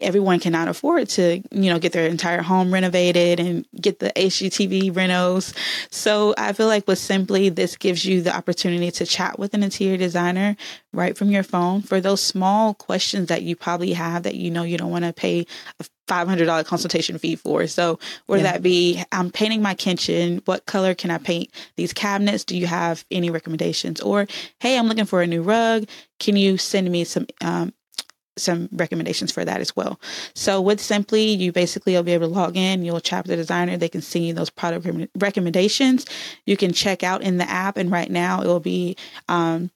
everyone 0.00 0.40
cannot 0.40 0.68
afford 0.68 1.08
to, 1.10 1.42
you 1.50 1.70
know, 1.70 1.78
get 1.78 1.92
their 1.92 2.06
entire 2.06 2.42
home 2.42 2.72
renovated 2.72 3.40
and 3.40 3.66
get 3.80 3.98
the 3.98 4.12
HGTV 4.14 4.92
renos. 4.92 5.54
So 5.90 6.34
I 6.38 6.52
feel 6.52 6.66
like 6.66 6.86
with 6.86 6.98
smply, 6.98 7.54
this 7.54 7.76
gives 7.76 8.04
you 8.04 8.22
the 8.22 8.34
opportunity 8.34 8.90
to 8.92 9.06
chat 9.06 9.38
with 9.38 9.54
an 9.54 9.62
interior 9.62 9.96
designer 9.96 10.56
right 10.92 11.16
from 11.16 11.30
your 11.30 11.42
phone 11.42 11.82
for 11.82 12.00
those 12.00 12.22
small 12.22 12.74
questions 12.74 13.28
that 13.28 13.42
you 13.42 13.56
probably 13.56 13.92
have 13.92 14.22
that 14.22 14.34
you 14.34 14.50
know 14.50 14.62
you 14.62 14.78
don't 14.78 14.90
want 14.90 15.04
to 15.04 15.12
pay 15.12 15.46
a 15.80 15.84
$500 16.08 16.64
consultation 16.64 17.18
fee 17.18 17.36
for. 17.36 17.66
So, 17.66 17.98
whether 18.26 18.42
yeah. 18.42 18.52
that 18.52 18.62
be 18.62 19.02
I'm 19.12 19.30
painting 19.30 19.62
my 19.62 19.74
kitchen, 19.74 20.42
what 20.46 20.66
color 20.66 20.94
can 20.94 21.10
I 21.10 21.18
paint 21.18 21.50
these 21.76 21.92
cabinets? 21.92 22.44
Do 22.44 22.56
you 22.56 22.66
have 22.66 23.04
any 23.10 23.30
recommendations? 23.30 24.00
Or, 24.00 24.26
hey, 24.60 24.78
I'm 24.78 24.88
looking 24.88 25.06
for 25.06 25.22
a 25.22 25.26
new 25.26 25.42
rug. 25.42 25.88
Can 26.18 26.36
you 26.36 26.58
send 26.58 26.90
me 26.90 27.04
some 27.04 27.26
um, 27.40 27.72
some 28.38 28.68
recommendations 28.72 29.32
for 29.32 29.44
that 29.44 29.60
as 29.60 29.74
well. 29.76 30.00
So 30.34 30.60
with 30.60 30.80
smply, 30.80 31.36
you 31.36 31.52
basically 31.52 31.94
will 31.94 32.02
be 32.02 32.12
able 32.12 32.28
to 32.28 32.34
log 32.34 32.56
in, 32.56 32.84
you'll 32.84 33.00
chat 33.00 33.24
with 33.24 33.30
the 33.30 33.36
designer, 33.36 33.76
they 33.76 33.88
can 33.88 34.00
see 34.00 34.32
those 34.32 34.50
product 34.50 34.86
recommendations. 35.16 36.06
You 36.46 36.56
can 36.56 36.72
check 36.72 37.02
out 37.02 37.22
in 37.22 37.38
the 37.38 37.48
app, 37.48 37.76
and 37.76 37.90
right 37.90 38.10
now 38.10 38.40
it 38.42 38.46
will 38.46 38.60
be 38.60 38.96
um, 39.28 39.70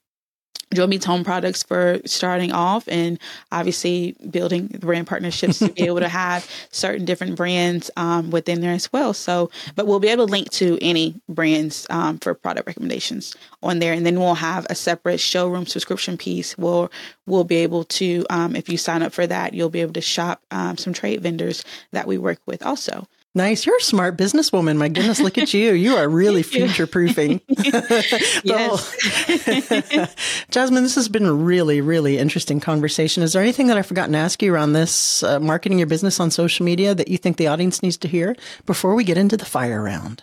Joy 0.73 0.87
Meets 0.87 1.05
Home 1.05 1.23
products 1.23 1.63
for 1.63 1.99
starting 2.05 2.51
off 2.51 2.87
and 2.87 3.19
obviously 3.51 4.15
building 4.29 4.67
brand 4.67 5.07
partnerships 5.07 5.59
to 5.59 5.69
be 5.69 5.83
able 5.87 5.99
to 5.99 6.09
have 6.09 6.49
certain 6.71 7.05
different 7.05 7.35
brands 7.35 7.89
um, 7.97 8.31
within 8.31 8.61
there 8.61 8.73
as 8.73 8.91
well. 8.91 9.13
So, 9.13 9.49
but 9.75 9.87
we'll 9.87 9.99
be 9.99 10.09
able 10.09 10.27
to 10.27 10.31
link 10.31 10.49
to 10.51 10.77
any 10.81 11.21
brands 11.29 11.87
um, 11.89 12.19
for 12.19 12.33
product 12.33 12.67
recommendations 12.67 13.35
on 13.61 13.79
there. 13.79 13.93
And 13.93 14.05
then 14.05 14.19
we'll 14.19 14.35
have 14.35 14.65
a 14.69 14.75
separate 14.75 15.19
showroom 15.19 15.65
subscription 15.65 16.17
piece 16.17 16.57
where 16.57 16.89
we'll 17.25 17.43
be 17.43 17.57
able 17.57 17.83
to, 17.85 18.25
um, 18.29 18.55
if 18.55 18.69
you 18.69 18.77
sign 18.77 19.03
up 19.03 19.13
for 19.13 19.27
that, 19.27 19.53
you'll 19.53 19.69
be 19.69 19.81
able 19.81 19.93
to 19.93 20.01
shop 20.01 20.41
um, 20.51 20.77
some 20.77 20.93
trade 20.93 21.21
vendors 21.21 21.63
that 21.91 22.07
we 22.07 22.17
work 22.17 22.39
with 22.45 22.65
also. 22.65 23.07
Nice. 23.35 23.65
You're 23.65 23.77
a 23.77 23.81
smart 23.81 24.15
businesswoman. 24.15 24.77
My 24.77 24.89
goodness, 24.89 25.19
look 25.19 25.39
at 25.39 25.55
you. 25.55 25.73
You 25.73 25.95
are 25.95 26.07
really 26.07 26.43
future 26.43 26.85
proofing. 26.85 27.41
Jasmine, 30.51 30.83
this 30.83 30.93
has 30.93 31.09
been 31.09 31.25
a 31.25 31.33
really, 31.33 31.81
really 31.81 32.19
interesting 32.19 32.59
conversation. 32.59 33.23
Is 33.23 33.33
there 33.33 33.41
anything 33.41 33.67
that 33.67 33.77
I 33.77 33.81
forgot 33.81 34.11
to 34.11 34.17
ask 34.17 34.43
you 34.43 34.53
around 34.53 34.73
this 34.73 35.23
uh, 35.23 35.39
marketing 35.39 35.79
your 35.79 35.87
business 35.87 36.19
on 36.19 36.29
social 36.29 36.63
media 36.63 36.93
that 36.93 37.07
you 37.07 37.17
think 37.17 37.37
the 37.37 37.47
audience 37.47 37.81
needs 37.81 37.97
to 37.97 38.07
hear 38.07 38.35
before 38.67 38.93
we 38.93 39.03
get 39.03 39.17
into 39.17 39.35
the 39.35 39.45
fire 39.45 39.81
round? 39.81 40.21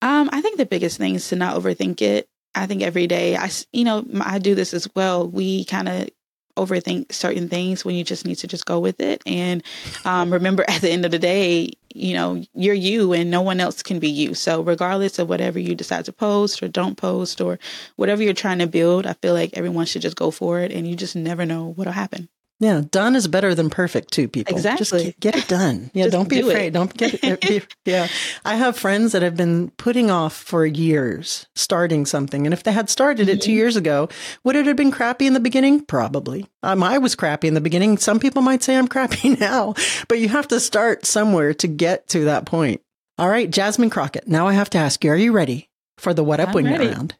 Um, 0.00 0.28
I 0.32 0.40
think 0.40 0.56
the 0.56 0.66
biggest 0.66 0.98
thing 0.98 1.14
is 1.14 1.28
to 1.28 1.36
not 1.36 1.54
overthink 1.54 2.02
it. 2.02 2.28
I 2.56 2.66
think 2.66 2.82
every 2.82 3.06
day, 3.06 3.36
I, 3.36 3.50
you 3.72 3.84
know, 3.84 4.04
I 4.20 4.40
do 4.40 4.56
this 4.56 4.74
as 4.74 4.88
well. 4.96 5.28
We 5.28 5.64
kind 5.64 5.88
of 5.88 6.08
overthink 6.56 7.12
certain 7.12 7.48
things 7.48 7.84
when 7.84 7.94
you 7.94 8.04
just 8.04 8.26
need 8.26 8.36
to 8.36 8.46
just 8.46 8.66
go 8.66 8.78
with 8.78 9.00
it. 9.00 9.22
And 9.26 9.62
um, 10.04 10.32
remember, 10.32 10.64
at 10.68 10.80
the 10.80 10.90
end 10.90 11.04
of 11.04 11.10
the 11.10 11.18
day, 11.18 11.72
you 11.94 12.14
know, 12.14 12.42
you're 12.54 12.74
you 12.74 13.12
and 13.12 13.30
no 13.30 13.42
one 13.42 13.60
else 13.60 13.82
can 13.82 13.98
be 13.98 14.08
you. 14.08 14.34
So, 14.34 14.62
regardless 14.62 15.18
of 15.18 15.28
whatever 15.28 15.58
you 15.58 15.74
decide 15.74 16.04
to 16.06 16.12
post 16.12 16.62
or 16.62 16.68
don't 16.68 16.96
post 16.96 17.40
or 17.40 17.58
whatever 17.96 18.22
you're 18.22 18.34
trying 18.34 18.58
to 18.58 18.66
build, 18.66 19.06
I 19.06 19.14
feel 19.14 19.34
like 19.34 19.50
everyone 19.54 19.86
should 19.86 20.02
just 20.02 20.16
go 20.16 20.30
for 20.30 20.60
it 20.60 20.72
and 20.72 20.86
you 20.88 20.96
just 20.96 21.16
never 21.16 21.46
know 21.46 21.68
what'll 21.68 21.92
happen. 21.92 22.28
Yeah, 22.62 22.82
done 22.92 23.16
is 23.16 23.26
better 23.26 23.56
than 23.56 23.70
perfect 23.70 24.12
too, 24.12 24.28
people. 24.28 24.54
Exactly. 24.54 25.06
Just 25.06 25.18
get 25.20 25.34
it 25.36 25.48
done. 25.48 25.90
Yeah, 25.94 26.06
don't 26.06 26.28
be 26.28 26.40
do 26.42 26.48
afraid. 26.48 26.68
it. 26.68 26.70
Don't 26.74 26.96
get 26.96 27.18
it. 27.22 27.74
yeah. 27.84 28.06
I 28.44 28.54
have 28.54 28.78
friends 28.78 29.10
that 29.12 29.22
have 29.22 29.36
been 29.36 29.70
putting 29.78 30.12
off 30.12 30.32
for 30.32 30.64
years 30.64 31.46
starting 31.56 32.06
something. 32.06 32.46
And 32.46 32.52
if 32.54 32.62
they 32.62 32.70
had 32.70 32.88
started 32.88 33.28
it 33.28 33.32
Mm-hmm. 33.40 33.46
two 33.46 33.52
years 33.52 33.74
ago, 33.74 34.08
would 34.44 34.54
it 34.54 34.66
have 34.66 34.76
been 34.76 34.92
crappy 34.92 35.26
in 35.26 35.32
the 35.32 35.40
beginning? 35.40 35.84
Probably. 35.84 36.46
Um, 36.62 36.84
I 36.84 36.98
was 36.98 37.16
crappy 37.16 37.48
in 37.48 37.54
the 37.54 37.60
beginning. 37.60 37.98
Some 37.98 38.20
people 38.20 38.42
might 38.42 38.62
say 38.62 38.76
I'm 38.76 38.86
crappy 38.86 39.30
now, 39.40 39.74
but 40.08 40.20
you 40.20 40.28
have 40.28 40.46
to 40.48 40.60
start 40.60 41.04
somewhere 41.04 41.52
to 41.54 41.66
get 41.66 42.06
to 42.10 42.26
that 42.26 42.46
point. 42.46 42.80
All 43.18 43.28
right, 43.28 43.50
Jasmine 43.50 43.90
Crockett. 43.90 44.28
Now 44.28 44.46
I 44.46 44.52
have 44.52 44.70
to 44.70 44.78
ask 44.78 45.02
you, 45.02 45.10
are 45.10 45.16
you 45.16 45.32
ready 45.32 45.68
for 45.98 46.14
the 46.14 46.22
What 46.22 46.38
Up 46.38 46.50
I'm 46.50 46.54
Wing 46.54 46.66
ready. 46.66 46.86
round? 46.86 47.16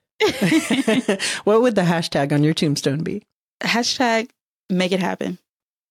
what 1.43 1.63
would 1.63 1.75
the 1.75 1.83
hashtag 1.83 2.33
on 2.33 2.45
your 2.45 2.55
tombstone 2.55 3.03
be? 3.03 3.23
Hashtag 3.61 4.31
make 4.73 4.93
it 4.93 5.01
happen. 5.01 5.39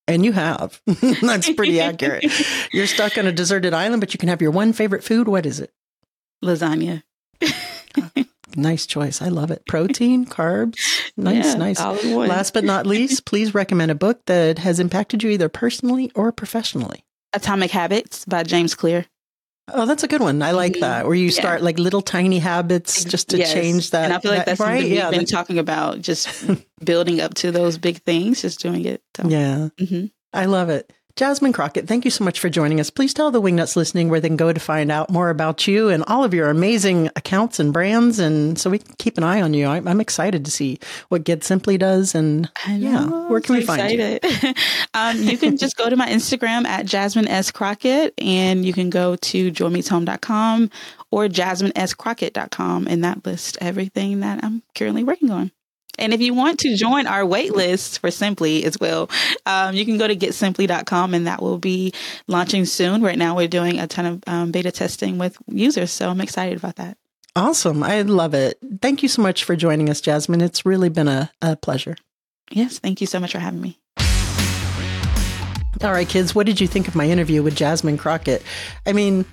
And 0.07 0.25
you 0.25 0.31
have. 0.33 0.81
That's 1.21 1.51
pretty 1.53 1.79
accurate. 1.81 2.25
You're 2.73 2.87
stuck 2.87 3.17
on 3.17 3.27
a 3.27 3.31
deserted 3.31 3.73
island, 3.73 4.01
but 4.01 4.13
you 4.13 4.17
can 4.17 4.29
have 4.29 4.41
your 4.41 4.51
one 4.51 4.73
favorite 4.73 5.03
food. 5.03 5.27
What 5.27 5.45
is 5.45 5.59
it? 5.59 5.71
Lasagna. 6.43 7.03
Nice 8.57 8.85
choice. 8.85 9.21
I 9.21 9.29
love 9.29 9.49
it. 9.49 9.65
Protein, 9.65 10.25
carbs. 10.25 10.77
Nice, 11.15 11.45
Yeah, 11.45 11.53
nice. 11.53 11.79
all 11.79 11.97
in 11.97 12.13
one. 12.13 12.27
Last 12.27 12.53
but 12.53 12.65
not 12.65 12.85
least, 12.85 13.23
please 13.25 13.53
recommend 13.53 13.91
a 13.91 13.95
book 13.95 14.19
that 14.25 14.59
has 14.59 14.77
impacted 14.77 15.23
you 15.23 15.29
either 15.29 15.47
personally 15.47 16.11
or 16.15 16.33
professionally. 16.33 17.05
Atomic 17.31 17.71
Habits 17.71 18.25
by 18.25 18.43
James 18.43 18.75
Clear. 18.75 19.05
Oh, 19.73 19.85
that's 19.85 20.03
a 20.03 20.07
good 20.07 20.21
one. 20.21 20.41
I 20.41 20.51
like 20.51 20.73
Mhm. 20.73 20.79
that. 20.81 21.05
Where 21.05 21.15
you 21.15 21.25
Yeah. 21.25 21.31
start 21.41 21.61
like 21.61 21.79
little 21.79 22.01
tiny 22.01 22.39
habits 22.39 23.03
just 23.03 23.29
to 23.29 23.37
Yes. 23.37 23.53
change 23.53 23.91
that. 23.91 24.05
And 24.05 24.13
I 24.13 24.19
feel 24.19 24.31
like 24.31 24.39
that- 24.39 24.45
that's 24.45 24.59
right. 24.59 24.67
something 24.75 24.83
we've 24.89 24.93
Yeah. 24.97 25.09
been 25.11 25.19
that- 25.21 25.29
talking 25.29 25.57
about, 25.59 26.01
just 26.01 26.27
building 26.83 27.21
up 27.21 27.33
to 27.35 27.51
those 27.51 27.77
big 27.77 28.03
things, 28.03 28.41
just 28.41 28.59
doing 28.61 28.85
it. 28.85 29.01
So, 29.17 29.27
yeah. 29.27 29.69
mhm. 29.79 30.11
I 30.33 30.45
love 30.45 30.69
it. 30.69 30.91
Jasmine 31.15 31.53
Crockett, 31.53 31.87
thank 31.87 32.05
you 32.05 32.11
so 32.11 32.23
much 32.23 32.39
for 32.39 32.49
joining 32.49 32.79
us. 32.79 32.89
Please 32.89 33.13
tell 33.13 33.31
the 33.31 33.41
Wingnuts 33.41 33.75
listening 33.75 34.09
where 34.09 34.19
they 34.19 34.29
can 34.29 34.37
go 34.37 34.53
to 34.53 34.59
find 34.59 34.91
out 34.91 35.09
more 35.09 35.29
about 35.29 35.67
you 35.67 35.89
and 35.89 36.03
all 36.07 36.23
of 36.23 36.33
your 36.33 36.49
amazing 36.49 37.09
accounts 37.15 37.59
and 37.59 37.73
brands. 37.73 38.19
And 38.19 38.57
so 38.57 38.69
we 38.69 38.79
can 38.79 38.95
keep 38.97 39.17
an 39.17 39.23
eye 39.23 39.41
on 39.41 39.53
you. 39.53 39.67
I'm, 39.67 39.87
I'm 39.87 40.01
excited 40.01 40.45
to 40.45 40.51
see 40.51 40.79
what 41.09 41.23
Get 41.23 41.41
smply 41.43 41.77
does. 41.77 42.15
And 42.15 42.49
yeah, 42.67 43.07
where 43.27 43.41
can 43.41 43.55
I'm 43.55 43.61
we 43.61 43.65
find 43.65 43.91
you? 43.91 44.19
excited. 44.21 44.57
um, 44.93 45.17
you 45.21 45.37
can 45.37 45.57
just 45.57 45.75
go 45.77 45.89
to 45.89 45.95
my 45.95 46.07
Instagram 46.07 46.65
at 46.65 46.85
Jasmine 46.85 47.27
S. 47.27 47.51
Crockett 47.51 48.13
and 48.17 48.65
you 48.65 48.73
can 48.73 48.89
go 48.89 49.15
to 49.17 49.51
joymeetshome.com 49.51 50.69
or 51.11 51.27
jasminescrockett.com 51.27 52.87
and 52.87 53.03
that 53.03 53.25
lists 53.25 53.57
everything 53.61 54.21
that 54.21 54.43
I'm 54.43 54.63
currently 54.75 55.03
working 55.03 55.29
on. 55.29 55.51
And 55.99 56.13
if 56.13 56.21
you 56.21 56.33
want 56.33 56.59
to 56.59 56.75
join 56.75 57.05
our 57.07 57.25
wait 57.25 57.53
list 57.53 57.99
for 57.99 58.09
smply 58.09 58.63
as 58.63 58.79
well, 58.79 59.09
um, 59.45 59.75
you 59.75 59.85
can 59.85 59.97
go 59.97 60.07
to 60.07 60.15
getsmply.com 60.15 61.13
and 61.13 61.27
that 61.27 61.41
will 61.41 61.57
be 61.57 61.93
launching 62.27 62.65
soon. 62.65 63.01
Right 63.01 63.17
now, 63.17 63.35
we're 63.35 63.47
doing 63.47 63.79
a 63.79 63.87
ton 63.87 64.05
of 64.05 64.23
um, 64.27 64.51
beta 64.51 64.71
testing 64.71 65.17
with 65.17 65.37
users. 65.47 65.91
So 65.91 66.09
I'm 66.09 66.21
excited 66.21 66.57
about 66.57 66.77
that. 66.77 66.97
Awesome. 67.35 67.83
I 67.83 68.01
love 68.01 68.33
it. 68.33 68.57
Thank 68.81 69.03
you 69.03 69.09
so 69.09 69.21
much 69.21 69.43
for 69.43 69.55
joining 69.55 69.89
us, 69.89 70.01
Jasmine. 70.01 70.41
It's 70.41 70.65
really 70.65 70.89
been 70.89 71.07
a, 71.07 71.31
a 71.41 71.55
pleasure. 71.55 71.95
Yes. 72.51 72.79
Thank 72.79 72.99
you 72.99 73.07
so 73.07 73.19
much 73.19 73.31
for 73.31 73.39
having 73.39 73.61
me. 73.61 73.77
All 75.83 75.91
right, 75.91 76.07
kids, 76.07 76.35
what 76.35 76.45
did 76.45 76.61
you 76.61 76.67
think 76.67 76.87
of 76.87 76.93
my 76.93 77.09
interview 77.09 77.41
with 77.41 77.55
Jasmine 77.55 77.97
Crockett? 77.97 78.43
I 78.85 78.93
mean, 78.93 79.25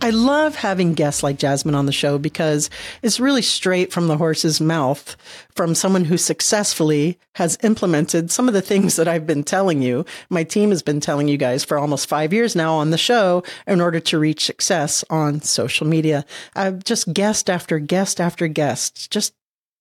I 0.00 0.10
love 0.10 0.56
having 0.56 0.94
guests 0.94 1.22
like 1.22 1.38
Jasmine 1.38 1.74
on 1.74 1.86
the 1.86 1.92
show 1.92 2.18
because 2.18 2.70
it's 3.02 3.20
really 3.20 3.42
straight 3.42 3.92
from 3.92 4.08
the 4.08 4.16
horse's 4.16 4.60
mouth 4.60 5.16
from 5.54 5.74
someone 5.74 6.06
who 6.06 6.16
successfully 6.16 7.18
has 7.36 7.58
implemented 7.62 8.30
some 8.30 8.48
of 8.48 8.54
the 8.54 8.62
things 8.62 8.96
that 8.96 9.08
I've 9.08 9.26
been 9.26 9.44
telling 9.44 9.82
you. 9.82 10.04
My 10.28 10.44
team 10.44 10.70
has 10.70 10.82
been 10.82 11.00
telling 11.00 11.28
you 11.28 11.36
guys 11.36 11.64
for 11.64 11.78
almost 11.78 12.08
five 12.08 12.32
years 12.32 12.56
now 12.56 12.74
on 12.74 12.90
the 12.90 12.98
show 12.98 13.44
in 13.66 13.80
order 13.80 14.00
to 14.00 14.18
reach 14.18 14.44
success 14.44 15.04
on 15.08 15.40
social 15.40 15.86
media. 15.86 16.24
I've 16.56 16.84
just 16.84 17.12
guest 17.12 17.48
after 17.48 17.78
guest 17.78 18.20
after 18.20 18.48
guest, 18.48 19.10
just 19.10 19.34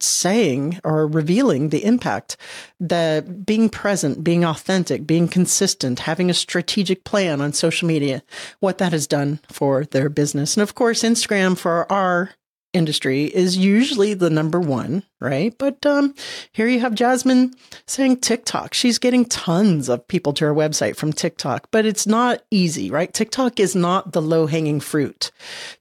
saying 0.03 0.79
or 0.83 1.07
revealing 1.07 1.69
the 1.69 1.83
impact 1.83 2.37
that 2.79 3.45
being 3.45 3.69
present, 3.69 4.23
being 4.23 4.43
authentic, 4.43 5.05
being 5.05 5.27
consistent, 5.27 5.99
having 5.99 6.29
a 6.29 6.33
strategic 6.33 7.03
plan 7.03 7.41
on 7.41 7.53
social 7.53 7.87
media, 7.87 8.23
what 8.59 8.77
that 8.77 8.91
has 8.91 9.07
done 9.07 9.39
for 9.49 9.85
their 9.85 10.09
business. 10.09 10.55
And 10.55 10.63
of 10.63 10.75
course, 10.75 11.03
Instagram 11.03 11.57
for 11.57 11.91
our 11.91 12.31
industry 12.73 13.25
is 13.25 13.57
usually 13.57 14.13
the 14.13 14.29
number 14.29 14.59
one, 14.59 15.03
right? 15.19 15.53
But 15.57 15.85
um, 15.85 16.13
here 16.51 16.67
you 16.67 16.79
have 16.79 16.95
Jasmine 16.95 17.53
saying 17.85 18.17
TikTok. 18.17 18.73
She's 18.73 18.99
getting 18.99 19.25
tons 19.25 19.89
of 19.89 20.07
people 20.07 20.33
to 20.33 20.45
her 20.45 20.53
website 20.53 20.95
from 20.95 21.13
TikTok, 21.13 21.67
but 21.71 21.85
it's 21.85 22.07
not 22.07 22.43
easy, 22.51 22.91
right? 22.91 23.13
TikTok 23.13 23.59
is 23.59 23.75
not 23.75 24.13
the 24.13 24.21
low 24.21 24.47
hanging 24.47 24.79
fruit. 24.79 25.31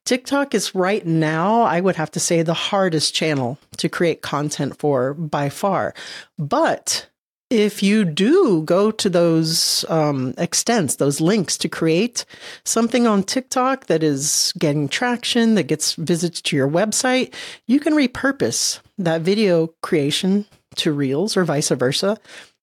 TikTok 0.04 0.54
is 0.54 0.74
right 0.74 1.06
now, 1.06 1.62
I 1.62 1.80
would 1.80 1.96
have 1.96 2.10
to 2.12 2.20
say, 2.20 2.42
the 2.42 2.54
hardest 2.54 3.14
channel 3.14 3.58
to 3.76 3.88
create 3.88 4.22
content 4.22 4.78
for 4.78 5.14
by 5.14 5.48
far. 5.48 5.94
But 6.38 7.09
if 7.50 7.82
you 7.82 8.04
do 8.04 8.62
go 8.62 8.92
to 8.92 9.10
those 9.10 9.84
um, 9.88 10.34
extents, 10.38 10.96
those 10.96 11.20
links 11.20 11.58
to 11.58 11.68
create 11.68 12.24
something 12.64 13.08
on 13.08 13.24
TikTok 13.24 13.86
that 13.86 14.04
is 14.04 14.52
getting 14.56 14.88
traction, 14.88 15.56
that 15.56 15.64
gets 15.64 15.94
visits 15.94 16.40
to 16.42 16.56
your 16.56 16.68
website, 16.68 17.34
you 17.66 17.80
can 17.80 17.94
repurpose 17.94 18.80
that 18.98 19.22
video 19.22 19.66
creation 19.82 20.46
to 20.76 20.92
Reels 20.92 21.36
or 21.36 21.44
vice 21.44 21.68
versa. 21.70 22.16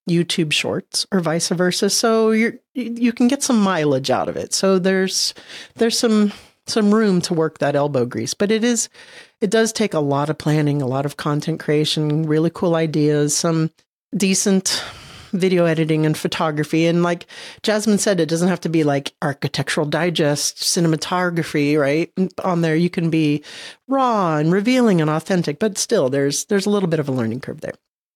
YouTube 0.08 0.52
Shorts 0.52 1.06
or 1.12 1.20
vice 1.20 1.50
versa, 1.50 1.90
so 1.90 2.30
you're 2.30 2.54
you 2.72 3.12
can 3.12 3.28
get 3.28 3.42
some 3.42 3.60
mileage 3.60 4.08
out 4.08 4.30
of 4.30 4.38
it. 4.38 4.54
So 4.54 4.78
there's 4.78 5.34
there's 5.74 5.98
some 5.98 6.32
some 6.66 6.94
room 6.94 7.20
to 7.22 7.34
work 7.34 7.58
that 7.58 7.76
elbow 7.76 8.06
grease, 8.06 8.32
but 8.32 8.50
it 8.50 8.64
is 8.64 8.88
it 9.42 9.50
does 9.50 9.70
take 9.70 9.92
a 9.92 10.00
lot 10.00 10.30
of 10.30 10.38
planning, 10.38 10.80
a 10.80 10.86
lot 10.86 11.04
of 11.04 11.18
content 11.18 11.60
creation, 11.60 12.22
really 12.22 12.48
cool 12.48 12.74
ideas, 12.74 13.36
some 13.36 13.70
decent 14.16 14.82
video 15.32 15.66
editing 15.66 16.06
and 16.06 16.16
photography. 16.16 16.86
And 16.86 17.02
like 17.02 17.26
Jasmine 17.62 17.98
said, 17.98 18.20
it 18.20 18.28
doesn't 18.28 18.48
have 18.48 18.60
to 18.60 18.68
be 18.68 18.84
like 18.84 19.12
architectural 19.22 19.86
digest, 19.86 20.58
cinematography, 20.58 21.78
right? 21.78 22.12
On 22.44 22.62
there, 22.62 22.76
you 22.76 22.90
can 22.90 23.10
be 23.10 23.42
raw 23.86 24.36
and 24.36 24.52
revealing 24.52 25.00
and 25.00 25.10
authentic, 25.10 25.58
but 25.58 25.78
still 25.78 26.08
there's 26.08 26.44
there's 26.46 26.66
a 26.66 26.70
little 26.70 26.88
bit 26.88 27.00
of 27.00 27.08
a 27.08 27.12
learning 27.12 27.40
curve 27.40 27.60
there. 27.60 27.74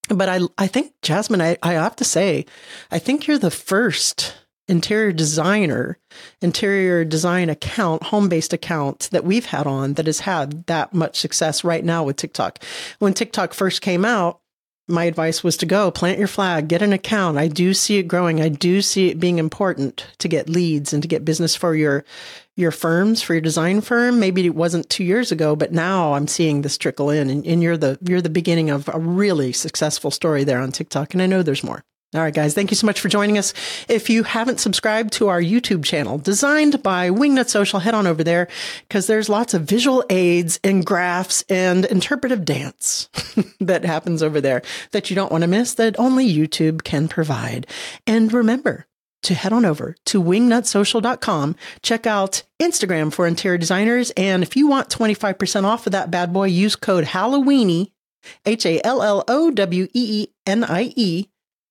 But 0.09 0.29
I 0.29 0.39
I 0.57 0.67
think 0.67 0.93
Jasmine, 1.01 1.41
I, 1.41 1.57
I 1.61 1.73
have 1.73 1.95
to 1.97 2.05
say, 2.05 2.45
I 2.91 2.99
think 2.99 3.27
you're 3.27 3.37
the 3.37 3.51
first 3.51 4.35
interior 4.67 5.11
designer, 5.11 5.97
interior 6.41 7.03
design 7.03 7.49
account, 7.49 8.03
home 8.03 8.29
based 8.29 8.53
account 8.53 9.09
that 9.11 9.25
we've 9.25 9.47
had 9.47 9.67
on 9.67 9.93
that 9.93 10.05
has 10.05 10.21
had 10.21 10.65
that 10.67 10.93
much 10.93 11.19
success 11.19 11.63
right 11.63 11.83
now 11.83 12.03
with 12.03 12.15
TikTok. 12.15 12.63
When 12.99 13.13
TikTok 13.13 13.53
first 13.53 13.81
came 13.81 14.05
out, 14.05 14.39
my 14.87 15.05
advice 15.05 15.43
was 15.43 15.55
to 15.57 15.65
go 15.65 15.91
plant 15.91 16.19
your 16.19 16.27
flag, 16.27 16.67
get 16.67 16.81
an 16.81 16.93
account. 16.93 17.37
I 17.37 17.47
do 17.47 17.73
see 17.73 17.97
it 17.97 18.07
growing. 18.07 18.41
I 18.41 18.49
do 18.49 18.81
see 18.81 19.09
it 19.09 19.19
being 19.19 19.39
important 19.39 20.05
to 20.17 20.27
get 20.27 20.49
leads 20.49 20.93
and 20.93 21.01
to 21.01 21.07
get 21.07 21.25
business 21.25 21.55
for 21.55 21.75
your 21.75 22.03
your 22.55 22.71
firms, 22.71 23.21
for 23.21 23.33
your 23.33 23.41
design 23.41 23.81
firm. 23.81 24.19
Maybe 24.19 24.45
it 24.45 24.55
wasn't 24.55 24.89
two 24.89 25.03
years 25.03 25.31
ago, 25.31 25.55
but 25.55 25.71
now 25.71 26.13
I'm 26.13 26.27
seeing 26.27 26.61
this 26.61 26.77
trickle 26.77 27.09
in 27.09 27.29
and, 27.29 27.45
and 27.45 27.63
you're 27.63 27.77
the 27.77 27.97
you're 28.01 28.21
the 28.21 28.29
beginning 28.29 28.69
of 28.69 28.89
a 28.93 28.99
really 28.99 29.53
successful 29.53 30.11
story 30.11 30.43
there 30.43 30.59
on 30.59 30.71
TikTok. 30.71 31.13
And 31.13 31.21
I 31.21 31.27
know 31.27 31.43
there's 31.43 31.63
more. 31.63 31.83
All 32.13 32.21
right, 32.21 32.33
guys, 32.33 32.53
thank 32.53 32.69
you 32.69 32.75
so 32.75 32.85
much 32.85 32.99
for 32.99 33.09
joining 33.09 33.39
us. 33.39 33.55
If 33.89 34.07
you 34.07 34.21
haven't 34.21 34.59
subscribed 34.59 35.13
to 35.13 35.29
our 35.29 35.41
YouTube 35.41 35.83
channel, 35.83 36.19
designed 36.19 36.83
by 36.83 37.09
Wingnut 37.09 37.49
Social, 37.49 37.79
head 37.79 37.95
on 37.95 38.05
over 38.05 38.23
there 38.23 38.47
because 38.87 39.07
there's 39.07 39.29
lots 39.29 39.55
of 39.55 39.63
visual 39.63 40.03
aids 40.11 40.59
and 40.63 40.85
graphs 40.85 41.43
and 41.49 41.85
interpretive 41.85 42.45
dance 42.45 43.09
that 43.59 43.83
happens 43.83 44.21
over 44.21 44.39
there 44.39 44.61
that 44.91 45.09
you 45.09 45.15
don't 45.15 45.31
want 45.31 45.41
to 45.41 45.47
miss, 45.47 45.73
that 45.73 45.99
only 45.99 46.31
YouTube 46.31 46.83
can 46.83 47.07
provide. 47.07 47.65
And 48.05 48.31
remember, 48.31 48.85
to 49.23 49.33
head 49.33 49.53
on 49.53 49.65
over 49.65 49.95
to 50.05 50.21
wingnutsocial.com. 50.21 51.55
Check 51.81 52.05
out 52.05 52.43
Instagram 52.61 53.11
for 53.11 53.25
interior 53.25 53.57
designers. 53.57 54.11
And 54.11 54.43
if 54.43 54.55
you 54.55 54.67
want 54.67 54.89
25% 54.89 55.63
off 55.63 55.87
of 55.87 55.93
that 55.93 56.11
bad 56.11 56.31
boy, 56.31 56.47
use 56.47 56.75
code 56.75 57.05
Halloweenie, 57.05 57.91
H 58.45 58.65
A 58.65 58.85
L 58.85 59.01
L 59.01 59.23
O 59.27 59.49
W 59.49 59.87
E 59.93 60.23
E 60.23 60.27
N 60.45 60.63
I 60.63 60.93
E, 60.95 61.27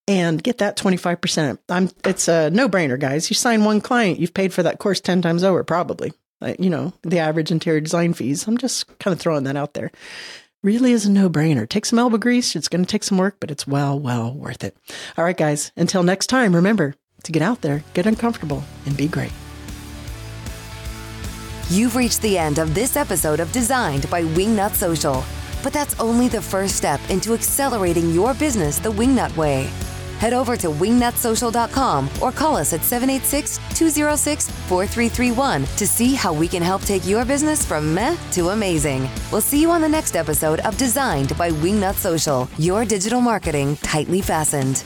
and 0.09 0.43
get 0.43 0.59
that 0.59 0.77
25%. 0.77 1.59
I'm, 1.69 1.91
it's 2.05 2.29
a 2.29 2.51
no 2.51 2.69
brainer, 2.69 2.99
guys. 2.99 3.31
You 3.31 3.35
sign 3.35 3.65
one 3.65 3.81
client, 3.81 4.19
you've 4.19 4.35
paid 4.35 4.53
for 4.53 4.62
that 4.62 4.79
course 4.79 5.01
10 5.01 5.23
times 5.23 5.45
over, 5.45 5.62
probably. 5.65 6.12
uh, 6.43 6.55
you 6.59 6.69
know, 6.71 6.93
the 7.03 7.18
average 7.20 7.51
interior 7.51 7.81
design 7.81 8.12
fees. 8.12 8.47
I'm 8.47 8.59
just 8.59 8.87
kind 8.99 9.12
of 9.14 9.20
throwing 9.20 9.45
that 9.45 9.57
out 9.57 9.74
there. 9.74 9.91
Really 10.62 10.93
is 10.93 11.07
a 11.07 11.11
no 11.11 11.29
brainer. 11.29 11.68
Take 11.68 11.87
some 11.87 11.99
elbow 11.99 12.18
grease. 12.18 12.55
It's 12.55 12.68
going 12.68 12.85
to 12.85 12.91
take 12.91 13.03
some 13.05 13.18
work, 13.18 13.37
but 13.41 13.51
it's 13.51 13.66
well, 13.66 13.99
well 13.99 14.33
worth 14.33 14.62
it. 14.62 14.76
All 15.16 15.24
right, 15.24 15.37
guys. 15.37 15.72
Until 15.76 16.03
next 16.03 16.26
time, 16.26 16.55
remember 16.55 16.95
to 17.24 17.33
get 17.33 17.43
out 17.43 17.62
there, 17.62 17.83
get 17.95 18.07
uncomfortable, 18.07 18.62
and 18.87 18.97
be 18.97 19.09
great. 19.09 19.33
You've 21.68 21.97
reached 21.97 22.22
the 22.22 22.37
end 22.39 22.59
of 22.59 22.74
this 22.74 22.97
episode 22.97 23.41
of 23.41 23.51
Designed 23.53 24.09
by 24.11 24.22
Wingnut 24.22 24.72
Social. 24.74 25.24
But 25.62 25.72
that's 25.72 25.99
only 26.01 26.29
the 26.29 26.43
first 26.43 26.76
step 26.76 27.01
into 27.09 27.35
accelerating 27.35 28.11
your 28.12 28.35
business 28.35 28.79
the 28.79 28.91
Wingnut 28.93 29.35
way. 29.37 29.70
Head 30.23 30.35
over 30.35 30.57
to 30.57 30.68
wingnutsocial.com 30.68 32.09
or 32.23 32.31
call 32.31 32.57
us 32.57 32.73
at 32.73 32.85
786 32.85 33.59
206 33.77 34.49
4331 34.68 35.64
to 35.64 35.85
see 35.85 36.14
how 36.14 36.33
we 36.33 36.47
can 36.47 36.62
help 36.62 36.83
take 36.83 37.05
your 37.05 37.25
business 37.25 37.66
from 37.66 37.93
meh 37.93 38.16
to 38.31 38.51
amazing. 38.51 39.11
We'll 39.33 39.41
see 39.41 39.61
you 39.61 39.73
on 39.73 39.81
the 39.81 39.89
next 39.89 40.14
episode 40.14 40.61
of 40.61 40.79
Designed 40.79 41.37
by 41.37 41.51
Wingnut 41.51 41.95
Social, 41.97 42.49
your 42.57 42.85
digital 42.85 43.20
marketing 43.20 43.75
tightly 43.79 44.20
fastened. 44.20 44.85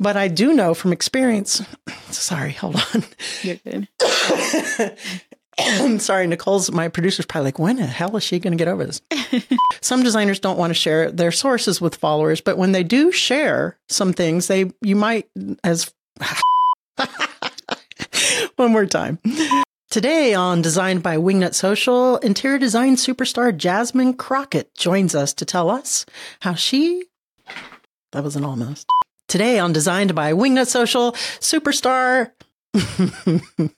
But 0.00 0.16
I 0.16 0.28
do 0.28 0.52
know 0.54 0.74
from 0.74 0.92
experience. 0.92 1.62
Sorry, 2.10 2.52
hold 2.52 2.76
on. 2.76 3.04
You're 3.42 3.56
good. 3.56 3.88
I'm 5.58 5.98
sorry, 5.98 6.26
Nicole's 6.26 6.70
my 6.70 6.88
producer's 6.88 7.26
probably 7.26 7.48
like, 7.48 7.58
when 7.58 7.76
the 7.76 7.86
hell 7.86 8.16
is 8.16 8.22
she 8.22 8.38
going 8.38 8.56
to 8.56 8.62
get 8.62 8.68
over 8.68 8.84
this? 8.84 9.02
some 9.80 10.02
designers 10.02 10.38
don't 10.38 10.58
want 10.58 10.70
to 10.70 10.74
share 10.74 11.10
their 11.10 11.32
sources 11.32 11.80
with 11.80 11.96
followers, 11.96 12.40
but 12.40 12.56
when 12.56 12.72
they 12.72 12.84
do 12.84 13.10
share 13.10 13.76
some 13.88 14.12
things, 14.12 14.46
they 14.46 14.70
you 14.82 14.94
might 14.94 15.28
as 15.64 15.92
one 18.56 18.72
more 18.72 18.86
time. 18.86 19.18
Today 19.90 20.34
on 20.34 20.62
Designed 20.62 21.02
by 21.02 21.16
Wingnut 21.16 21.54
Social, 21.54 22.18
interior 22.18 22.58
design 22.58 22.96
superstar 22.96 23.56
Jasmine 23.56 24.14
Crockett 24.14 24.74
joins 24.74 25.14
us 25.14 25.32
to 25.34 25.44
tell 25.44 25.70
us 25.70 26.06
how 26.40 26.54
she 26.54 27.04
that 28.12 28.22
was 28.24 28.36
an 28.36 28.44
almost. 28.44 28.86
Today 29.28 29.58
on 29.58 29.74
Designed 29.74 30.14
by 30.14 30.32
Wingnut 30.32 30.68
Social, 30.68 31.12
superstar 31.12 32.30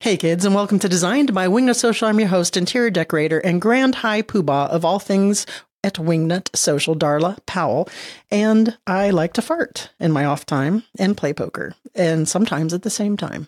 Hey 0.00 0.16
kids, 0.16 0.44
and 0.44 0.52
welcome 0.52 0.80
to 0.80 0.88
Designed 0.88 1.32
by 1.32 1.46
Wingnut 1.46 1.76
Social. 1.76 2.08
I'm 2.08 2.18
your 2.18 2.28
host, 2.28 2.56
interior 2.56 2.90
decorator, 2.90 3.38
and 3.38 3.62
grand 3.62 3.94
high 3.94 4.20
poobah 4.20 4.68
of 4.70 4.84
all 4.84 4.98
things 4.98 5.46
at 5.84 5.94
Wingnut 5.94 6.48
Social, 6.56 6.96
Darla 6.96 7.38
Powell. 7.46 7.88
And 8.32 8.76
I 8.84 9.10
like 9.10 9.32
to 9.34 9.42
fart 9.42 9.90
in 10.00 10.10
my 10.10 10.24
off 10.24 10.44
time 10.44 10.82
and 10.98 11.16
play 11.16 11.32
poker, 11.32 11.76
and 11.94 12.28
sometimes 12.28 12.74
at 12.74 12.82
the 12.82 12.90
same 12.90 13.16
time. 13.16 13.46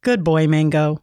Good 0.00 0.24
boy, 0.24 0.46
Mango. 0.46 1.02